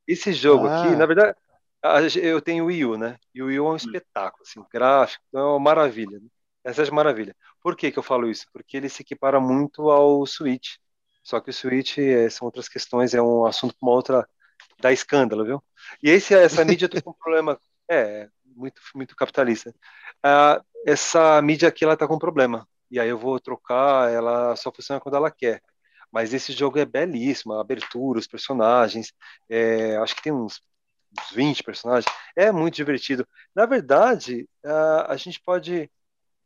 Esse 0.07 0.33
jogo 0.33 0.67
ah. 0.67 0.83
aqui, 0.83 0.95
na 0.95 1.05
verdade, 1.05 1.37
eu 2.21 2.41
tenho 2.41 2.63
o 2.65 2.67
Wii 2.67 2.85
U, 2.85 2.97
né? 2.97 3.17
E 3.33 3.41
o 3.41 3.45
Wii 3.45 3.59
U 3.59 3.65
é 3.65 3.69
um 3.69 3.73
hum. 3.73 3.75
espetáculo, 3.75 4.43
assim, 4.43 4.61
gráfico, 4.71 5.23
é 5.33 5.39
uma 5.39 5.59
maravilha. 5.59 6.19
Né? 6.19 6.27
Essa 6.63 6.83
é 6.83 6.91
maravilha. 6.91 7.35
Por 7.61 7.75
que, 7.75 7.91
que 7.91 7.99
eu 7.99 8.03
falo 8.03 8.29
isso? 8.29 8.45
Porque 8.51 8.75
ele 8.75 8.89
se 8.89 9.01
equipara 9.01 9.39
muito 9.39 9.89
ao 9.89 10.25
Switch. 10.25 10.75
Só 11.23 11.39
que 11.39 11.49
o 11.49 11.53
Switch 11.53 11.97
é, 11.97 12.29
são 12.29 12.45
outras 12.45 12.69
questões, 12.69 13.13
é 13.13 13.21
um 13.21 13.45
assunto 13.45 13.75
para 13.77 13.87
uma 13.87 13.95
outra. 13.95 14.29
da 14.81 14.91
escândalo, 14.91 15.45
viu? 15.45 15.63
E 16.03 16.09
esse, 16.09 16.33
essa 16.35 16.65
mídia 16.65 16.89
tem 16.89 17.01
um 17.05 17.13
problema. 17.13 17.59
É, 17.89 18.29
muito, 18.45 18.81
muito 18.95 19.15
capitalista. 19.15 19.73
Ah, 20.23 20.61
essa 20.85 21.41
mídia 21.41 21.69
aqui 21.69 21.83
ela 21.83 21.97
tá 21.97 22.07
com 22.07 22.15
um 22.15 22.19
problema. 22.19 22.67
E 22.91 22.99
aí 22.99 23.09
eu 23.09 23.17
vou 23.17 23.39
trocar, 23.39 24.11
ela 24.11 24.55
só 24.55 24.71
funciona 24.71 25.01
quando 25.01 25.15
ela 25.15 25.31
quer. 25.31 25.61
Mas 26.11 26.33
esse 26.33 26.53
jogo 26.53 26.79
é 26.79 26.85
belíssimo, 26.85 27.53
a 27.53 27.61
abertura, 27.61 28.19
os 28.19 28.27
personagens. 28.27 29.13
É, 29.49 29.97
acho 29.97 30.15
que 30.15 30.23
tem 30.23 30.33
uns 30.33 30.61
uns 31.17 31.31
20 31.35 31.63
personagens, 31.63 32.11
é 32.35 32.51
muito 32.51 32.75
divertido. 32.75 33.27
Na 33.55 33.65
verdade, 33.65 34.47
a, 34.63 35.13
a 35.13 35.17
gente 35.17 35.39
pode. 35.41 35.89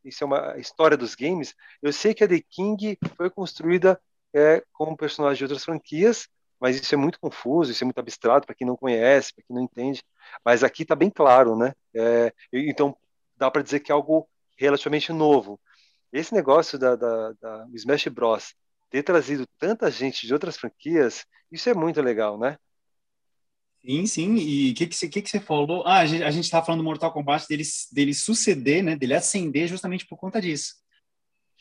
Isso 0.04 0.24
é 0.24 0.28
uma 0.28 0.58
história 0.58 0.98
dos 0.98 1.16
games. 1.16 1.56
Eu 1.82 1.94
sei 1.94 2.14
que 2.14 2.24
a 2.24 2.28
The 2.28 2.42
King 2.50 2.98
foi 3.16 3.30
construída 3.30 4.00
é, 4.34 4.63
como 4.74 4.98
personagem 4.98 5.38
de 5.38 5.43
outras 5.43 5.63
franquias, 5.63 6.28
mas 6.60 6.78
isso 6.78 6.96
é 6.96 6.98
muito 6.98 7.19
confuso, 7.19 7.72
isso 7.72 7.84
é 7.84 7.86
muito 7.86 8.00
abstrato 8.00 8.46
para 8.46 8.56
quem 8.56 8.65
não 8.65 8.78
conhece, 8.78 9.34
para 9.34 9.43
quem 9.46 9.56
não 9.56 9.63
entende. 9.63 10.02
Mas 10.46 10.63
aqui 10.63 10.84
está 10.84 10.96
bem 10.96 11.10
claro, 11.10 11.58
né? 11.58 11.74
É, 11.93 12.34
então 12.52 12.96
dá 13.36 13.52
para 13.52 13.62
dizer 13.62 13.82
que 13.82 13.91
é 13.91 13.96
algo 13.96 14.28
relativamente 14.58 15.12
novo. 15.12 15.60
Esse 16.12 16.34
negócio 16.34 16.80
da, 16.80 16.96
da, 16.96 17.34
da 17.34 17.67
Smash 17.74 18.08
Bros. 18.08 18.54
ter 18.89 19.04
trazido 19.04 19.46
tanta 19.60 19.91
gente 19.91 20.26
de 20.26 20.34
outras 20.34 20.58
franquias, 20.58 21.26
isso 21.52 21.69
é 21.69 21.74
muito 21.74 22.02
legal, 22.02 22.38
né? 22.38 22.58
Sim, 23.86 24.06
sim. 24.08 24.36
E 24.38 24.72
o 24.72 24.76
que, 24.76 24.88
que, 24.88 25.10
que, 25.10 25.22
que 25.22 25.30
você 25.30 25.41
falou? 25.41 25.86
Ah, 25.86 26.00
a 26.00 26.06
gente, 26.06 26.24
a 26.24 26.32
gente 26.32 26.50
tava 26.50 26.65
falando 26.65 26.80
do 26.80 26.86
Mortal 26.86 27.12
Kombat 27.12 27.48
dele, 27.48 27.63
dele 27.91 28.13
suceder, 28.13 28.82
né? 28.82 28.96
Dele 28.96 29.15
ascender 29.15 29.67
justamente 29.67 30.06
por 30.08 30.17
conta 30.17 30.39
disso. 30.39 30.76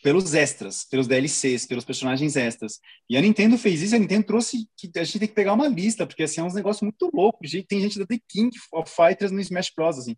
Pelos 0.03 0.35
extras, 0.35 0.85
pelos 0.85 1.07
DLCs, 1.07 1.65
pelos 1.65 1.85
personagens 1.85 2.35
extras. 2.37 2.81
E 3.09 3.17
a 3.17 3.21
Nintendo 3.21 3.57
fez 3.57 3.83
isso, 3.83 3.95
a 3.95 3.99
Nintendo 3.99 4.27
trouxe 4.27 4.67
que 4.77 4.91
a 4.97 5.05
gente 5.05 5.21
tem 5.21 5.29
que 5.29 5.35
pegar 5.35 5.53
uma 5.53 5.69
lista, 5.69 6.07
porque 6.07 6.25
assim, 6.25 6.41
é 6.41 6.45
uns 6.45 6.55
negócios 6.55 6.83
muito 6.83 7.11
loucos. 7.15 7.51
Tem 7.69 7.81
gente 7.81 7.99
da 7.99 8.07
The 8.07 8.19
King 8.29 8.51
of 8.73 8.91
Fighters 8.91 9.31
no 9.31 9.41
Smash 9.41 9.71
Bros. 9.75 9.99
Assim. 9.99 10.17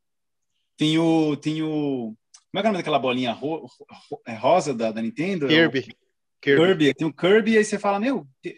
Tem 0.77 0.99
o. 0.99 1.37
Tem 1.37 1.63
o. 1.63 2.15
Como 2.51 2.57
é, 2.57 2.59
é 2.59 2.61
o 2.61 2.65
nome 2.65 2.79
daquela 2.79 2.99
bolinha 2.99 3.33
ro, 3.33 3.67
ro, 3.67 4.21
é 4.27 4.35
rosa 4.35 4.73
da, 4.73 4.91
da 4.91 5.03
Nintendo? 5.03 5.49
Kirby. 5.49 5.79
É 5.79 5.83
o, 5.83 5.93
Kirby. 6.41 6.67
Kirby. 6.67 6.95
Tem 6.95 7.07
o 7.07 7.13
Kirby, 7.13 7.53
e 7.53 7.59
aí 7.59 7.65
você 7.65 7.79
fala, 7.79 8.01
meu, 8.01 8.27
tem, 8.41 8.55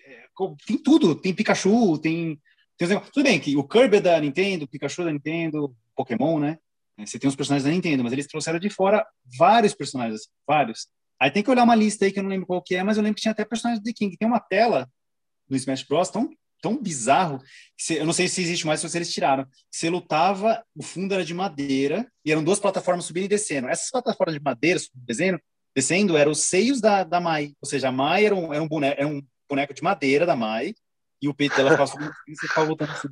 tem 0.67 0.79
tudo. 0.79 1.15
Tem 1.15 1.35
Pikachu, 1.35 1.99
tem 1.99 2.41
tudo 2.79 3.25
bem 3.25 3.41
que 3.41 3.57
o 3.57 3.67
Kirby 3.67 3.97
é 3.97 4.01
da 4.01 4.21
Nintendo, 4.21 4.65
o 4.65 4.69
Pikachu 4.69 5.03
é 5.03 5.05
da 5.07 5.13
Nintendo, 5.13 5.75
Pokémon, 5.95 6.39
né? 6.39 6.59
Você 6.99 7.19
tem 7.19 7.29
os 7.29 7.37
personagens 7.37 7.65
da 7.65 7.71
Nintendo, 7.71 8.03
mas 8.03 8.13
eles 8.13 8.27
trouxeram 8.27 8.59
de 8.59 8.71
fora 8.71 9.07
vários 9.39 9.75
personagens, 9.75 10.21
assim, 10.21 10.31
vários. 10.47 10.89
Aí 11.21 11.31
tem 11.31 11.43
que 11.43 11.51
olhar 11.51 11.65
uma 11.65 11.75
lista 11.75 12.05
aí 12.05 12.13
que 12.13 12.19
eu 12.19 12.23
não 12.23 12.31
lembro 12.31 12.47
qual 12.47 12.63
que 12.63 12.75
é, 12.75 12.83
mas 12.83 12.97
eu 12.97 13.03
lembro 13.03 13.17
que 13.17 13.23
tinha 13.23 13.33
até 13.33 13.45
personagens 13.45 13.83
The 13.83 13.93
King. 13.93 14.17
Tem 14.17 14.29
uma 14.29 14.41
tela 14.41 14.89
no 15.49 15.57
Smash 15.57 15.83
Bros. 15.83 16.11
tão, 16.11 16.29
tão 16.61 16.81
bizarro, 16.81 17.41
você, 17.77 18.01
eu 18.01 18.07
não 18.07 18.13
sei 18.13 18.29
se 18.29 18.43
existe 18.43 18.67
mais, 18.67 18.81
se 18.81 18.97
eles 18.97 19.13
tiraram. 19.13 19.47
Você 19.71 19.89
lutava, 19.89 20.65
o 20.75 20.83
fundo 20.83 21.15
era 21.15 21.25
de 21.25 21.33
madeira, 21.33 22.11
e 22.25 22.33
eram 22.33 22.45
duas 22.45 22.59
plataformas 22.59 23.05
subindo 23.05 23.25
e 23.25 23.29
descendo. 23.29 23.69
Essas 23.69 23.91
plataformas 23.91 24.35
de 24.35 24.41
madeira, 24.43 24.81
descendo, 24.95 25.41
descendo 25.75 26.17
eram 26.17 26.33
os 26.33 26.41
seios 26.41 26.81
da, 26.81 27.05
da 27.05 27.21
Mai. 27.21 27.53
Ou 27.61 27.69
seja, 27.69 27.89
a 27.89 27.93
Mai 27.93 28.27
era 28.27 28.35
um, 28.35 28.53
era 28.53 28.63
um, 28.63 28.69
boneco, 28.69 29.01
era 29.01 29.09
um 29.09 29.23
boneco 29.49 29.75
de 29.75 29.83
madeira 29.83 30.27
da 30.27 30.37
Mai, 30.37 30.75
e 31.23 31.29
o 31.29 31.35
peito 31.35 31.57
dela 31.57 31.77
passou 31.77 32.01
e 32.01 32.35
você 32.37 32.47
ficava 32.47 32.69
lutando 32.69 32.93
assim. 32.93 33.09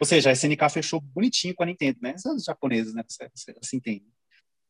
Ou 0.00 0.06
seja, 0.06 0.30
a 0.30 0.32
SNK 0.32 0.70
fechou 0.70 1.00
bonitinho 1.00 1.54
com 1.54 1.62
a 1.62 1.66
Nintendo, 1.66 1.98
né? 2.00 2.12
Essas 2.12 2.44
japonesas, 2.44 2.94
né? 2.94 3.04
Você, 3.06 3.28
você, 3.34 3.76
entende. 3.76 4.06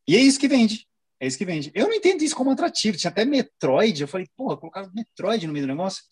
E 0.09 0.17
é 0.17 0.21
isso 0.21 0.41
que 0.41 0.49
vende. 0.49 0.89
É 1.21 1.27
isso 1.27 1.37
que 1.37 1.45
vende. 1.45 1.71
Eu 1.75 1.87
não 1.87 1.95
entendo 1.95 2.23
isso 2.23 2.35
como 2.35 2.51
atrativo. 2.51 2.97
Tinha 2.97 3.11
até 3.11 3.25
Metroid. 3.25 4.01
Eu 4.01 4.09
falei, 4.09 4.27
porra, 4.35 4.57
colocaram 4.57 4.91
Metroid 4.95 5.47
no 5.47 5.53
meio 5.53 5.67
do 5.67 5.73
negócio. 5.73 6.03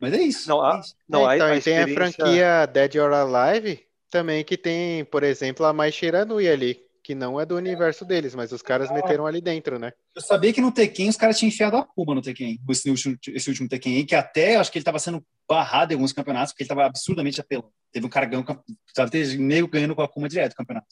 Mas 0.00 0.14
é 0.14 0.22
isso. 0.22 0.48
Não, 0.48 0.62
a, 0.62 0.76
é 0.76 0.80
isso. 0.80 0.94
não, 1.08 1.30
é, 1.30 1.36
então, 1.36 1.46
a, 1.46 1.54
a 1.54 1.60
tem 1.60 1.78
a 1.78 1.88
franquia 1.88 2.66
Dead 2.66 2.96
or 2.96 3.12
Alive 3.12 3.80
também, 4.10 4.42
que 4.44 4.56
tem, 4.56 5.04
por 5.04 5.22
exemplo, 5.22 5.66
a 5.66 5.72
Mai 5.72 5.92
Shiranui 5.92 6.48
ali, 6.48 6.80
que 7.02 7.14
não 7.14 7.38
é 7.38 7.44
do 7.44 7.56
universo 7.56 8.04
deles, 8.04 8.34
mas 8.34 8.52
os 8.52 8.62
caras 8.62 8.90
ah. 8.90 8.94
meteram 8.94 9.26
ali 9.26 9.40
dentro, 9.40 9.78
né? 9.78 9.92
Eu 10.14 10.22
sabia 10.22 10.52
que 10.52 10.60
no 10.60 10.72
Tekken 10.72 11.10
os 11.10 11.16
caras 11.16 11.38
tinham 11.38 11.48
enfiado 11.48 11.76
a 11.76 11.82
Kuma 11.82 12.14
no 12.14 12.22
Tekken, 12.22 12.58
esse 12.70 12.88
último, 12.88 13.18
esse 13.28 13.50
último 13.50 13.68
Tekken 13.68 13.96
aí, 13.96 14.04
que 14.04 14.14
até 14.14 14.56
acho 14.56 14.70
que 14.70 14.78
ele 14.78 14.82
estava 14.82 14.98
sendo 14.98 15.24
barrado 15.48 15.92
em 15.92 15.96
alguns 15.96 16.12
campeonatos, 16.12 16.52
porque 16.52 16.62
ele 16.62 16.66
estava 16.66 16.86
absurdamente 16.86 17.40
apelando. 17.40 17.70
Teve 17.92 18.06
um 18.06 18.08
cara 18.08 18.24
ganhando, 18.24 18.46
precisava 18.84 19.10
ter 19.10 19.38
meio 19.38 19.68
ganhando 19.68 19.94
com 19.94 20.02
a 20.02 20.08
Kuma 20.08 20.28
direto 20.28 20.52
o 20.52 20.56
campeonato. 20.56 20.86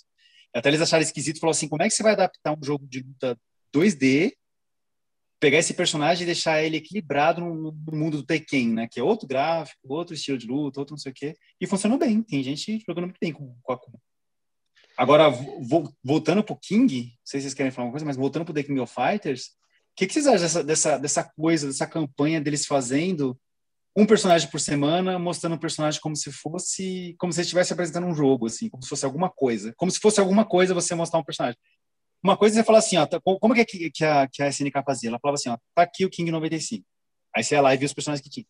Até 0.54 0.68
eles 0.68 0.82
acharam 0.82 1.02
esquisito, 1.02 1.40
falou 1.40 1.52
assim, 1.52 1.68
como 1.68 1.82
é 1.82 1.88
que 1.88 1.94
você 1.94 2.02
vai 2.02 2.12
adaptar 2.12 2.52
um 2.52 2.62
jogo 2.62 2.86
de 2.86 3.00
luta 3.00 3.38
2D 3.74 4.32
pegar 5.42 5.58
esse 5.58 5.74
personagem 5.74 6.22
e 6.22 6.26
deixar 6.26 6.62
ele 6.62 6.76
equilibrado 6.76 7.40
no, 7.40 7.72
no, 7.72 7.98
mundo 7.98 8.18
do 8.18 8.22
Tekken, 8.22 8.68
né? 8.68 8.88
Que 8.88 9.00
é 9.00 9.02
outro 9.02 9.26
gráfico, 9.26 9.80
outro 9.88 10.14
estilo 10.14 10.38
de 10.38 10.46
luta, 10.46 10.78
outro 10.78 10.92
não 10.92 10.98
sei 10.98 11.10
o 11.10 11.14
quê. 11.14 11.34
E 11.60 11.66
funcionou 11.66 11.98
bem. 11.98 12.22
Tem 12.22 12.44
gente 12.44 12.82
jogando 12.86 13.06
muito 13.06 13.18
bem 13.20 13.32
com, 13.32 13.56
com 13.60 13.72
a 13.72 13.74
Akuma. 13.74 13.98
Agora, 14.96 15.28
vo, 15.28 15.92
voltando 16.04 16.44
pro 16.44 16.54
King, 16.56 17.06
não 17.06 17.10
sei 17.24 17.40
se 17.40 17.44
vocês 17.44 17.54
querem 17.54 17.72
falar 17.72 17.86
uma 17.86 17.92
coisa, 17.92 18.06
mas 18.06 18.16
voltando 18.16 18.44
pro 18.44 18.54
The 18.54 18.62
King 18.62 18.78
of 18.78 18.94
Fighters, 18.94 19.46
o 19.46 19.94
que, 19.96 20.06
que 20.06 20.12
vocês 20.12 20.28
acham 20.28 20.42
dessa, 20.42 20.62
dessa, 20.62 20.98
dessa 20.98 21.24
coisa, 21.24 21.66
dessa 21.66 21.86
campanha 21.88 22.40
deles 22.40 22.64
fazendo 22.64 23.36
um 23.96 24.06
personagem 24.06 24.48
por 24.48 24.60
semana, 24.60 25.18
mostrando 25.18 25.52
o 25.54 25.56
um 25.56 25.60
personagem 25.60 26.00
como 26.00 26.16
se 26.16 26.30
fosse, 26.30 27.14
como 27.18 27.32
se 27.32 27.40
estivesse 27.42 27.72
apresentando 27.72 28.06
um 28.06 28.14
jogo, 28.14 28.46
assim, 28.46 28.68
como 28.68 28.82
se 28.82 28.88
fosse 28.88 29.04
alguma 29.04 29.28
coisa. 29.28 29.74
Como 29.76 29.90
se 29.90 29.98
fosse 29.98 30.20
alguma 30.20 30.44
coisa 30.44 30.72
você 30.72 30.94
mostrar 30.94 31.18
um 31.18 31.24
personagem. 31.24 31.58
Uma 32.22 32.36
coisa 32.36 32.56
é 32.56 32.62
você 32.62 32.66
falar 32.66 32.78
assim, 32.78 32.96
ó, 32.96 33.06
tá, 33.06 33.20
como 33.20 33.54
é 33.54 33.64
que, 33.64 33.90
que, 33.90 34.04
a, 34.04 34.28
que 34.28 34.42
a 34.42 34.48
SNK 34.48 34.82
fazia? 34.84 35.10
Ela 35.10 35.18
falava 35.18 35.34
assim, 35.34 35.48
ó, 35.48 35.58
tá 35.74 35.82
aqui 35.82 36.04
o 36.04 36.10
King 36.10 36.30
95. 36.30 36.84
Aí 37.34 37.42
você 37.42 37.54
ia 37.54 37.60
lá 37.60 37.74
e 37.74 37.76
via 37.76 37.86
os 37.86 37.92
personagens 37.92 38.22
que 38.22 38.30
tinha. 38.30 38.46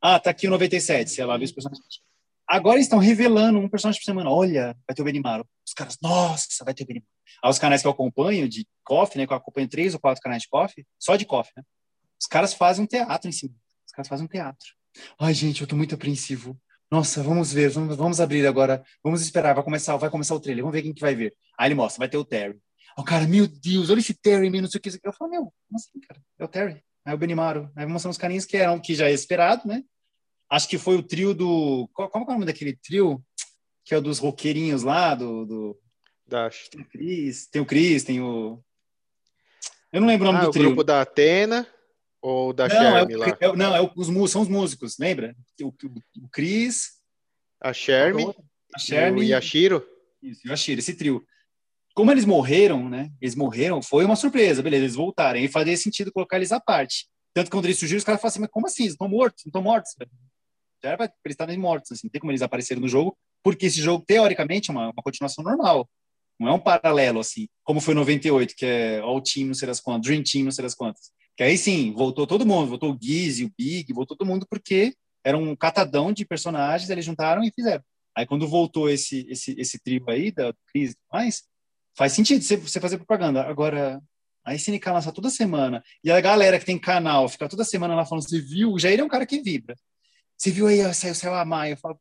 Ah, 0.00 0.20
tá 0.20 0.30
aqui 0.30 0.46
o 0.46 0.50
97. 0.50 1.10
Você 1.10 1.20
ia 1.20 1.26
lá 1.26 1.34
e 1.34 1.38
via 1.38 1.46
os 1.46 1.52
personagens 1.52 1.82
que 1.82 1.90
tinha. 1.90 2.04
Agora 2.48 2.76
eles 2.76 2.86
estão 2.86 2.98
revelando 2.98 3.58
um 3.58 3.68
personagem 3.68 4.00
por 4.00 4.04
semana. 4.04 4.30
Olha, 4.30 4.76
vai 4.86 4.94
ter 4.94 5.02
o 5.02 5.04
Benimaru. 5.04 5.46
Os 5.66 5.74
caras, 5.74 5.98
nossa, 6.00 6.64
vai 6.64 6.72
ter 6.72 6.84
o 6.84 6.86
Benimaru. 6.86 7.10
Aí 7.42 7.50
os 7.50 7.58
canais 7.58 7.82
que 7.82 7.88
eu 7.88 7.92
acompanho 7.92 8.48
de 8.48 8.66
coffee, 8.84 9.20
né, 9.20 9.26
que 9.26 9.32
eu 9.32 9.36
acompanho 9.36 9.68
três 9.68 9.94
ou 9.94 10.00
quatro 10.00 10.22
canais 10.22 10.42
de 10.42 10.48
coffee, 10.48 10.86
só 10.98 11.16
de 11.16 11.26
coffee, 11.26 11.52
né? 11.56 11.62
Os 12.20 12.26
caras 12.26 12.54
fazem 12.54 12.84
um 12.84 12.86
teatro 12.86 13.28
em 13.28 13.32
cima. 13.32 13.54
Os 13.86 13.92
caras 13.92 14.08
fazem 14.08 14.24
um 14.24 14.28
teatro. 14.28 14.66
Ai, 15.20 15.34
gente, 15.34 15.60
eu 15.60 15.66
tô 15.66 15.76
muito 15.76 15.94
apreensivo. 15.94 16.58
Nossa, 16.90 17.22
vamos 17.22 17.52
ver, 17.52 17.68
vamos, 17.68 17.96
vamos 17.96 18.20
abrir 18.20 18.46
agora. 18.46 18.82
Vamos 19.04 19.20
esperar, 19.20 19.54
vai 19.54 19.62
começar, 19.62 19.96
vai 19.96 20.08
começar 20.08 20.34
o 20.34 20.40
trailer. 20.40 20.64
Vamos 20.64 20.74
ver 20.74 20.82
quem 20.82 20.94
que 20.94 21.00
vai 21.00 21.14
ver. 21.14 21.34
Aí 21.58 21.68
ele 21.68 21.74
mostra, 21.74 21.98
vai 21.98 22.08
ter 22.08 22.16
o 22.16 22.24
Terry. 22.24 22.58
O 22.98 23.04
cara, 23.04 23.28
meu 23.28 23.46
Deus, 23.46 23.90
olha 23.90 24.00
esse 24.00 24.12
Terry, 24.12 24.50
não 24.50 24.68
sei 24.68 24.78
o 24.78 24.82
que. 24.82 24.90
Eu 25.04 25.12
falo, 25.12 25.30
meu, 25.30 25.42
como 25.42 25.76
assim, 25.76 26.00
cara? 26.00 26.20
É 26.36 26.44
o 26.44 26.48
Terry. 26.48 26.82
Aí 27.04 27.14
o 27.14 27.18
Benimaru. 27.18 27.70
Aí 27.76 27.86
mostrando 27.86 28.10
os 28.10 28.18
carinhos 28.18 28.44
que 28.44 28.56
eram, 28.56 28.80
que 28.80 28.92
já 28.92 29.08
é 29.08 29.12
esperado, 29.12 29.68
né? 29.68 29.84
Acho 30.50 30.68
que 30.68 30.76
foi 30.76 30.96
o 30.96 31.02
trio 31.02 31.32
do. 31.32 31.88
Qual, 31.94 32.10
qual 32.10 32.24
é 32.24 32.26
o 32.26 32.32
nome 32.32 32.44
daquele 32.44 32.76
trio? 32.76 33.24
Que 33.84 33.94
é 33.94 33.98
o 33.98 34.00
dos 34.00 34.18
roqueirinhos 34.18 34.82
lá, 34.82 35.14
do. 35.14 35.46
do... 35.46 35.80
Dash. 36.26 36.68
Tem 36.68 36.80
o 36.80 36.84
Chris, 36.84 37.46
tem 37.46 37.62
o 37.62 37.66
Chris, 37.66 38.02
tem 38.02 38.20
o. 38.20 38.60
Eu 39.92 40.00
não 40.00 40.08
lembro 40.08 40.28
o 40.28 40.32
nome 40.32 40.40
ah, 40.40 40.44
do 40.46 40.50
o 40.50 40.52
trio. 40.52 40.66
grupo 40.66 40.82
da 40.82 41.00
Atena 41.00 41.66
ou 42.20 42.52
da 42.52 42.66
não, 42.66 42.76
Sherm 42.76 43.10
é 43.10 43.16
o, 43.16 43.18
lá? 43.18 43.38
É, 43.40 43.56
não, 43.56 43.76
é 43.76 43.80
o, 43.80 43.92
os, 43.94 44.30
são 44.30 44.42
os 44.42 44.48
músicos, 44.48 44.98
lembra? 44.98 45.36
O, 45.62 45.68
o, 45.68 46.24
o 46.24 46.28
Chris. 46.30 46.98
A 47.60 47.72
Sherm. 47.72 48.34
A 48.74 48.78
Sherm. 48.78 49.18
E 49.18 49.20
o 49.20 49.24
Yashiro. 49.24 49.86
Isso, 50.20 50.46
o 50.46 50.50
Yashiro, 50.50 50.80
esse 50.80 50.94
trio. 50.94 51.24
Como 51.98 52.12
eles 52.12 52.24
morreram, 52.24 52.88
né? 52.88 53.10
Eles 53.20 53.34
morreram, 53.34 53.82
foi 53.82 54.04
uma 54.04 54.14
surpresa, 54.14 54.62
beleza, 54.62 54.84
eles 54.84 54.94
voltaram. 54.94 55.40
E 55.40 55.48
fazia 55.48 55.76
sentido 55.76 56.12
colocar 56.12 56.36
eles 56.36 56.52
à 56.52 56.60
parte. 56.60 57.08
Tanto 57.34 57.46
que 57.46 57.50
quando 57.50 57.64
eles 57.64 57.76
surgiram, 57.76 57.98
os 57.98 58.04
caras 58.04 58.20
falaram 58.20 58.34
assim, 58.34 58.40
mas 58.40 58.50
como 58.52 58.66
assim? 58.68 58.84
Eles 58.84 58.92
estão 58.92 59.08
mortos, 59.08 59.44
não 59.44 59.48
estão 59.48 59.62
mortos. 59.62 59.96
Já 60.80 60.90
era 60.90 60.96
para 60.96 61.06
eles 61.06 61.34
estarem 61.34 61.58
mortos, 61.58 61.90
assim, 61.90 62.06
não 62.06 62.10
tem 62.12 62.20
como 62.20 62.30
eles 62.30 62.40
aparecerem 62.40 62.80
no 62.80 62.86
jogo, 62.86 63.18
porque 63.42 63.66
esse 63.66 63.82
jogo, 63.82 64.04
teoricamente, 64.06 64.70
é 64.70 64.72
uma, 64.72 64.92
uma 64.92 65.02
continuação 65.02 65.42
normal. 65.42 65.90
Não 66.38 66.46
é 66.46 66.52
um 66.52 66.60
paralelo, 66.60 67.18
assim, 67.18 67.48
como 67.64 67.80
foi 67.80 67.94
98, 67.94 68.54
que 68.54 68.64
é 68.64 69.00
All 69.00 69.20
Team, 69.20 69.48
não 69.48 69.54
sei 69.54 69.66
das 69.66 69.80
quantas, 69.80 70.02
Dream 70.02 70.22
Team, 70.22 70.44
não 70.44 70.52
sei 70.52 70.62
das 70.62 70.76
quantas. 70.76 71.10
Que 71.36 71.42
aí 71.42 71.58
sim, 71.58 71.92
voltou 71.94 72.28
todo 72.28 72.46
mundo, 72.46 72.68
voltou 72.68 72.92
o 72.92 72.98
Gizzy, 73.02 73.44
o 73.44 73.52
Big, 73.58 73.92
voltou 73.92 74.16
todo 74.16 74.24
mundo, 74.24 74.46
porque 74.48 74.94
era 75.24 75.36
um 75.36 75.56
catadão 75.56 76.12
de 76.12 76.24
personagens, 76.24 76.88
eles 76.88 77.04
juntaram 77.04 77.42
e 77.42 77.50
fizeram. 77.50 77.82
Aí 78.16 78.24
quando 78.24 78.46
voltou 78.46 78.88
esse 78.88 79.26
esse 79.28 79.56
esse 79.58 79.80
trio 79.82 80.04
aí 80.08 80.30
da 80.30 80.54
crise 80.72 80.94
mais, 81.12 81.42
faz 81.98 82.12
sentido 82.12 82.40
você 82.42 82.80
fazer 82.80 82.96
propaganda. 82.96 83.42
Agora, 83.42 84.00
a 84.44 84.54
SNK 84.54 84.88
lança 84.88 85.12
toda 85.12 85.28
semana, 85.28 85.82
e 86.02 86.12
a 86.12 86.20
galera 86.20 86.56
que 86.56 86.64
tem 86.64 86.78
canal 86.78 87.28
fica 87.28 87.48
toda 87.48 87.64
semana 87.64 87.96
lá 87.96 88.06
falando, 88.06 88.22
você 88.22 88.40
viu? 88.40 88.72
O 88.72 88.78
Jair 88.78 89.00
é 89.00 89.04
um 89.04 89.08
cara 89.08 89.26
que 89.26 89.42
vibra. 89.42 89.74
Você 90.36 90.52
viu 90.52 90.68
aí, 90.68 90.78
saiu, 90.94 91.14
saiu 91.16 91.34
a 91.34 91.44
Maia. 91.44 91.72
Eu 91.72 91.76
falo, 91.76 91.98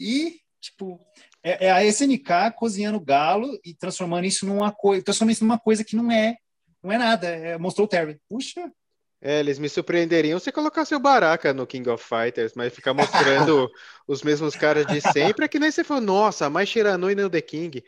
e, 0.00 0.40
tipo, 0.58 0.98
é, 1.42 1.66
é, 1.66 1.70
a 1.70 1.84
SNK 1.84 2.50
cozinhando 2.56 2.98
galo 2.98 3.60
e 3.62 3.74
transformando 3.74 4.24
isso 4.24 4.46
numa 4.46 4.72
coisa, 4.72 5.04
transformando 5.04 5.34
isso 5.34 5.44
numa 5.44 5.58
coisa 5.58 5.84
que 5.84 5.94
não 5.94 6.10
é, 6.10 6.36
não 6.82 6.90
é 6.90 6.96
nada. 6.96 7.28
É, 7.28 7.58
mostrou 7.58 7.84
o 7.84 7.88
Terry. 7.88 8.18
Puxa. 8.30 8.72
É, 9.20 9.40
eles 9.40 9.58
me 9.58 9.68
surpreenderiam 9.68 10.38
se 10.38 10.50
colocasse 10.50 10.94
o 10.94 11.00
Baraka 11.00 11.52
no 11.52 11.66
King 11.66 11.90
of 11.90 12.02
Fighters, 12.02 12.52
mas 12.54 12.74
ficar 12.74 12.94
mostrando 12.94 13.70
os 14.08 14.22
mesmos 14.22 14.56
caras 14.56 14.86
de 14.86 15.00
sempre 15.00 15.44
é 15.44 15.48
que 15.48 15.58
nem 15.58 15.70
você 15.70 15.84
falou, 15.84 16.02
nossa, 16.02 16.48
mais 16.48 16.70
Shiranui 16.70 17.14
no 17.14 17.28
The 17.28 17.42
King. 17.42 17.82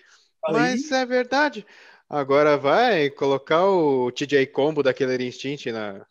Mas 0.52 0.90
é 0.92 1.04
verdade. 1.04 1.66
Agora 2.08 2.56
vai 2.56 3.10
colocar 3.10 3.66
o 3.66 4.10
TJ 4.10 4.46
Combo 4.46 4.82
da 4.82 4.94
Killer 4.94 5.20
Instinct 5.20 5.70
na. 5.70 6.06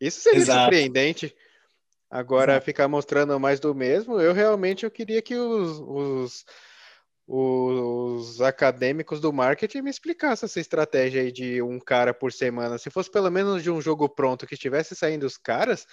Isso 0.00 0.20
seria 0.20 0.40
Exato. 0.40 0.60
surpreendente. 0.62 1.34
Agora, 2.10 2.54
Exato. 2.54 2.64
ficar 2.64 2.88
mostrando 2.88 3.38
mais 3.38 3.60
do 3.60 3.74
mesmo, 3.74 4.20
eu 4.20 4.32
realmente 4.32 4.84
eu 4.84 4.90
queria 4.90 5.22
que 5.22 5.36
os, 5.36 5.78
os, 5.78 6.44
os, 7.26 8.40
acadêmicos 8.40 9.20
do 9.20 9.32
marketing 9.32 9.82
me 9.82 9.90
explicassem 9.90 10.46
essa 10.46 10.58
estratégia 10.58 11.22
aí 11.22 11.30
de 11.30 11.62
um 11.62 11.78
cara 11.78 12.12
por 12.12 12.32
semana. 12.32 12.78
Se 12.78 12.90
fosse 12.90 13.08
pelo 13.08 13.30
menos 13.30 13.62
de 13.62 13.70
um 13.70 13.80
jogo 13.80 14.08
pronto 14.08 14.46
que 14.46 14.54
estivesse 14.54 14.96
saindo 14.96 15.24
os 15.24 15.36
caras, 15.36 15.86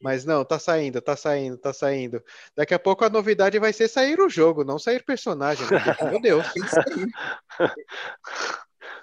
mas 0.00 0.24
não, 0.24 0.44
tá 0.44 0.58
saindo, 0.58 1.00
tá 1.02 1.16
saindo, 1.16 1.58
tá 1.58 1.72
saindo. 1.72 2.22
Daqui 2.56 2.72
a 2.72 2.78
pouco 2.78 3.04
a 3.04 3.10
novidade 3.10 3.58
vai 3.58 3.72
ser 3.72 3.88
sair 3.88 4.18
o 4.20 4.28
jogo, 4.28 4.64
não 4.64 4.78
sair 4.78 5.04
personagem. 5.04 5.66
Porque, 5.66 6.04
meu 6.04 6.20
Deus. 6.20 6.46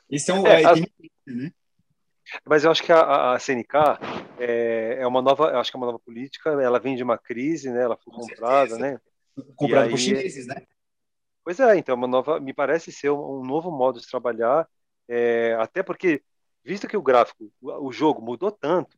Isso 0.09 0.31
é 0.31 0.33
um. 0.33 0.47
É, 0.47 0.63
é, 0.63 0.75
né? 1.27 1.51
Mas 2.45 2.63
eu 2.63 2.71
acho 2.71 2.83
que 2.83 2.91
a, 2.91 3.33
a 3.33 3.39
CNK 3.39 3.99
é, 4.39 4.97
é, 5.01 5.07
uma 5.07 5.21
nova, 5.21 5.59
acho 5.59 5.71
que 5.71 5.77
é 5.77 5.79
uma 5.79 5.85
nova 5.85 5.99
política. 5.99 6.49
Ela 6.49 6.79
vem 6.79 6.95
de 6.95 7.03
uma 7.03 7.17
crise, 7.17 7.69
né? 7.69 7.83
Ela 7.83 7.97
foi 7.97 8.13
Com 8.13 8.21
comprada, 8.21 8.69
certeza. 8.69 8.91
né? 8.91 8.99
Comprada 9.55 9.89
por 9.89 9.97
chineses, 9.97 10.47
né? 10.47 10.63
Pois 11.43 11.59
é, 11.59 11.77
então 11.77 11.93
é 11.93 11.95
uma 11.95 12.07
nova, 12.07 12.39
me 12.41 12.53
parece 12.53 12.91
ser 12.91 13.09
um, 13.09 13.39
um 13.39 13.45
novo 13.45 13.71
modo 13.71 14.01
de 14.01 14.07
trabalhar, 14.07 14.67
é, 15.07 15.55
até 15.59 15.81
porque 15.81 16.21
visto 16.61 16.89
que 16.89 16.97
o 16.97 17.01
gráfico, 17.01 17.49
o, 17.61 17.87
o 17.87 17.93
jogo 17.93 18.21
mudou 18.21 18.51
tanto, 18.51 18.97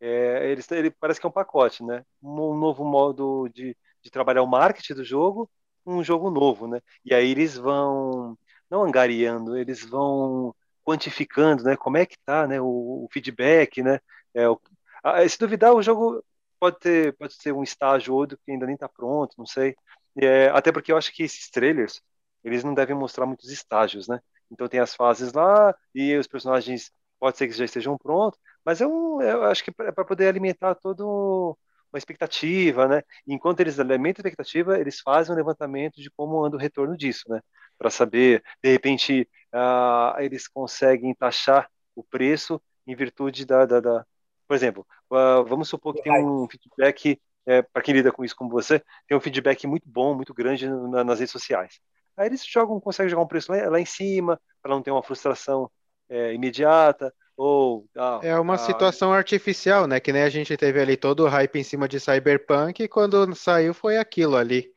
é, 0.00 0.50
ele, 0.50 0.62
ele, 0.70 0.90
parece 0.90 1.20
que 1.20 1.26
é 1.26 1.28
um 1.28 1.32
pacote, 1.32 1.82
né? 1.84 2.04
Um, 2.22 2.56
novo 2.56 2.84
modo 2.84 3.48
de, 3.48 3.76
de 4.02 4.10
trabalhar 4.10 4.42
o 4.42 4.46
marketing 4.46 4.94
do 4.94 5.04
jogo, 5.04 5.50
um 5.84 6.02
jogo 6.04 6.30
novo, 6.30 6.68
né? 6.68 6.80
E 7.04 7.14
aí 7.14 7.30
eles 7.30 7.56
vão 7.56 8.38
não 8.70 8.84
angariando, 8.84 9.56
eles 9.56 9.84
vão 9.84 10.54
quantificando, 10.84 11.64
né? 11.64 11.76
Como 11.76 11.96
é 11.96 12.06
que 12.06 12.16
tá, 12.24 12.46
né? 12.46 12.60
O, 12.60 13.04
o 13.04 13.08
feedback, 13.12 13.82
né? 13.82 13.98
É, 14.34 14.48
o, 14.48 14.60
a, 15.02 15.28
se 15.28 15.38
duvidar, 15.38 15.74
o 15.74 15.82
jogo 15.82 16.24
pode 16.60 16.78
ter, 16.78 17.16
pode 17.16 17.34
ser 17.34 17.52
um 17.52 17.62
estágio 17.62 18.12
ou 18.14 18.20
outro 18.20 18.38
que 18.44 18.52
ainda 18.52 18.66
nem 18.66 18.74
está 18.74 18.88
pronto, 18.88 19.34
não 19.38 19.46
sei. 19.46 19.74
É, 20.20 20.48
até 20.48 20.72
porque 20.72 20.92
eu 20.92 20.96
acho 20.96 21.12
que 21.12 21.22
esses 21.22 21.50
trailers, 21.50 22.00
eles 22.44 22.64
não 22.64 22.74
devem 22.74 22.96
mostrar 22.96 23.26
muitos 23.26 23.50
estágios, 23.50 24.08
né? 24.08 24.20
Então 24.50 24.68
tem 24.68 24.80
as 24.80 24.94
fases 24.94 25.32
lá 25.32 25.74
e 25.94 26.16
os 26.16 26.26
personagens 26.26 26.90
pode 27.18 27.36
ser 27.36 27.48
que 27.48 27.52
já 27.54 27.64
estejam 27.64 27.96
prontos, 27.98 28.38
mas 28.68 28.82
eu, 28.82 29.18
eu 29.22 29.44
acho 29.44 29.64
que 29.64 29.70
é 29.80 29.90
para 29.90 30.04
poder 30.04 30.28
alimentar 30.28 30.74
todo 30.74 31.56
uma 31.90 31.96
expectativa, 31.98 32.86
né? 32.86 33.02
E 33.26 33.32
enquanto 33.32 33.60
eles 33.60 33.80
alimentam 33.80 34.22
a 34.22 34.28
expectativa, 34.28 34.78
eles 34.78 35.00
fazem 35.00 35.32
um 35.34 35.38
levantamento 35.38 36.02
de 36.02 36.10
como 36.10 36.44
anda 36.44 36.54
o 36.54 36.60
retorno 36.60 36.94
disso, 36.94 37.22
né? 37.30 37.40
Para 37.78 37.88
saber, 37.88 38.44
de 38.62 38.70
repente, 38.70 39.26
uh, 39.54 40.20
eles 40.20 40.46
conseguem 40.46 41.14
taxar 41.14 41.66
o 41.96 42.04
preço 42.04 42.60
em 42.86 42.94
virtude 42.94 43.46
da, 43.46 43.64
da, 43.64 43.80
da... 43.80 44.06
por 44.46 44.54
exemplo, 44.54 44.86
uh, 45.10 45.42
vamos 45.46 45.66
supor 45.70 45.94
que 45.94 46.02
tem 46.02 46.22
um 46.22 46.46
feedback 46.46 47.18
é, 47.46 47.62
para 47.62 47.80
quem 47.80 47.94
lida 47.94 48.12
com 48.12 48.22
isso 48.22 48.36
como 48.36 48.50
você, 48.50 48.82
tem 49.06 49.16
um 49.16 49.20
feedback 49.20 49.66
muito 49.66 49.88
bom, 49.88 50.14
muito 50.14 50.34
grande 50.34 50.68
na, 50.68 51.02
nas 51.02 51.20
redes 51.20 51.32
sociais. 51.32 51.80
Aí 52.18 52.26
eles 52.26 52.44
jogam, 52.44 52.78
conseguem 52.78 53.08
jogar 53.08 53.22
um 53.22 53.26
preço 53.28 53.50
lá, 53.50 53.70
lá 53.70 53.80
em 53.80 53.86
cima 53.86 54.38
para 54.60 54.74
não 54.74 54.82
ter 54.82 54.90
uma 54.90 55.02
frustração 55.02 55.70
é, 56.10 56.34
imediata 56.34 57.10
ou 57.38 57.86
ah, 57.96 58.18
é 58.20 58.36
uma 58.36 58.54
ah, 58.54 58.58
situação 58.58 59.12
artificial, 59.12 59.86
né? 59.86 60.00
Que 60.00 60.12
nem 60.12 60.22
a 60.22 60.28
gente 60.28 60.56
teve 60.56 60.80
ali 60.80 60.96
todo 60.96 61.20
o 61.24 61.28
hype 61.28 61.56
em 61.56 61.62
cima 61.62 61.86
de 61.86 62.00
Cyberpunk 62.00 62.82
e 62.82 62.88
quando 62.88 63.32
saiu 63.36 63.72
foi 63.72 63.96
aquilo 63.96 64.36
ali. 64.36 64.68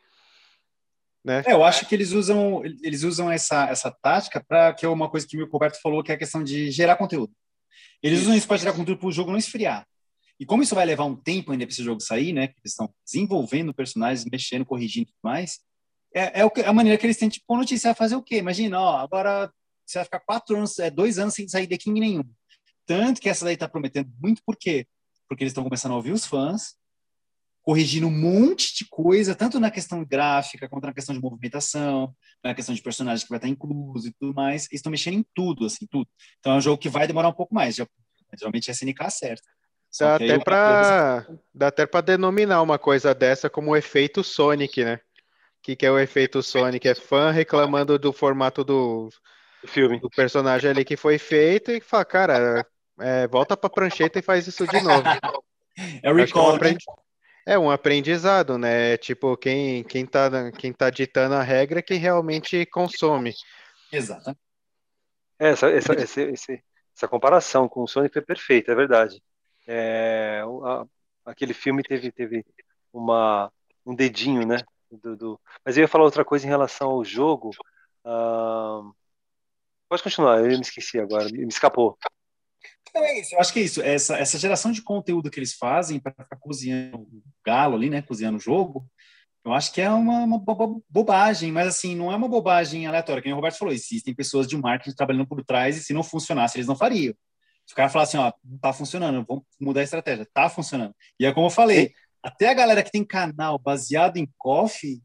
Né? 1.26 1.42
É, 1.48 1.54
eu 1.54 1.64
acho 1.64 1.88
que 1.88 1.96
eles 1.96 2.12
usam 2.12 2.62
eles 2.84 3.02
usam 3.02 3.32
essa, 3.32 3.68
essa 3.68 3.90
tática 3.90 4.44
para 4.48 4.74
que 4.76 4.86
é 4.86 4.90
uma 4.90 5.10
coisa 5.10 5.26
que 5.28 5.42
o 5.42 5.50
Roberto 5.50 5.82
falou 5.82 6.04
que 6.04 6.12
é 6.12 6.16
a 6.16 6.18
questão 6.18 6.44
de 6.44 6.70
gerar 6.70 6.98
conteúdo. 6.98 7.34
Eles 8.02 8.20
isso. 8.20 8.28
usam 8.28 8.38
isso 8.38 8.48
para 8.48 8.58
gerar 8.58 8.74
conteúdo 8.74 9.00
para 9.00 9.08
o 9.08 9.12
jogo 9.12 9.32
não 9.32 9.40
esfriar. 9.40 9.88
E 10.40 10.46
como 10.46 10.62
isso 10.62 10.76
vai 10.76 10.86
levar 10.86 11.06
um 11.06 11.16
tempo 11.16 11.52
ainda 11.52 11.66
para 11.66 11.74
esse 11.74 11.84
jogo 11.84 12.00
sair, 12.00 12.32
né? 12.32 12.48
Que 12.48 12.60
eles 12.64 12.74
estão 12.74 12.94
desenvolvendo 13.04 13.74
personagens, 13.74 14.24
mexendo, 14.32 14.66
corrigindo 14.66 15.10
e 15.10 15.12
tudo 15.12 15.22
mais. 15.24 15.60
É, 16.14 16.42
é, 16.42 16.44
é, 16.44 16.66
a 16.66 16.74
maneira 16.74 16.98
que 16.98 17.08
eles 17.08 17.18
têm, 17.18 17.30
tipo, 17.30 17.58
noticiar 17.58 17.96
fazer 17.96 18.16
o 18.16 18.22
quê? 18.22 18.38
Imagina, 18.38 18.80
ó, 18.80 18.98
agora 18.98 19.52
você 19.84 19.98
vai 19.98 20.06
ficar 20.06 20.20
quatro 20.20 20.56
anos, 20.56 20.78
é, 20.78 20.92
dois 20.92 21.18
anos 21.18 21.34
sem 21.34 21.48
sair 21.48 21.66
de 21.66 21.78
King 21.78 22.00
nenhum. 22.00 22.24
Tanto 22.86 23.22
que 23.22 23.30
essa 23.30 23.46
daí 23.46 23.54
está 23.54 23.68
prometendo 23.68 24.12
muito, 24.20 24.42
por 24.46 24.56
quê? 24.56 24.88
Porque 25.28 25.44
eles 25.44 25.52
estão 25.52 25.64
começando 25.64 25.94
a 25.94 25.96
ouvir 25.96 26.12
os 26.12 26.26
fãs, 26.26 26.76
corrigindo 27.62 28.08
um 28.08 28.12
monte 28.12 28.76
de 28.76 28.86
coisa, 28.90 29.36
tanto 29.36 29.60
na 29.60 29.72
questão 29.72 30.04
gráfica, 30.04 30.68
quanto 30.68 30.86
na 30.86 30.94
questão 30.94 31.14
de 31.16 31.22
movimentação, 31.22 32.14
na 32.44 32.56
questão 32.56 32.74
de 32.74 32.82
personagem 32.82 33.24
que 33.24 33.30
vai 33.30 33.38
estar 33.38 33.48
incluso 33.48 34.08
e 34.08 34.14
tudo 34.20 34.34
mais. 34.34 34.64
Eles 34.64 34.80
estão 34.80 34.92
mexendo 34.92 35.16
em 35.16 35.26
tudo, 35.34 35.66
assim, 35.66 35.86
tudo. 35.90 36.10
Então 36.40 36.54
é 36.54 36.56
um 36.58 36.62
jogo 36.62 36.78
que 36.78 36.90
vai 36.90 37.08
demorar 37.08 37.30
um 37.30 37.34
pouco 37.34 37.54
mais. 37.54 37.76
Já 37.76 37.86
Geralmente 38.38 38.70
a 38.70 38.74
SNK 38.74 39.04
acerta. 39.04 39.44
Dá 40.00 40.16
até, 40.16 40.40
pra, 40.40 41.28
dá 41.54 41.68
até 41.68 41.86
pra 41.86 42.00
denominar 42.00 42.62
uma 42.62 42.80
coisa 42.80 43.14
dessa 43.14 43.50
como 43.50 43.72
o 43.72 43.76
efeito 43.76 44.24
Sonic, 44.24 44.86
né? 44.86 44.96
O 44.96 45.00
que, 45.64 45.76
que 45.76 45.86
é 45.86 45.92
o 45.92 46.00
efeito 46.00 46.42
Sonic? 46.42 46.88
É 46.88 46.96
fã 46.96 47.30
reclamando 47.30 48.00
do 48.00 48.14
formato 48.14 48.64
do, 48.64 49.10
do 49.62 49.68
filme. 49.68 50.00
Do 50.00 50.10
personagem 50.10 50.70
ali 50.70 50.84
que 50.84 50.98
foi 50.98 51.18
feito 51.18 51.72
e 51.72 51.80
fala, 51.80 52.06
cara, 52.06 52.66
é, 53.00 53.28
volta 53.28 53.56
pra 53.56 53.70
prancheta 53.70 54.20
e 54.20 54.24
faz 54.24 54.48
isso 54.48 54.66
de 54.68 54.82
novo. 54.82 55.04
É 56.04 56.12
o 56.12 56.16
recall, 56.16 56.58
é, 56.58 56.72
um 56.72 56.78
é 57.46 57.60
um 57.60 57.72
aprendizado, 57.72 58.58
né? 58.58 58.98
Tipo, 58.98 59.38
quem, 59.38 59.84
quem, 59.84 60.06
tá, 60.06 60.52
quem 60.52 60.74
tá 60.74 60.90
ditando 60.90 61.36
a 61.36 61.42
regra 61.42 61.80
é 61.80 61.82
quem 61.82 61.98
realmente 61.98 62.66
consome. 62.66 63.34
Exato. 63.92 64.36
É, 65.40 65.50
essa, 65.50 65.70
essa, 65.70 65.94
essa, 65.94 66.60
essa 66.96 67.08
comparação 67.08 67.68
com 67.68 67.84
o 67.84 67.88
Sonic 67.88 68.14
foi 68.14 68.22
perfeita, 68.22 68.72
é 68.72 68.76
verdade. 68.76 69.24
É, 69.66 70.44
a, 70.64 70.86
aquele 71.26 71.54
filme 71.54 71.82
teve, 71.82 72.12
teve 72.12 72.46
uma, 72.94 73.52
um 73.86 73.96
dedinho, 73.96 74.46
né? 74.46 74.58
Do, 74.92 75.16
do... 75.16 75.42
Mas 75.66 75.78
eu 75.78 75.82
ia 75.82 75.88
falar 75.88 76.04
outra 76.04 76.26
coisa 76.26 76.46
em 76.46 76.50
relação 76.50 76.90
ao 76.90 77.04
jogo. 77.04 77.52
Uh... 78.06 78.94
Pode 79.92 80.04
continuar, 80.04 80.40
eu 80.40 80.48
me 80.48 80.62
esqueci 80.62 80.98
agora, 80.98 81.26
me 81.26 81.50
escapou. 81.50 81.98
É 82.96 83.20
isso, 83.20 83.36
eu 83.36 83.42
acho 83.42 83.52
que 83.52 83.60
é 83.60 83.64
isso. 83.64 83.82
Essa, 83.82 84.18
essa 84.18 84.40
geração 84.40 84.72
de 84.72 84.82
conteúdo 84.82 85.30
que 85.30 85.38
eles 85.38 85.54
fazem 85.54 86.00
para 86.00 86.14
ficar 86.14 86.38
cozinhando 86.38 87.00
o 87.00 87.22
galo 87.46 87.76
ali, 87.76 87.90
né? 87.90 88.02
Cozinhando 88.02 88.38
o 88.38 88.40
jogo, 88.40 88.90
eu 89.44 89.52
acho 89.52 89.74
que 89.74 89.82
é 89.82 89.90
uma, 89.90 90.24
uma 90.24 90.42
bobagem, 90.90 91.52
mas 91.52 91.68
assim, 91.68 91.94
não 91.94 92.10
é 92.10 92.16
uma 92.16 92.30
bobagem 92.30 92.88
aleatória. 92.88 93.22
Como 93.22 93.34
o 93.34 93.36
Roberto 93.36 93.58
falou, 93.58 93.74
existem 93.74 94.16
pessoas 94.16 94.48
de 94.48 94.56
marketing 94.56 94.96
trabalhando 94.96 95.28
por 95.28 95.44
trás 95.44 95.76
e 95.76 95.84
se 95.84 95.92
não 95.92 96.04
funcionasse, 96.04 96.56
eles 96.58 96.68
não 96.68 96.76
fariam. 96.78 97.14
Se 97.68 97.74
o 97.74 97.76
cara 97.76 97.90
falar 97.90 98.06
assim, 98.06 98.18
ó, 98.18 98.32
tá 98.62 98.72
funcionando, 98.72 99.26
vamos 99.28 99.44
mudar 99.60 99.82
a 99.82 99.84
estratégia, 99.84 100.26
tá 100.34 100.48
funcionando. 100.48 100.96
E 101.20 101.26
é 101.26 101.34
como 101.34 101.48
eu 101.48 101.52
falei, 101.52 101.92
até 102.24 102.48
a 102.48 102.54
galera 102.54 102.82
que 102.82 102.92
tem 102.92 103.04
canal 103.04 103.60
baseado 103.60 104.16
em 104.16 104.30
coffee, 104.38 105.00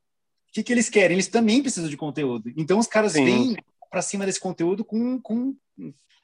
o 0.49 0.53
que, 0.53 0.63
que 0.63 0.73
eles 0.73 0.89
querem? 0.89 1.17
Eles 1.17 1.27
também 1.27 1.61
precisam 1.61 1.91
de 1.91 1.97
conteúdo. 1.97 2.53
Então 2.57 2.79
os 2.79 2.87
caras 2.87 3.15
Sim. 3.15 3.25
vêm 3.25 3.57
para 3.97 4.03
cima 4.03 4.27
desse 4.27 4.39
conteúdo 4.39 4.85
com, 4.85 5.19
com 5.23 5.57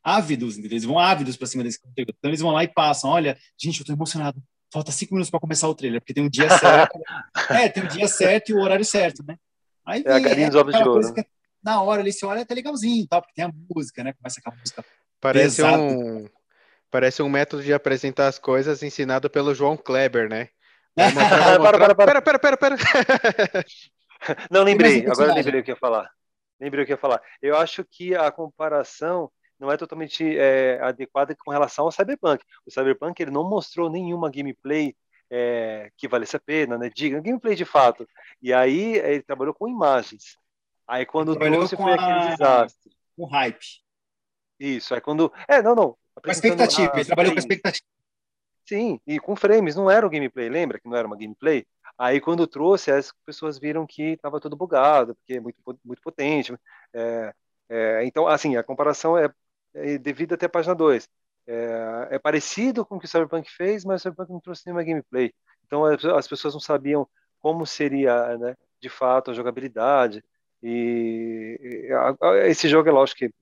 ávidos, 0.05 0.59
entendeu? 0.59 0.75
eles 0.75 0.85
vão 0.85 0.99
ávidos 0.99 1.39
para 1.39 1.47
cima 1.47 1.65
desse 1.65 1.81
conteúdo. 1.81 2.13
Então 2.19 2.31
eles 2.31 2.41
vão 2.43 2.51
lá 2.51 2.63
e 2.63 2.69
passam, 2.69 3.09
olha, 3.09 3.39
gente, 3.59 3.81
eu 3.81 3.87
tô 3.87 3.95
emocionado. 3.95 4.43
Falta 4.71 4.93
cinco 4.93 5.15
minutos 5.15 5.31
para 5.31 5.41
começar 5.41 5.69
o 5.69 5.75
trailer, 5.75 6.03
porque 6.03 6.13
tem 6.13 6.23
um 6.23 6.29
dia 6.29 6.49
certo. 6.59 7.01
é, 7.49 7.71
tem 7.71 7.83
o 7.83 7.87
um 7.87 7.89
dia 7.89 8.07
certo 8.07 8.51
e 8.51 8.55
o 8.55 8.61
horário 8.61 8.85
certo, 8.85 9.25
né? 9.27 9.39
Aí 9.87 10.03
é, 10.05 10.21
vem, 10.35 10.45
é, 10.45 10.51
de 10.51 10.57
ouro. 10.59 11.15
Que, 11.15 11.25
na 11.65 11.81
hora 11.81 12.03
ali 12.03 12.13
você 12.13 12.27
olha, 12.27 12.41
é 12.41 12.43
até 12.43 12.55
legalzinho, 12.55 13.07
tá? 13.07 13.23
porque 13.23 13.33
tem 13.35 13.47
a 13.47 13.53
música, 13.75 14.05
né? 14.05 14.13
Começa 14.13 14.43
com 14.43 14.51
a 14.51 14.55
música. 14.55 14.85
Parece 15.19 15.63
pesada. 15.63 15.83
um 15.83 16.29
parece 16.91 17.23
um 17.23 17.29
método 17.31 17.63
de 17.63 17.73
apresentar 17.73 18.29
as 18.29 18.39
coisas 18.39 18.83
ensinado 18.83 19.31
pelo 19.31 19.55
João 19.55 19.79
Kleber, 19.79 20.29
né? 20.29 20.49
para, 20.95 21.79
para, 21.79 21.95
para, 21.95 22.21
para, 22.21 22.39
para, 22.39 22.57
para. 22.59 22.77
Não 24.51 24.63
lembrei, 24.63 25.07
agora 25.07 25.31
eu 25.31 25.35
lembrei 25.35 25.61
o 25.61 25.65
que 25.65 25.71
ia 25.71 25.77
falar. 25.77 26.11
Lembrei 26.63 26.85
o 26.85 26.87
que 26.87 26.93
ia 26.93 26.97
falar. 26.97 27.21
Eu 27.43 27.57
acho 27.57 27.85
que 27.85 28.15
a 28.15 28.31
comparação 28.31 29.29
não 29.59 29.71
é 29.71 29.77
totalmente 29.77 30.39
é, 30.39 30.81
adequada 30.81 31.35
com 31.35 31.51
relação 31.51 31.87
ao 31.87 31.91
Cyberpunk. 31.91 32.45
O 32.65 32.71
Cyberpunk 32.71 33.21
ele 33.21 33.33
não 33.33 33.43
mostrou 33.43 33.91
nenhuma 33.91 34.31
gameplay 34.31 34.95
é, 35.29 35.91
que 35.97 36.07
valesse 36.07 36.37
a 36.37 36.41
pena, 36.41 36.79
né? 36.79 36.89
Diga, 36.95 37.21
gameplay 37.21 37.57
de 37.57 37.65
fato. 37.65 38.07
E 38.41 38.53
aí 38.53 38.95
ele 38.99 39.23
trabalhou 39.23 39.53
com 39.53 39.67
imagens. 39.67 40.37
Aí 40.87 41.05
quando 41.05 41.35
trouxe 41.35 41.77
foi 41.77 41.91
a... 41.91 41.95
aquele 41.95 42.31
desastre. 42.31 42.93
Com 43.17 43.25
hype. 43.27 43.83
Isso, 44.61 44.95
é 44.95 45.01
quando. 45.01 45.33
É, 45.49 45.61
não, 45.61 45.75
não. 45.75 45.97
Com 46.23 46.31
expectativa, 46.31 46.93
ele 46.95 47.05
trabalhou 47.05 47.33
com 47.33 47.41
expectativa. 47.41 47.85
Sim, 48.65 49.01
e 49.05 49.19
com 49.19 49.35
frames, 49.35 49.75
não 49.75 49.91
era 49.91 50.07
o 50.07 50.11
gameplay, 50.11 50.49
lembra 50.49 50.79
que 50.79 50.89
não 50.89 50.97
era 50.97 51.09
uma 51.09 51.17
gameplay? 51.17 51.67
Aí 52.03 52.21
quando 52.21 52.47
trouxe, 52.47 52.91
as 52.91 53.13
pessoas 53.25 53.59
viram 53.59 53.87
que 53.87 54.15
estava 54.15 54.41
tudo 54.41 54.57
bugado, 54.57 55.15
porque 55.17 55.35
é 55.35 55.41
muito, 55.41 55.59
muito 55.85 56.03
potente. 56.03 56.53
É, 56.95 57.35
é, 57.69 58.05
então, 58.05 58.27
assim, 58.27 58.57
a 58.57 58.65
comparação 58.65 59.17
é 59.17 59.33
é, 59.75 59.99
devido 59.99 60.35
até 60.35 60.47
a 60.47 60.49
página 60.49 60.75
2. 60.75 61.09
É, 61.47 62.09
é, 62.13 62.19
parecido 62.19 62.85
com 62.87 62.97
o 62.97 63.01
que 63.01 63.07
o 63.07 63.09
Cyberpunk 63.09 63.51
fez, 63.51 63.85
mas 63.85 64.01
o 64.01 64.03
Cyberpunk 64.03 64.33
não 64.33 64.41
trouxe 64.41 64.63
nenhuma 64.67 64.85
gameplay. 64.85 65.33
Então 65.67 65.85
as 65.85 66.29
pessoas 66.29 66.55
não 66.55 66.61
sabiam 66.61 67.09
como 67.41 67.67
seria, 67.67 68.37
né, 68.39 68.55
de 68.81 68.89
fato, 68.89 69.31
a 69.31 69.35
jogabilidade. 69.35 70.23
E, 70.63 71.59
e 71.61 71.93
a, 71.93 72.49
esse 72.49 72.69
jogo 72.69 72.89
é 72.89 72.93
lógico 72.93 73.19
que 73.21 73.35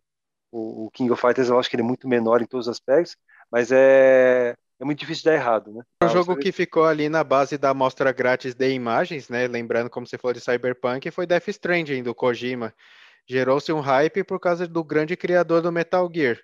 o, 0.53 0.87
o, 0.87 0.91
King 0.91 1.11
of 1.13 1.21
Fighters, 1.21 1.49
eu 1.49 1.59
acho 1.59 1.69
que 1.71 1.77
ele 1.77 1.83
é 1.83 1.87
muito 1.87 2.09
menor 2.09 2.43
em 2.43 2.47
todos 2.47 2.67
os 2.67 2.73
aspectos, 2.73 3.17
mas 3.51 3.71
é, 3.73 4.57
é 4.81 4.85
muito 4.85 4.99
difícil 4.99 5.25
dar 5.25 5.35
errado, 5.35 5.73
né? 5.73 5.83
O 6.03 6.09
jogo 6.09 6.37
que 6.37 6.51
ficou 6.51 6.85
ali 6.85 7.09
na 7.09 7.23
base 7.23 7.59
da 7.59 7.71
amostra 7.71 8.13
grátis 8.13 8.55
de 8.55 8.71
imagens, 8.71 9.29
né? 9.29 9.47
Lembrando 9.47 9.91
como 9.91 10.07
você 10.07 10.17
falou 10.17 10.33
de 10.33 10.41
Cyberpunk, 10.41 11.11
foi 11.11 11.27
Death 11.27 11.49
Stranding 11.49 12.03
do 12.03 12.15
Kojima 12.15 12.73
gerou-se 13.31 13.73
um 13.73 13.79
hype 13.79 14.25
por 14.25 14.41
causa 14.41 14.67
do 14.67 14.83
grande 14.83 15.17
criador 15.17 15.63
do 15.63 15.71
Metal 15.71 16.11
Gear. 16.13 16.37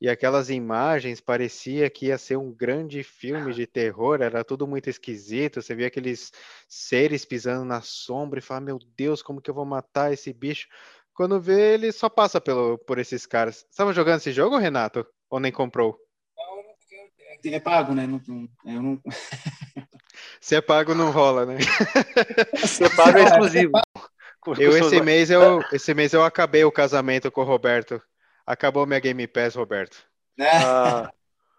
E 0.00 0.08
aquelas 0.08 0.48
imagens 0.48 1.20
parecia 1.20 1.88
que 1.90 2.06
ia 2.06 2.16
ser 2.16 2.36
um 2.36 2.50
grande 2.50 3.02
filme 3.02 3.52
de 3.52 3.66
terror, 3.66 4.22
era 4.22 4.42
tudo 4.42 4.66
muito 4.66 4.88
esquisito. 4.88 5.60
Você 5.60 5.74
via 5.74 5.86
aqueles 5.86 6.32
seres 6.66 7.26
pisando 7.26 7.64
na 7.64 7.82
sombra 7.82 8.38
e 8.38 8.42
fala: 8.42 8.60
Meu 8.62 8.78
Deus, 8.96 9.22
como 9.22 9.40
que 9.40 9.50
eu 9.50 9.54
vou 9.54 9.66
matar 9.66 10.12
esse 10.12 10.32
bicho? 10.32 10.66
Quando 11.14 11.40
vê, 11.40 11.74
ele 11.74 11.92
só 11.92 12.08
passa 12.08 12.40
pelo, 12.40 12.78
por 12.78 12.98
esses 12.98 13.26
caras. 13.26 13.56
Você 13.56 13.66
estava 13.70 13.92
jogando 13.92 14.16
esse 14.16 14.32
jogo, 14.32 14.56
Renato? 14.56 15.06
Ou 15.30 15.38
nem 15.38 15.52
comprou? 15.52 15.96
É 17.52 17.60
pago, 17.60 17.94
né? 17.94 18.06
Não, 18.06 18.20
eu 18.64 18.82
não... 18.82 19.00
Se 20.40 20.56
é 20.56 20.60
pago, 20.60 20.94
não 20.94 21.10
rola, 21.10 21.46
né? 21.46 21.58
Se 22.66 22.84
é 22.84 22.88
pago, 22.88 23.18
é 23.18 23.24
exclusivo. 23.24 23.72
Eu 24.58 24.76
esse 24.76 25.00
mês 25.00 25.30
eu 25.30 25.62
esse 25.72 25.94
mês 25.94 26.12
eu 26.12 26.22
acabei 26.22 26.64
o 26.64 26.72
casamento 26.72 27.30
com 27.30 27.40
o 27.40 27.44
Roberto. 27.44 28.02
Acabou 28.46 28.86
minha 28.86 29.00
Game 29.00 29.26
Pass, 29.26 29.54
Roberto. 29.54 30.04
É. 30.38 30.56
Ah, 30.58 31.10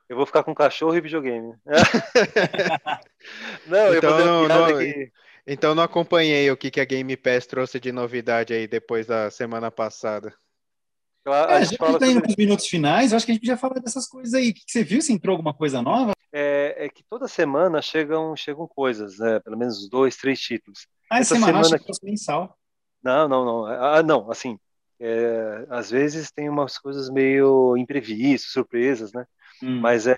eu 0.08 0.16
vou 0.16 0.26
ficar 0.26 0.44
com 0.44 0.54
cachorro 0.54 0.96
e 0.96 1.02
videogame. 1.02 1.56
não, 3.66 3.96
então, 3.96 4.20
eu 4.20 4.26
não, 4.26 4.48
não 4.48 4.78
que... 4.78 5.12
então 5.48 5.74
não 5.74 5.82
acompanhei 5.82 6.52
o 6.52 6.58
que, 6.58 6.70
que 6.70 6.80
a 6.80 6.86
Game 6.86 7.18
Pass 7.18 7.48
trouxe 7.48 7.80
de 7.80 7.92
novidade 7.92 8.54
aí 8.54 8.68
depois 8.68 9.08
da 9.08 9.32
semana 9.32 9.72
passada. 9.72 10.32
Claro, 11.26 11.54
é, 11.54 11.56
a 11.56 11.64
gente 11.64 11.80
já 11.80 11.98
tá 11.98 12.08
indo 12.08 12.22
nos 12.22 12.36
minutos 12.36 12.68
finais, 12.68 13.12
eu 13.12 13.18
acho 13.18 13.26
que 13.26 13.32
a 13.32 13.34
gente 13.34 13.42
podia 13.42 13.58
falar 13.58 13.80
dessas 13.80 14.08
coisas 14.08 14.36
aí. 14.36 14.52
O 14.52 14.54
que, 14.54 14.62
você 14.68 14.84
viu? 14.84 15.02
Se 15.02 15.12
entrou 15.12 15.34
alguma 15.34 15.56
coisa 15.56 15.82
nova? 15.82 16.12
É, 16.32 16.86
é, 16.86 16.90
que 16.90 17.04
toda 17.10 17.28
semana 17.28 17.82
chegam, 17.82 18.36
chegam 18.36 18.68
coisas, 18.68 19.18
né? 19.18 19.40
Pelo 19.40 19.58
menos 19.58 19.90
dois, 19.90 20.16
três 20.16 20.40
títulos. 20.40 20.88
Ah, 21.10 21.20
Essa 21.20 21.34
semana, 21.34 21.64
semana 21.64 21.80
que 21.80 21.92
mensal. 22.06 22.56
Não, 23.04 23.28
não, 23.28 23.44
não. 23.44 23.66
Ah, 23.66 24.04
não, 24.04 24.30
assim, 24.30 24.60
é, 25.00 25.66
às 25.68 25.90
vezes 25.90 26.32
tem 26.32 26.48
umas 26.48 26.78
coisas 26.78 27.10
meio 27.10 27.76
imprevistas, 27.76 28.52
surpresas, 28.52 29.12
né? 29.12 29.26
Hum. 29.64 29.80
Mas 29.80 30.06
é, 30.06 30.18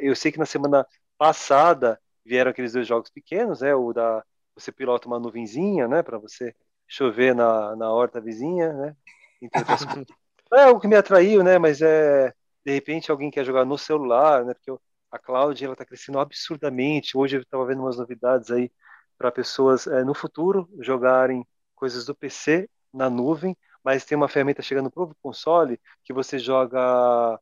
eu 0.00 0.16
sei 0.16 0.32
que 0.32 0.38
na 0.38 0.46
semana 0.46 0.86
passada 1.18 2.00
vieram 2.24 2.50
aqueles 2.50 2.72
dois 2.72 2.86
jogos 2.86 3.10
pequenos, 3.10 3.60
né? 3.60 3.74
O 3.74 3.92
da 3.92 4.24
você 4.54 4.72
pilota 4.72 5.06
uma 5.06 5.20
nuvenzinha, 5.20 5.86
né? 5.86 6.02
Para 6.02 6.16
você 6.16 6.54
chover 6.86 7.34
na, 7.34 7.76
na 7.76 7.92
horta 7.92 8.18
vizinha, 8.18 8.72
né? 8.72 8.96
é 10.54 10.66
o 10.68 10.78
que 10.80 10.88
me 10.88 10.96
atraiu, 10.96 11.42
né? 11.42 11.58
Mas 11.58 11.80
é 11.82 12.32
de 12.64 12.72
repente 12.72 13.10
alguém 13.10 13.30
quer 13.30 13.44
jogar 13.44 13.64
no 13.64 13.78
celular, 13.78 14.44
né? 14.44 14.54
Porque 14.54 14.70
a 15.10 15.18
cloud 15.18 15.62
ela 15.64 15.74
está 15.74 15.84
crescendo 15.84 16.18
absurdamente. 16.20 17.16
Hoje 17.16 17.36
eu 17.36 17.42
estava 17.42 17.66
vendo 17.66 17.80
umas 17.82 17.96
novidades 17.98 18.50
aí 18.50 18.70
para 19.16 19.32
pessoas 19.32 19.86
é, 19.86 20.04
no 20.04 20.14
futuro 20.14 20.68
jogarem 20.80 21.46
coisas 21.74 22.04
do 22.04 22.14
PC 22.14 22.68
na 22.92 23.08
nuvem, 23.10 23.56
mas 23.82 24.04
tem 24.04 24.16
uma 24.16 24.28
ferramenta 24.28 24.62
chegando 24.62 24.90
para 24.90 25.02
o 25.04 25.14
console 25.22 25.80
que 26.04 26.12
você 26.12 26.38
joga. 26.38 27.38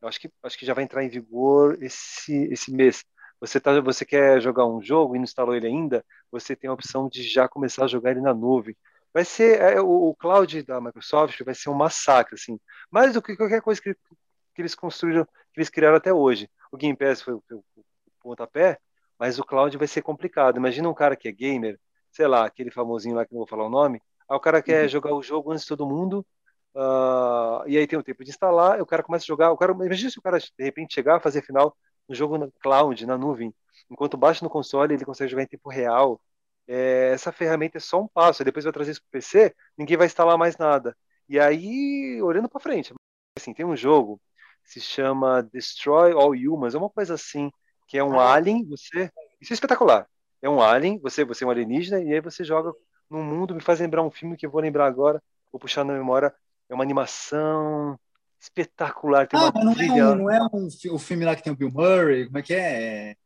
Eu 0.00 0.08
acho 0.08 0.20
que, 0.20 0.30
acho 0.42 0.58
que 0.58 0.66
já 0.66 0.74
vai 0.74 0.84
entrar 0.84 1.04
em 1.04 1.08
vigor 1.08 1.78
esse, 1.82 2.34
esse 2.52 2.72
mês. 2.72 3.04
Você, 3.40 3.60
tá, 3.60 3.80
você 3.80 4.04
quer 4.04 4.40
jogar 4.40 4.66
um 4.66 4.82
jogo 4.82 5.14
e 5.14 5.18
não 5.18 5.24
instalou 5.24 5.54
ele 5.54 5.66
ainda, 5.66 6.04
você 6.30 6.54
tem 6.56 6.70
a 6.70 6.72
opção 6.72 7.08
de 7.08 7.22
já 7.22 7.48
começar 7.48 7.84
a 7.84 7.88
jogar 7.88 8.12
ele 8.12 8.20
na 8.20 8.34
nuvem. 8.34 8.76
Vai 9.12 9.24
ser 9.24 9.60
é, 9.60 9.80
o, 9.80 10.08
o 10.10 10.14
cloud 10.14 10.62
da 10.62 10.80
Microsoft 10.80 11.40
vai 11.44 11.54
ser 11.54 11.70
um 11.70 11.74
massacre, 11.74 12.34
assim. 12.34 12.58
Mais 12.90 13.12
do 13.12 13.22
que 13.22 13.36
qualquer 13.36 13.60
coisa 13.60 13.80
que, 13.80 13.94
que 13.94 14.62
eles 14.62 14.74
construíram, 14.74 15.24
que 15.24 15.58
eles 15.58 15.68
criaram 15.68 15.96
até 15.96 16.12
hoje. 16.12 16.50
O 16.70 16.76
Game 16.76 16.96
Pass 16.96 17.20
foi 17.20 17.34
o, 17.34 17.42
o, 17.50 17.56
o 17.76 17.84
pontapé, 18.20 18.78
mas 19.18 19.38
o 19.38 19.44
cloud 19.44 19.76
vai 19.76 19.86
ser 19.86 20.02
complicado. 20.02 20.56
Imagina 20.56 20.88
um 20.88 20.94
cara 20.94 21.14
que 21.14 21.28
é 21.28 21.32
gamer, 21.32 21.78
sei 22.10 22.26
lá, 22.26 22.44
aquele 22.46 22.70
famosinho 22.70 23.14
lá 23.14 23.24
que 23.24 23.32
não 23.32 23.40
vou 23.40 23.46
falar 23.46 23.64
o 23.66 23.70
nome, 23.70 24.00
aí 24.28 24.36
o 24.36 24.40
cara 24.40 24.62
quer 24.62 24.82
uhum. 24.82 24.88
jogar 24.88 25.14
o 25.14 25.22
jogo 25.22 25.52
antes 25.52 25.62
de 25.62 25.68
todo 25.68 25.86
mundo, 25.86 26.26
uh, 26.74 27.66
e 27.66 27.78
aí 27.78 27.86
tem 27.86 27.98
o 27.98 28.02
tempo 28.02 28.24
de 28.24 28.30
instalar, 28.30 28.78
e 28.78 28.82
o 28.82 28.86
cara 28.86 29.02
começa 29.02 29.24
a 29.24 29.26
jogar, 29.26 29.52
o 29.52 29.56
cara, 29.56 29.72
imagina 29.72 30.10
se 30.10 30.18
o 30.18 30.22
cara 30.22 30.38
de 30.38 30.50
repente 30.58 30.94
chegar 30.94 31.16
a 31.16 31.20
fazer 31.20 31.42
final 31.42 31.76
no 32.08 32.14
jogo 32.14 32.36
na 32.36 32.48
cloud, 32.60 33.06
na 33.06 33.16
nuvem, 33.16 33.54
enquanto 33.90 34.16
baixa 34.16 34.44
no 34.44 34.50
console 34.50 34.94
ele 34.94 35.04
consegue 35.04 35.30
jogar 35.30 35.42
em 35.42 35.46
tempo 35.46 35.70
real, 35.70 36.20
é, 36.66 37.10
essa 37.12 37.32
ferramenta 37.32 37.78
é 37.78 37.80
só 37.80 38.00
um 38.00 38.08
passo, 38.08 38.44
depois 38.44 38.64
vai 38.64 38.72
trazer 38.72 38.92
isso 38.92 39.02
para 39.02 39.08
o 39.08 39.12
PC, 39.12 39.54
ninguém 39.76 39.96
vai 39.96 40.06
instalar 40.06 40.38
mais 40.38 40.56
nada. 40.56 40.96
E 41.28 41.38
aí, 41.38 42.20
olhando 42.22 42.48
para 42.48 42.60
frente, 42.60 42.92
assim, 43.36 43.54
tem 43.54 43.64
um 43.64 43.76
jogo 43.76 44.20
se 44.64 44.80
chama 44.80 45.42
Destroy 45.42 46.12
All 46.12 46.32
Humans, 46.32 46.74
é 46.74 46.78
uma 46.78 46.90
coisa 46.90 47.14
assim, 47.14 47.50
que 47.86 47.98
é 47.98 48.04
um 48.04 48.18
ah. 48.18 48.34
alien, 48.34 48.64
você. 48.64 49.10
Isso 49.40 49.52
é 49.52 49.54
espetacular. 49.54 50.06
É 50.40 50.48
um 50.48 50.60
alien, 50.60 50.98
você, 51.00 51.24
você 51.24 51.44
é 51.44 51.46
um 51.46 51.50
alienígena, 51.50 52.00
e 52.00 52.12
aí 52.12 52.20
você 52.20 52.44
joga 52.44 52.72
num 53.10 53.22
mundo, 53.22 53.54
me 53.54 53.60
faz 53.60 53.80
lembrar 53.80 54.02
um 54.02 54.10
filme 54.10 54.36
que 54.36 54.46
eu 54.46 54.50
vou 54.50 54.60
lembrar 54.60 54.86
agora, 54.86 55.22
vou 55.50 55.60
puxar 55.60 55.84
na 55.84 55.92
memória, 55.92 56.34
é 56.68 56.74
uma 56.74 56.84
animação 56.84 57.98
espetacular. 58.40 59.26
Tem 59.26 59.38
ah, 59.38 59.50
uma 59.54 59.64
não, 59.64 59.74
trilha... 59.74 60.00
é 60.00 60.06
um, 60.06 60.14
não 60.14 60.30
é 60.30 60.42
um, 60.52 60.68
o 60.92 60.98
filme 60.98 61.24
lá 61.24 61.36
que 61.36 61.42
tem 61.42 61.52
o 61.52 61.56
Bill 61.56 61.70
Murray, 61.70 62.26
como 62.26 62.38
é 62.38 62.42
que 62.42 62.54
é? 62.54 63.10
é... 63.10 63.16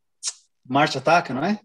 Marte 0.64 0.99
Ataca, 0.99 1.32
não 1.32 1.45
é? 1.45 1.61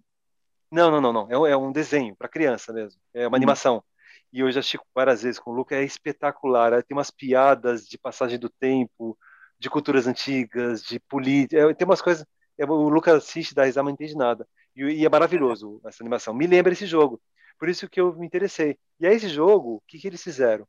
Não, 0.72 0.90
não, 0.90 1.02
não, 1.02 1.14
não. 1.14 1.28
É 1.30 1.38
um, 1.38 1.46
é 1.46 1.58
um 1.58 1.72
desenho 1.72 2.16
para 2.16 2.30
criança 2.30 2.72
mesmo. 2.72 3.00
É 3.14 3.28
uma 3.28 3.36
hum. 3.36 3.36
animação. 3.36 3.84
E 4.32 4.40
eu 4.40 4.52
já 4.52 4.62
assisti 4.62 4.80
várias 4.96 5.24
vezes 5.24 5.40
com 5.40 5.52
o 5.52 5.54
Luca, 5.54 5.76
é 5.76 5.84
espetacular. 5.84 6.82
Tem 6.84 6.96
umas 6.96 7.12
piadas 7.12 7.86
de 7.88 7.98
passagem 7.98 8.40
do 8.40 8.50
tempo, 8.50 9.18
de 9.60 9.70
culturas 9.70 10.08
antigas, 10.08 10.82
de 10.84 11.00
política. 11.00 11.70
É, 11.70 11.74
tem 11.74 11.86
umas 11.86 12.02
coisas. 12.02 12.26
É, 12.58 12.66
o 12.66 12.90
Luca 12.90 13.16
assiste, 13.16 13.54
dá 13.54 13.66
risada, 13.66 13.84
não 13.84 13.92
entende 13.92 14.16
nada. 14.16 14.48
E, 14.76 14.84
e, 14.84 15.06
é 15.06 15.10
maravilhoso 15.10 15.82
essa 15.86 16.02
animação. 16.02 16.34
Me 16.34 16.48
lembra 16.48 16.72
esse 16.72 16.86
jogo. 16.86 17.22
Por 17.60 17.68
isso 17.68 17.90
que 17.90 18.00
eu 18.00 18.16
me 18.16 18.26
interessei. 18.26 18.78
E 19.00 19.06
aí, 19.06 19.16
esse 19.16 19.28
jogo, 19.28 19.76
o 19.76 19.82
que, 19.88 20.00
que 20.00 20.08
eles 20.08 20.24
fizeram? 20.24 20.66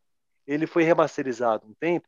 Ele 0.47 0.67
foi 0.67 0.83
remasterizado 0.83 1.67
um 1.67 1.75
tempo 1.75 2.07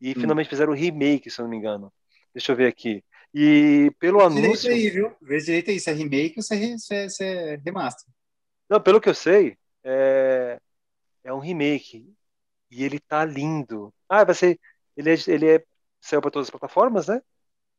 e 0.00 0.12
hum. 0.12 0.14
finalmente 0.14 0.48
fizeram 0.48 0.72
o 0.72 0.76
remake, 0.76 1.30
se 1.30 1.40
eu 1.40 1.44
não 1.44 1.50
me 1.50 1.56
engano. 1.56 1.92
Deixa 2.32 2.52
eu 2.52 2.56
ver 2.56 2.68
aqui. 2.68 3.04
E 3.34 3.90
pelo 3.98 4.18
Vê 4.20 4.24
anúncio. 4.24 4.70
Aí, 4.70 4.88
viu? 4.88 5.12
Vê 5.20 5.38
direito 5.38 5.70
aí, 5.72 5.80
se 5.80 5.90
é 5.90 5.92
remake 5.92 6.34
ou 6.36 6.42
se 6.42 6.54
é, 6.54 6.78
se 6.78 6.94
é, 6.94 7.08
se 7.08 7.24
é 7.24 7.56
remaster. 7.56 8.08
Não, 8.70 8.80
pelo 8.80 9.00
que 9.00 9.08
eu 9.08 9.14
sei, 9.14 9.58
é, 9.82 10.60
é 11.24 11.34
um 11.34 11.40
remake. 11.40 12.08
E 12.70 12.84
ele 12.84 13.00
tá 13.00 13.24
lindo. 13.24 13.92
Ah, 14.08 14.22
vai 14.22 14.34
ser. 14.34 14.60
Ele 14.96 15.10
é, 15.10 15.16
ele 15.26 15.50
é 15.50 15.64
saiu 16.00 16.20
para 16.20 16.30
todas 16.30 16.46
as 16.46 16.50
plataformas, 16.50 17.08
né? 17.08 17.20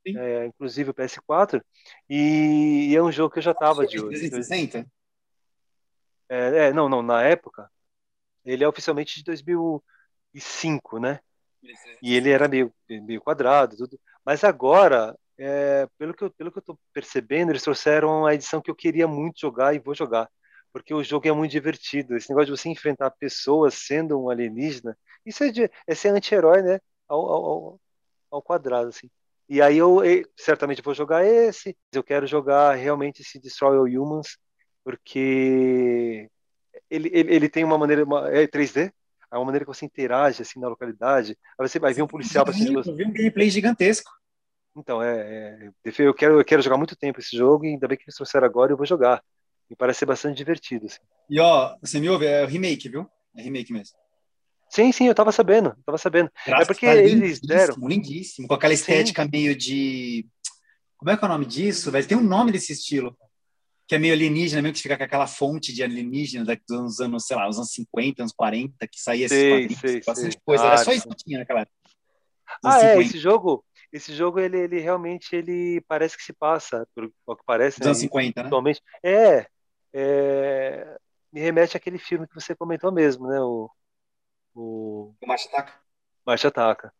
É, 0.06 0.45
inclusive 0.47 0.89
o 0.89 0.93
PS4. 0.93 1.64
E, 2.10 2.89
e, 2.91 2.95
é 2.95 3.01
um 3.01 3.12
jogo 3.12 3.32
que 3.32 3.39
eu 3.39 3.43
já 3.43 3.53
tava 3.53 3.88
de 3.88 3.97
olho. 3.99 4.10
360? 4.10 4.86
É, 6.28 6.68
é, 6.68 6.74
não, 6.74 6.89
não, 6.89 7.01
na 7.01 7.24
época, 7.24 7.72
ele 8.43 8.64
é 8.64 8.68
oficialmente 8.68 9.16
de 9.16 9.24
2005, 9.24 10.99
né? 10.99 11.20
E 12.01 12.16
ele 12.16 12.30
era 12.30 12.47
meio, 12.47 12.74
meio 12.89 13.22
quadrado, 13.22 13.78
tudo. 13.78 13.99
Mas 14.24 14.43
agora 14.43 15.18
é, 15.38 15.88
pelo, 15.97 16.13
que 16.13 16.23
eu, 16.23 16.31
pelo 16.31 16.51
que 16.51 16.57
eu 16.59 16.61
tô 16.61 16.79
percebendo, 16.93 17.51
eles 17.51 17.63
trouxeram 17.63 18.25
a 18.25 18.33
edição 18.33 18.61
que 18.61 18.71
eu 18.71 18.75
queria 18.75 19.07
muito 19.07 19.39
jogar 19.39 19.73
e 19.75 19.79
vou 19.79 19.93
jogar. 19.93 20.29
Porque 20.71 20.93
o 20.93 21.03
jogo 21.03 21.27
é 21.27 21.31
muito 21.31 21.51
divertido. 21.51 22.15
Esse 22.15 22.29
negócio 22.29 22.53
de 22.53 22.59
você 22.59 22.69
enfrentar 22.69 23.11
pessoas 23.11 23.75
sendo 23.75 24.21
um 24.21 24.29
alienígena, 24.29 24.97
isso 25.25 25.43
é, 25.43 25.49
de, 25.49 25.69
é 25.88 25.95
ser 25.95 26.09
anti-herói, 26.09 26.61
né? 26.61 26.79
Ao, 27.07 27.19
ao, 27.19 27.81
ao, 28.31 28.41
quadrado, 28.41 28.89
assim. 28.89 29.09
E 29.47 29.61
aí 29.61 29.77
eu, 29.77 30.03
eu 30.03 30.25
certamente 30.36 30.81
vou 30.81 30.93
jogar 30.93 31.25
esse. 31.25 31.77
Eu 31.93 32.03
quero 32.03 32.27
jogar 32.27 32.73
realmente 32.75 33.21
esse 33.21 33.39
Destroy 33.39 33.77
All 33.77 34.03
Humans, 34.03 34.38
porque 34.83 36.29
ele, 36.89 37.09
ele, 37.13 37.36
ele 37.36 37.49
tem 37.49 37.63
uma 37.63 37.77
maneira. 37.77 38.03
Uma, 38.03 38.29
é 38.29 38.47
3D? 38.47 38.91
É 39.31 39.38
uma 39.38 39.45
maneira 39.45 39.65
que 39.65 39.73
você 39.73 39.86
interage 39.86 40.41
assim 40.41 40.59
na 40.59 40.67
localidade. 40.67 41.38
Aí 41.59 41.67
você 41.67 41.79
vai 41.79 41.93
ver 41.93 42.01
um 42.01 42.07
policial 42.07 42.45
se. 42.51 42.73
Eu 42.73 42.81
vi 42.83 43.05
um 43.05 43.13
gameplay 43.13 43.49
gigantesco. 43.49 44.11
Então, 44.76 45.01
é, 45.01 45.71
é, 45.86 45.91
eu, 45.99 46.13
quero, 46.13 46.39
eu 46.39 46.45
quero 46.45 46.61
jogar 46.61 46.78
muito 46.78 46.95
tempo 46.95 47.19
esse 47.19 47.36
jogo 47.36 47.65
e 47.65 47.69
ainda 47.69 47.88
bem 47.88 47.97
que 47.97 48.03
eles 48.03 48.15
trouxeram 48.15 48.45
agora 48.45 48.73
eu 48.73 48.78
vou 48.78 48.86
jogar. 48.86 49.23
Me 49.69 49.76
parece 49.76 49.99
ser 49.99 50.05
bastante 50.05 50.38
divertido. 50.38 50.86
Assim. 50.86 50.99
E 51.30 51.39
ó, 51.39 51.76
você 51.82 51.99
me 51.99 52.09
ouve? 52.09 52.26
É 52.26 52.45
remake, 52.45 52.89
viu? 52.89 53.09
É 53.36 53.41
remake 53.41 53.71
mesmo. 53.71 53.97
Sim, 54.69 54.91
sim, 54.91 55.07
eu 55.07 55.15
tava 55.15 55.32
sabendo, 55.32 55.69
eu 55.69 55.84
tava 55.86 55.97
sabendo. 55.97 56.30
Graças 56.45 56.63
é 56.63 56.67
porque 56.67 56.86
eles 56.86 57.39
deram. 57.39 57.76
Lindíssimo, 57.88 58.47
com 58.47 58.53
aquela 58.53 58.73
estética 58.73 59.23
sim. 59.23 59.30
meio 59.32 59.55
de. 59.55 60.28
Como 60.97 61.11
é 61.11 61.17
que 61.17 61.23
é 61.23 61.28
o 61.28 61.32
nome 61.32 61.45
disso, 61.45 61.91
velho? 61.91 62.07
Tem 62.07 62.17
um 62.17 62.23
nome 62.23 62.51
desse 62.51 62.73
estilo. 62.73 63.17
Que 63.88 63.95
é 63.95 63.99
meio 63.99 64.13
alienígena, 64.13 64.63
meio 64.63 64.73
que 64.73 64.82
fica 64.82 64.97
com 64.97 65.03
aquela 65.03 65.28
fonte 65.28 65.71
de 65.71 65.84
alienígena 65.84 66.43
dos 66.67 66.99
anos, 66.99 67.26
sei 67.26 67.38
lá, 67.38 67.47
os 67.47 67.57
anos 67.57 67.71
50, 67.71 68.23
anos 68.23 68.34
40, 68.36 68.88
que 68.88 68.99
saía 68.99 69.28
esses 69.28 69.38
sei, 69.80 70.01
bastante 70.01 70.34
sei. 70.34 70.41
coisa. 70.43 70.63
Ah, 70.63 70.67
Era 70.67 70.78
só 70.78 70.91
isso 70.91 71.07
que 71.07 71.15
tinha 71.15 71.39
naquela 71.39 71.61
época. 71.61 71.76
Ah, 72.63 72.82
é, 72.82 72.99
esse 72.99 73.19
jogo, 73.19 73.63
esse 73.96 74.14
jogo 74.14 74.41
ele, 74.41 74.60
ele 74.60 74.80
realmente 74.80 75.34
ele 75.34 75.80
parece 75.88 76.18
que 76.18 76.24
se 76.24 76.34
passa, 76.34 76.86
por 76.93 77.10
o 77.26 77.36
que 77.36 77.43
parece, 77.46 77.80
Dos 77.80 77.86
né? 77.86 77.89
anos 77.91 78.00
50, 78.00 78.41
né? 78.41 78.48
Atualmente. 78.48 78.82
É, 79.02 79.48
é, 79.93 80.98
me 81.32 81.39
remete 81.39 81.78
àquele 81.78 81.98
filme 81.98 82.28
que 82.28 82.36
você 82.36 82.54
comentou 82.54 82.91
mesmo, 82.91 83.26
né? 83.28 83.39
O, 83.39 83.72
o... 84.54 85.16
o 85.22 85.28
Marcha 85.28 85.48
Ataca. 85.48 85.74
Marcha 86.26 86.48
Ataca. 86.50 86.93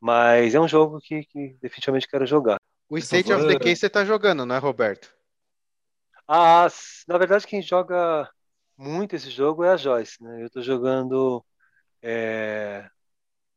Mas 0.00 0.54
é 0.54 0.60
um 0.60 0.66
jogo 0.66 0.98
que, 1.00 1.24
que 1.24 1.58
definitivamente 1.60 2.08
quero 2.08 2.24
jogar. 2.24 2.58
O 2.88 2.96
State 2.96 3.30
of 3.30 3.46
Decay 3.46 3.76
você 3.76 3.90
tá 3.90 4.02
jogando, 4.02 4.46
não 4.46 4.54
é, 4.54 4.58
Roberto? 4.58 5.14
Ah, 6.26 6.66
na 7.06 7.18
verdade 7.18 7.46
quem 7.46 7.60
joga 7.60 8.30
muito 8.74 9.14
esse 9.14 9.28
jogo 9.28 9.64
é 9.64 9.70
a 9.70 9.76
Joyce, 9.76 10.22
né? 10.22 10.42
Eu 10.42 10.48
tô 10.48 10.62
jogando 10.62 11.44
é, 12.00 12.88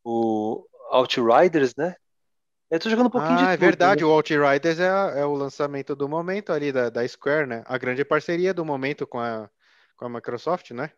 o 0.04 0.66
Outriders, 0.90 1.74
né? 1.78 1.96
Eu 2.72 2.80
tô 2.80 2.90
jogando 2.90 3.08
um 3.08 3.12
pouquinho 3.12 3.34
ah, 3.34 3.36
de 3.36 3.44
tudo. 3.44 3.54
é 3.54 3.58
verdade, 3.58 4.02
né? 4.02 4.08
o 4.08 4.14
Outriders 4.14 4.80
é, 4.80 5.20
é, 5.20 5.26
o 5.26 5.34
lançamento 5.34 5.94
do 5.94 6.08
momento 6.08 6.54
ali 6.54 6.72
da, 6.72 6.90
da 6.90 7.06
Square, 7.06 7.46
né? 7.46 7.64
A 7.66 7.78
grande 7.78 8.06
parceria 8.06 8.54
do 8.54 8.64
momento 8.64 9.06
com 9.06 9.20
a, 9.20 9.50
com 9.98 10.06
a 10.06 10.10
Microsoft, 10.10 10.72
né? 10.72 10.90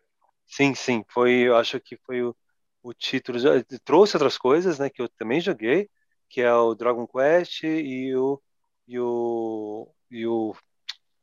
Sim, 0.46 0.72
sim, 0.72 1.04
foi, 1.08 1.32
eu 1.32 1.56
acho 1.56 1.80
que 1.80 1.96
foi 1.96 2.22
o, 2.22 2.36
o 2.80 2.94
título, 2.94 3.38
trouxe 3.84 4.16
outras 4.16 4.38
coisas, 4.38 4.78
né, 4.78 4.88
que 4.88 5.02
eu 5.02 5.08
também 5.08 5.40
joguei, 5.40 5.90
que 6.28 6.42
é 6.42 6.54
o 6.54 6.74
Dragon 6.76 7.08
Quest 7.08 7.64
e 7.64 8.14
o, 8.14 8.40
e 8.86 9.00
o, 9.00 9.88
e 10.10 10.26
o 10.26 10.54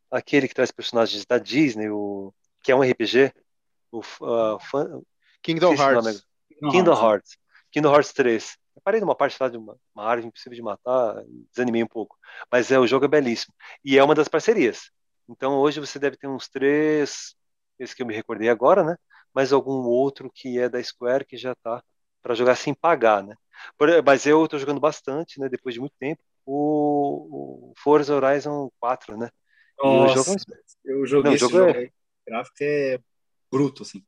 aquele 0.10 0.50
que 0.50 0.56
traz 0.56 0.72
personagens 0.72 1.26
da 1.26 1.38
Disney, 1.38 1.90
o, 1.90 2.34
que 2.62 2.74
é 2.74 2.76
um 2.76 2.82
RPG, 2.82 3.32
o 3.90 4.00
uh, 4.00 4.60
fan, 4.60 5.02
Kingdom 5.42 5.74
Hearts. 5.76 6.26
Kingdom 6.72 6.94
Hearts. 6.94 7.38
Kingdom 7.72 7.94
Hearts 7.94 8.12
3. 8.12 8.58
Eu 8.76 8.82
parei 8.84 9.00
numa 9.00 9.16
parte 9.16 9.38
lá 9.40 9.50
de 9.50 9.58
uma, 9.58 9.78
uma 9.94 10.06
árvore 10.06 10.28
impossível 10.28 10.56
de 10.56 10.62
matar, 10.62 11.24
desanimei 11.52 11.84
um 11.84 11.88
pouco. 11.88 12.18
Mas 12.52 12.72
é, 12.72 12.80
o 12.80 12.88
jogo 12.88 13.06
é 13.06 13.08
belíssimo. 13.08 13.54
E 13.84 13.98
é 13.98 14.04
uma 14.04 14.16
das 14.16 14.28
parcerias. 14.28 14.92
Então 15.30 15.58
hoje 15.58 15.80
você 15.80 16.00
deve 16.00 16.18
ter 16.18 16.28
uns 16.28 16.48
três, 16.48 17.36
esse 17.80 17.96
que 17.96 18.02
eu 18.02 18.06
me 18.06 18.16
recordei 18.16 18.50
agora, 18.50 18.84
né? 18.84 18.96
Mas 19.34 19.54
algum 19.54 19.86
outro 19.88 20.30
que 20.34 20.60
é 20.60 20.68
da 20.68 20.82
Square 20.84 21.26
que 21.26 21.38
já 21.38 21.56
tá 21.56 21.84
para 22.22 22.36
jogar 22.36 22.56
sem 22.56 22.74
pagar, 22.74 23.24
né? 23.24 23.36
Por, 23.78 23.90
mas 24.04 24.26
eu 24.26 24.44
estou 24.44 24.60
jogando 24.60 24.80
bastante, 24.80 25.40
né? 25.40 25.50
Depois 25.50 25.74
de 25.74 25.80
muito 25.80 25.96
tempo, 26.00 26.22
o, 26.46 27.72
o 27.72 27.74
Forza 27.78 28.16
Horizon 28.16 28.70
4, 28.80 29.18
né? 29.18 29.30
Nossa, 29.78 30.32
é 30.32 30.92
eu 30.92 31.06
joguei 31.06 31.32
Não, 31.32 31.36
esse 31.36 31.48
jogo, 31.48 31.58
é... 31.58 31.86
O 31.86 31.92
gráfico 32.28 32.58
é 32.62 33.00
bruto, 33.52 33.84
assim. 33.84 34.06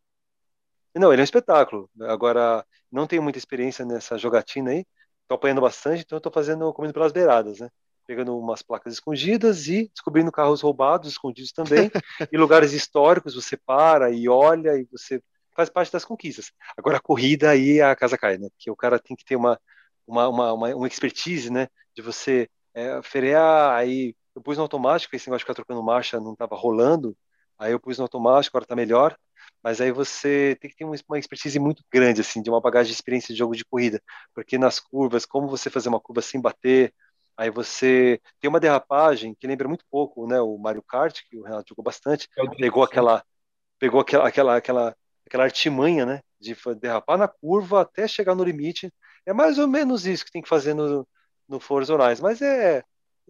Não, 0.95 1.11
ele 1.11 1.21
é 1.21 1.23
um 1.23 1.25
espetáculo. 1.25 1.89
Agora, 2.01 2.65
não 2.91 3.07
tenho 3.07 3.23
muita 3.23 3.39
experiência 3.39 3.83
nessa 3.85 4.17
jogatina 4.17 4.71
aí. 4.71 4.85
Estou 5.23 5.35
apanhando 5.35 5.61
bastante, 5.61 6.03
então 6.03 6.17
estou 6.17 6.31
fazendo 6.31 6.71
comendo 6.73 6.93
pelas 6.93 7.11
beiradas, 7.11 7.59
né? 7.59 7.69
Pegando 8.05 8.37
umas 8.37 8.61
placas 8.61 8.93
escondidas 8.93 9.67
e 9.67 9.89
descobrindo 9.89 10.31
carros 10.31 10.61
roubados, 10.61 11.09
escondidos 11.09 11.51
também, 11.51 11.89
e 12.31 12.37
lugares 12.37 12.73
históricos. 12.73 13.33
Você 13.33 13.57
para 13.57 14.11
e 14.11 14.27
olha 14.29 14.77
e 14.77 14.87
você 14.91 15.21
faz 15.55 15.69
parte 15.69 15.91
das 15.91 16.05
conquistas. 16.05 16.51
Agora, 16.77 16.97
a 16.97 17.01
corrida 17.01 17.49
aí 17.49 17.81
a 17.81 17.95
casa 17.95 18.17
cai, 18.17 18.37
né? 18.37 18.49
Porque 18.49 18.69
o 18.69 18.75
cara 18.75 18.99
tem 18.99 19.15
que 19.15 19.25
ter 19.25 19.35
uma, 19.35 19.59
uma, 20.05 20.27
uma, 20.27 20.53
uma, 20.53 20.75
uma 20.75 20.87
expertise, 20.87 21.49
né? 21.49 21.67
De 21.95 22.01
você 22.01 22.49
é, 22.73 23.01
frear, 23.01 23.75
aí 23.75 24.15
eu 24.35 24.41
pus 24.41 24.57
no 24.57 24.63
automático, 24.63 25.15
esse 25.15 25.27
negócio 25.27 25.39
de 25.39 25.43
ficar 25.45 25.55
trocando 25.55 25.83
marcha 25.83 26.19
não 26.19 26.33
estava 26.33 26.55
rolando, 26.55 27.15
aí 27.57 27.71
eu 27.71 27.79
pus 27.79 27.97
no 27.97 28.03
automático, 28.03 28.55
agora 28.55 28.65
está 28.65 28.75
melhor 28.75 29.15
mas 29.63 29.79
aí 29.79 29.91
você 29.91 30.57
tem 30.59 30.69
que 30.69 30.75
ter 30.75 30.83
uma 30.83 31.17
expertise 31.17 31.57
muito 31.57 31.83
grande, 31.91 32.21
assim, 32.21 32.41
de 32.41 32.49
uma 32.49 32.59
bagagem 32.59 32.89
de 32.89 32.95
experiência 32.95 33.33
de 33.33 33.39
jogo 33.39 33.55
de 33.55 33.63
corrida, 33.63 34.01
porque 34.35 34.57
nas 34.57 34.79
curvas, 34.79 35.25
como 35.25 35.47
você 35.47 35.69
fazer 35.69 35.87
uma 35.87 36.01
curva 36.01 36.21
sem 36.21 36.41
bater, 36.41 36.93
aí 37.37 37.49
você 37.49 38.21
tem 38.41 38.49
uma 38.49 38.59
derrapagem 38.59 39.33
que 39.33 39.47
lembra 39.47 39.67
muito 39.67 39.85
pouco, 39.89 40.27
né, 40.27 40.41
o 40.41 40.57
Mario 40.57 40.83
Kart, 40.83 41.21
que 41.29 41.37
o 41.37 41.43
Renato 41.43 41.69
jogou 41.69 41.83
bastante, 41.83 42.27
pegou 42.57 42.83
aquela, 42.83 43.23
pegou 43.79 44.01
aquela, 44.01 44.27
aquela, 44.27 44.57
aquela, 44.57 44.95
aquela 45.25 45.43
artimanha, 45.45 46.05
né, 46.05 46.21
de 46.39 46.55
derrapar 46.79 47.17
na 47.17 47.27
curva 47.27 47.81
até 47.81 48.05
chegar 48.07 48.35
no 48.35 48.43
limite, 48.43 48.93
é 49.25 49.31
mais 49.31 49.57
ou 49.57 49.67
menos 49.67 50.05
isso 50.05 50.25
que 50.25 50.31
tem 50.31 50.41
que 50.41 50.49
fazer 50.49 50.73
no, 50.73 51.07
no 51.47 51.59
Forza 51.59 51.93
Horizon, 51.93 52.21
mas 52.21 52.41
é, 52.41 52.83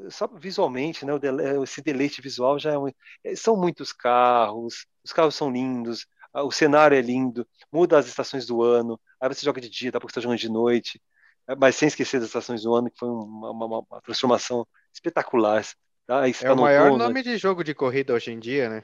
só 0.10 0.28
visualmente, 0.28 1.06
né, 1.06 1.14
esse 1.62 1.82
deleite 1.82 2.22
visual 2.22 2.58
já 2.58 2.74
é 2.74 2.78
um, 2.78 2.88
é, 3.24 3.36
são 3.36 3.56
muitos 3.56 3.94
carros, 3.94 4.86
os 5.04 5.14
carros 5.14 5.36
são 5.36 5.52
lindos, 5.52 6.08
o 6.42 6.52
cenário 6.52 6.98
é 6.98 7.02
lindo, 7.02 7.48
muda 7.72 7.98
as 7.98 8.08
estações 8.08 8.46
do 8.46 8.64
ano, 8.64 9.00
aí 9.20 9.30
você 9.30 9.46
joga 9.46 9.62
de 9.62 9.70
dia, 9.70 9.92
dá 9.92 10.00
para 10.00 10.08
você 10.08 10.12
estar 10.12 10.22
jogando 10.22 10.40
de 10.40 10.50
noite, 10.50 11.02
é, 11.48 11.56
mas 11.56 11.76
sem 11.76 11.88
esquecer 11.88 12.20
das 12.20 12.30
estações 12.30 12.64
do 12.64 12.74
ano, 12.74 12.90
que 12.90 12.98
foi 12.98 13.10
uma, 13.10 13.52
uma, 13.52 13.66
uma 13.80 14.02
transformação 14.02 14.66
espetacular. 14.94 15.66
Tá? 16.06 16.28
é 16.28 16.32
tá 16.32 16.54
o 16.54 16.58
maior 16.58 16.98
nome 16.98 17.22
de 17.22 17.38
jogo 17.38 17.64
de 17.64 17.74
corrida 17.74 18.14
hoje 18.14 18.32
em 18.32 18.40
dia, 18.40 18.70
né? 18.70 18.84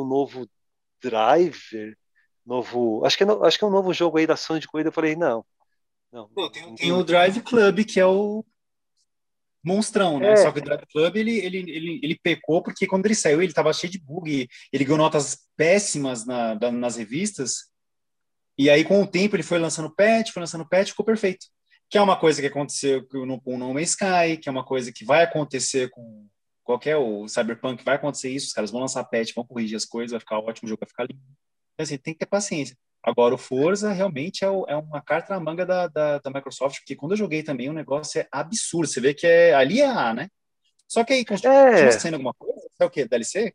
O 0.00 0.04
novo 0.04 0.48
Driver, 1.02 1.96
novo, 2.44 3.04
acho 3.04 3.16
que 3.16 3.22
é, 3.22 3.26
no, 3.26 3.44
acho 3.44 3.58
que 3.58 3.64
é 3.64 3.66
um 3.66 3.70
novo 3.70 3.92
jogo 3.92 4.18
aí 4.18 4.26
da 4.26 4.36
Sony 4.36 4.60
de 4.60 4.66
corrida, 4.66 4.88
eu 4.88 4.92
falei, 4.92 5.14
não, 5.14 5.44
Não, 6.10 6.28
Pô, 6.30 6.50
tem, 6.50 6.74
tem, 6.74 6.92
o 6.92 7.04
Drive 7.04 7.42
Club, 7.42 7.84
que 7.84 8.00
é 8.00 8.06
o 8.06 8.44
monstrão, 9.64 10.18
né? 10.18 10.32
É. 10.32 10.36
Só 10.36 10.52
que 10.52 10.60
o 10.60 10.62
Drive 10.62 10.86
Club, 10.92 11.16
ele, 11.16 11.38
ele, 11.38 11.58
ele, 11.58 12.00
ele 12.02 12.18
pecou 12.22 12.62
porque 12.62 12.86
quando 12.86 13.06
ele 13.06 13.14
saiu, 13.14 13.42
ele 13.42 13.52
tava 13.52 13.72
cheio 13.72 13.90
de 13.90 13.98
bug, 13.98 14.48
ele 14.72 14.84
ganhou 14.84 14.98
notas 14.98 15.38
péssimas 15.56 16.24
na, 16.24 16.54
nas 16.70 16.96
revistas, 16.96 17.68
e 18.56 18.68
aí 18.68 18.84
com 18.84 19.02
o 19.02 19.06
tempo 19.06 19.36
ele 19.36 19.42
foi 19.42 19.58
lançando 19.58 19.94
patch, 19.94 20.32
foi 20.32 20.40
lançando 20.40 20.68
patch, 20.68 20.90
ficou 20.90 21.06
perfeito. 21.06 21.46
Que 21.90 21.96
é 21.96 22.02
uma 22.02 22.18
coisa 22.18 22.40
que 22.40 22.46
aconteceu 22.46 23.06
no, 23.12 23.40
com 23.40 23.56
No 23.56 23.72
Man's 23.72 23.90
Sky, 23.90 24.36
que 24.40 24.48
é 24.48 24.52
uma 24.52 24.64
coisa 24.64 24.92
que 24.92 25.04
vai 25.04 25.22
acontecer 25.24 25.88
com 25.90 26.26
qualquer 26.62 26.96
o 26.96 27.26
Cyberpunk, 27.26 27.82
vai 27.82 27.94
acontecer 27.94 28.30
isso, 28.30 28.48
os 28.48 28.52
caras 28.52 28.70
vão 28.70 28.80
lançar 28.80 29.04
patch, 29.04 29.32
vão 29.34 29.46
corrigir 29.46 29.76
as 29.76 29.86
coisas, 29.86 30.10
vai 30.10 30.20
ficar 30.20 30.38
ótimo, 30.38 30.66
o 30.66 30.68
jogo 30.68 30.80
vai 30.80 30.88
ficar 30.88 31.04
lindo. 31.04 31.22
Então, 31.74 31.84
assim, 31.84 31.96
tem 31.96 32.12
que 32.12 32.18
ter 32.18 32.26
paciência. 32.26 32.76
Agora, 33.02 33.34
o 33.34 33.38
Forza 33.38 33.92
realmente 33.92 34.44
é, 34.44 34.50
o, 34.50 34.64
é 34.68 34.76
uma 34.76 35.00
carta 35.00 35.34
na 35.34 35.40
manga 35.40 35.64
da, 35.64 35.86
da, 35.86 36.18
da, 36.18 36.30
Microsoft, 36.30 36.80
porque 36.80 36.96
quando 36.96 37.12
eu 37.12 37.16
joguei 37.16 37.42
também, 37.42 37.68
o 37.68 37.72
negócio 37.72 38.20
é 38.20 38.28
absurdo. 38.30 38.88
Você 38.88 39.00
vê 39.00 39.14
que 39.14 39.26
é, 39.26 39.54
ali 39.54 39.80
é 39.80 39.86
A, 39.86 40.12
né? 40.12 40.28
Só 40.86 41.04
que 41.04 41.12
aí 41.12 41.24
continua 41.24 41.54
é. 41.54 41.90
sendo 41.92 42.14
alguma 42.14 42.34
coisa? 42.34 42.66
É 42.80 42.84
o 42.84 42.90
quê? 42.90 43.06
DLC? 43.06 43.54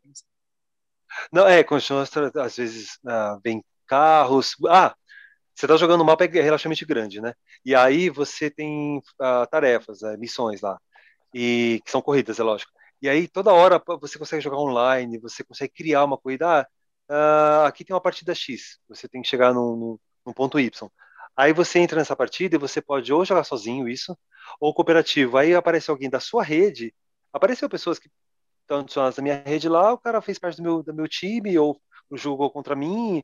Não, 1.32 1.46
é, 1.46 1.62
continua, 1.62 2.04
às 2.42 2.56
vezes 2.56 2.96
uh, 3.04 3.40
vem 3.42 3.62
carros. 3.86 4.56
Ah, 4.68 4.94
você 5.54 5.66
está 5.66 5.76
jogando 5.76 6.00
um 6.00 6.04
mapa 6.04 6.24
relativamente 6.24 6.84
grande, 6.84 7.20
né? 7.20 7.34
E 7.64 7.74
aí 7.74 8.10
você 8.10 8.50
tem 8.50 8.98
uh, 8.98 9.46
tarefas, 9.50 10.02
uh, 10.02 10.18
missões 10.18 10.60
lá, 10.60 10.78
e 11.32 11.80
que 11.84 11.90
são 11.90 12.02
corridas, 12.02 12.38
é 12.38 12.42
lógico. 12.42 12.72
E 13.00 13.08
aí 13.08 13.28
toda 13.28 13.52
hora 13.52 13.82
você 14.00 14.18
consegue 14.18 14.42
jogar 14.42 14.58
online, 14.58 15.18
você 15.18 15.44
consegue 15.44 15.72
criar 15.72 16.04
uma 16.04 16.18
corrida. 16.18 16.60
Ah, 16.60 16.66
uh, 17.10 17.66
aqui 17.66 17.84
tem 17.84 17.94
uma 17.94 18.00
partida 18.00 18.34
X, 18.34 18.78
você 18.88 19.08
tem 19.08 19.22
que 19.22 19.28
chegar 19.28 19.52
no, 19.52 20.00
no, 20.24 20.34
ponto 20.34 20.58
Y. 20.58 20.90
Aí 21.36 21.52
você 21.52 21.78
entra 21.80 21.98
nessa 21.98 22.14
partida 22.14 22.56
e 22.56 22.58
você 22.58 22.80
pode 22.80 23.12
ou 23.12 23.24
jogar 23.24 23.44
sozinho 23.44 23.88
isso, 23.88 24.16
ou 24.60 24.74
cooperativo. 24.74 25.36
Aí 25.36 25.54
aparece 25.54 25.90
alguém 25.90 26.08
da 26.08 26.20
sua 26.20 26.42
rede, 26.42 26.94
apareceu 27.32 27.68
pessoas 27.68 27.98
que 27.98 28.08
estão 28.62 28.80
adicionadas 28.80 29.16
na 29.16 29.22
minha 29.22 29.42
rede 29.44 29.68
lá, 29.68 29.92
o 29.92 29.98
cara 29.98 30.20
fez 30.20 30.38
parte 30.38 30.56
do 30.56 30.62
meu, 30.62 30.82
do 30.82 30.94
meu 30.94 31.08
time, 31.08 31.58
ou 31.58 31.80
jogou 32.12 32.50
contra 32.50 32.76
mim. 32.76 33.22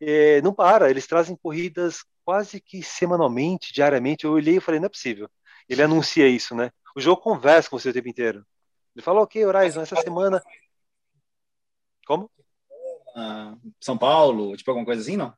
É, 0.00 0.40
não 0.42 0.54
para, 0.54 0.90
eles 0.90 1.06
trazem 1.06 1.36
corridas 1.36 2.04
quase 2.24 2.60
que 2.60 2.82
semanalmente, 2.82 3.72
diariamente. 3.72 4.24
Eu 4.24 4.32
olhei 4.32 4.56
e 4.56 4.60
falei, 4.60 4.80
não 4.80 4.86
é 4.86 4.90
possível. 4.90 5.28
Ele 5.68 5.82
anuncia 5.82 6.26
isso, 6.28 6.54
né? 6.54 6.70
O 6.96 7.00
jogo 7.00 7.20
conversa 7.20 7.68
com 7.68 7.78
você 7.78 7.90
o 7.90 7.92
tempo 7.92 8.08
inteiro. 8.08 8.44
Ele 8.94 9.04
falou, 9.04 9.22
ok, 9.22 9.44
Horizon, 9.44 9.82
essa 9.82 9.96
semana. 9.96 10.42
Como? 12.06 12.30
São 13.80 13.96
Paulo, 13.98 14.56
tipo 14.56 14.70
alguma 14.70 14.86
coisa 14.86 15.02
assim, 15.02 15.16
não? 15.16 15.34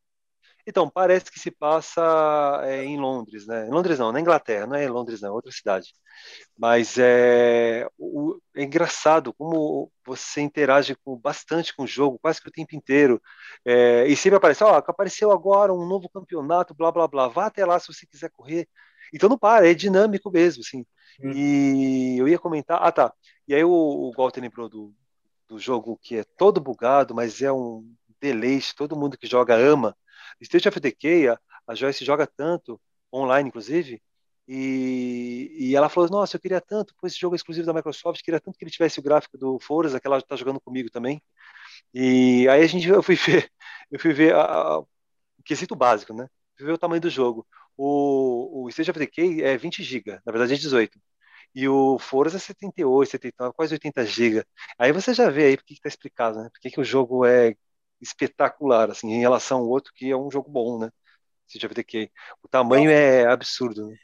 Então, 0.67 0.89
parece 0.89 1.31
que 1.31 1.41
se 1.41 1.51
passa 1.51 2.61
é, 2.65 2.85
em 2.85 2.97
Londres, 2.97 3.47
né? 3.47 3.67
Em 3.67 3.71
Londres 3.71 3.99
não, 3.99 4.13
na 4.13 4.21
Inglaterra, 4.21 4.67
não 4.67 4.77
é 4.77 4.85
em 4.85 4.89
Londres 4.89 5.21
não, 5.21 5.31
é 5.31 5.33
outra 5.33 5.51
cidade. 5.51 5.93
Mas 6.57 6.97
é, 6.99 7.89
o, 7.99 8.39
é 8.55 8.63
engraçado 8.63 9.33
como 9.35 9.91
você 10.07 10.41
interage 10.41 10.95
com, 11.05 11.17
bastante 11.17 11.75
com 11.75 11.83
o 11.83 11.87
jogo, 11.87 12.19
quase 12.21 12.41
que 12.41 12.49
o 12.49 12.53
tempo 12.53 12.77
inteiro. 12.77 13.21
É, 13.65 14.07
e 14.07 14.15
sempre 14.17 14.37
aparece, 14.37 14.63
ó, 14.63 14.75
oh, 14.75 14.77
apareceu 14.77 15.33
agora 15.33 15.75
um 15.75 15.87
novo 15.87 16.09
campeonato, 16.09 16.75
blá, 16.75 16.93
blá, 16.93 17.09
blá, 17.09 17.29
vá 17.29 17.47
até 17.47 17.67
lá 17.67 17.79
se 17.81 17.93
você 17.93 18.07
quiser 18.07 18.31
correr. 18.31 18.69
Então 19.13 19.29
não 19.29 19.39
para, 19.39 19.69
é 19.69 19.75
dinâmico 19.75 20.31
mesmo, 20.31 20.63
assim. 20.65 20.87
Hum. 21.23 21.33
E 21.35 22.19
eu 22.19 22.29
ia 22.29 22.39
comentar, 22.39 22.79
ah 22.83 22.93
tá, 22.93 23.13
e 23.49 23.55
aí 23.55 23.65
o, 23.65 23.71
o 23.71 24.13
Walter 24.17 24.41
lembrou 24.41 24.69
do, 24.69 24.95
do 25.53 25.59
jogo 25.59 25.99
que 26.03 26.17
é 26.17 26.25
todo 26.25 26.61
bugado, 26.61 27.15
mas 27.15 27.43
é 27.43 27.53
um 27.53 27.87
deleite, 28.21 28.75
todo 28.75 28.97
mundo 28.97 29.19
que 29.19 29.27
joga 29.27 29.55
ama. 29.55 29.97
State 30.41 30.69
of 30.69 30.81
Decay, 30.81 31.29
a, 31.29 31.39
a 31.67 31.75
Joyce 31.75 32.05
joga 32.05 32.27
tanto, 32.27 32.81
online 33.13 33.49
inclusive, 33.49 34.03
e, 34.49 35.55
e 35.59 35.77
ela 35.77 35.89
falou, 35.89 36.09
nossa, 36.11 36.37
eu 36.37 36.41
queria 36.41 36.61
tanto, 36.61 36.95
pois 36.99 37.13
esse 37.13 37.21
jogo 37.21 37.35
é 37.35 37.37
exclusivo 37.37 37.67
da 37.67 37.75
Microsoft, 37.75 38.23
queria 38.23 38.41
tanto 38.41 38.59
que 38.59 38.65
ele 38.65 38.71
tivesse 38.71 38.99
o 38.99 39.03
gráfico 39.03 39.37
do 39.39 39.59
Forza, 39.61 40.01
que 40.01 40.07
ela 40.07 40.19
está 40.19 40.37
jogando 40.37 40.61
comigo 40.61 40.91
também. 40.91 41.23
E 41.95 42.49
aí 42.49 42.63
a 42.63 42.67
gente, 42.67 42.89
eu 42.89 43.03
fui 43.03 43.17
ver, 43.17 43.51
eu 43.91 44.01
fui 44.01 44.13
ver 44.13 44.35
a, 44.35 44.43
a, 44.45 44.79
o 44.81 44.89
quesito 45.45 45.77
básico, 45.77 46.15
né? 46.15 46.29
Fui 46.57 46.67
ver 46.67 46.73
o 46.73 46.79
tamanho 46.79 47.01
do 47.03 47.11
jogo. 47.11 47.47
O, 47.77 48.65
o 48.65 48.69
State 48.71 48.91
of 48.91 48.99
Decay 48.99 49.43
é 49.43 49.57
20 49.57 49.83
GB, 49.83 50.21
na 50.25 50.33
verdade 50.33 50.55
é 50.55 50.57
18 50.57 50.99
e 51.55 51.69
o 51.69 51.99
Forza 51.99 52.39
78, 52.39 53.11
79, 53.11 53.55
quase 53.55 53.75
80 53.75 54.07
GB. 54.07 54.45
Aí 54.79 54.93
você 54.93 55.13
já 55.13 55.31
vê 55.31 55.47
aí 55.47 55.57
porque 55.57 55.75
está 55.75 55.89
explicado, 55.89 56.43
né? 56.43 56.49
Porque 56.53 56.71
que 56.71 56.81
o 56.81 56.85
jogo 56.85 57.27
é 57.27 57.55
espetacular, 58.01 58.91
assim, 58.91 59.11
em 59.13 59.21
relação 59.21 59.59
ao 59.59 59.69
outro 59.69 59.93
que 59.95 60.11
é 60.11 60.17
um 60.17 60.31
jogo 60.31 60.51
bom, 60.51 60.79
né? 60.79 60.91
Você 61.47 61.59
já 61.59 61.69
vê 61.69 61.85
que 61.85 62.11
o 62.43 62.49
tamanho 62.49 62.91
é 62.91 63.27
absurdo. 63.27 63.89
Né? 63.89 63.97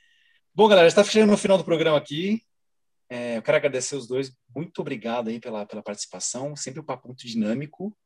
Bom, 0.55 0.69
galera, 0.69 0.87
está 0.87 1.03
chegando 1.03 1.31
no 1.31 1.39
final 1.39 1.57
do 1.57 1.65
programa 1.65 1.97
aqui. 1.97 2.43
É, 3.09 3.39
eu 3.39 3.43
quero 3.43 3.57
agradecer 3.57 3.97
os 3.97 4.07
dois. 4.07 4.31
Muito 4.55 4.81
obrigado 4.81 5.29
aí 5.29 5.41
pela, 5.41 5.65
pela 5.65 5.83
participação. 5.83 6.55
Sempre 6.55 6.81
um 6.81 6.85
papo 6.85 7.09
muito 7.09 7.27
dinâmico. 7.27 7.97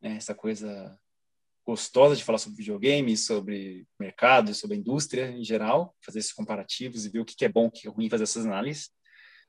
Né? 0.00 0.16
Essa 0.16 0.34
coisa 0.34 0.98
gostosa 1.68 2.16
de 2.16 2.24
falar 2.24 2.38
sobre 2.38 2.56
videogame, 2.56 3.14
sobre 3.14 3.86
mercado, 4.00 4.54
sobre 4.54 4.74
a 4.74 4.80
indústria 4.80 5.30
em 5.30 5.44
geral, 5.44 5.94
fazer 6.02 6.20
esses 6.20 6.32
comparativos 6.32 7.04
e 7.04 7.10
ver 7.10 7.20
o 7.20 7.26
que 7.26 7.44
é 7.44 7.48
bom, 7.48 7.66
o 7.66 7.70
que 7.70 7.86
é 7.86 7.90
ruim, 7.90 8.08
fazer 8.08 8.22
essas 8.22 8.46
análises. 8.46 8.88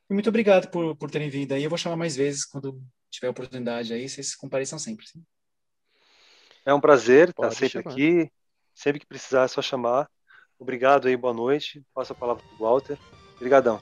E 0.10 0.14
muito 0.14 0.28
obrigado 0.28 0.70
por, 0.70 0.98
por 0.98 1.10
terem 1.10 1.30
vindo 1.30 1.54
aí. 1.54 1.64
Eu 1.64 1.70
vou 1.70 1.78
chamar 1.78 1.96
mais 1.96 2.18
vezes 2.18 2.44
quando 2.44 2.84
tiver 3.10 3.30
oportunidade 3.30 3.94
aí, 3.94 4.10
vocês 4.10 4.36
compareçam 4.36 4.78
sempre. 4.78 5.08
Sim? 5.08 5.24
É 6.66 6.74
um 6.74 6.82
prazer 6.82 7.34
Pode 7.34 7.54
estar 7.54 7.68
sempre 7.68 7.84
chamar. 7.84 7.94
aqui. 7.94 8.32
Sempre 8.76 9.00
que 9.00 9.08
precisar 9.08 9.46
é 9.46 9.48
só 9.48 9.62
chamar. 9.62 10.10
Obrigado 10.60 11.08
aí, 11.08 11.16
boa 11.16 11.34
noite. 11.34 11.82
Passo 11.94 12.12
a 12.12 12.16
palavra 12.16 12.44
para 12.44 12.56
o 12.56 12.60
Walter. 12.60 12.98
Obrigadão. 13.38 13.82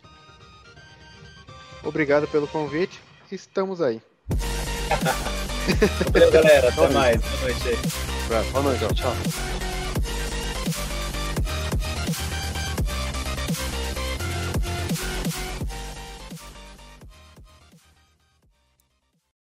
Obrigado 1.84 2.28
pelo 2.28 2.48
convite. 2.48 3.02
Estamos 3.32 3.82
aí. 3.82 4.00
Valeu, 6.14 6.32
galera. 6.32 6.70
Até 6.70 6.90
mais. 6.90 7.20
Boa 7.26 7.42
noite 7.42 7.70
aí. 7.70 8.16
Boa 8.28 8.62
noite. 8.62 8.94
Tchau. 8.94 9.66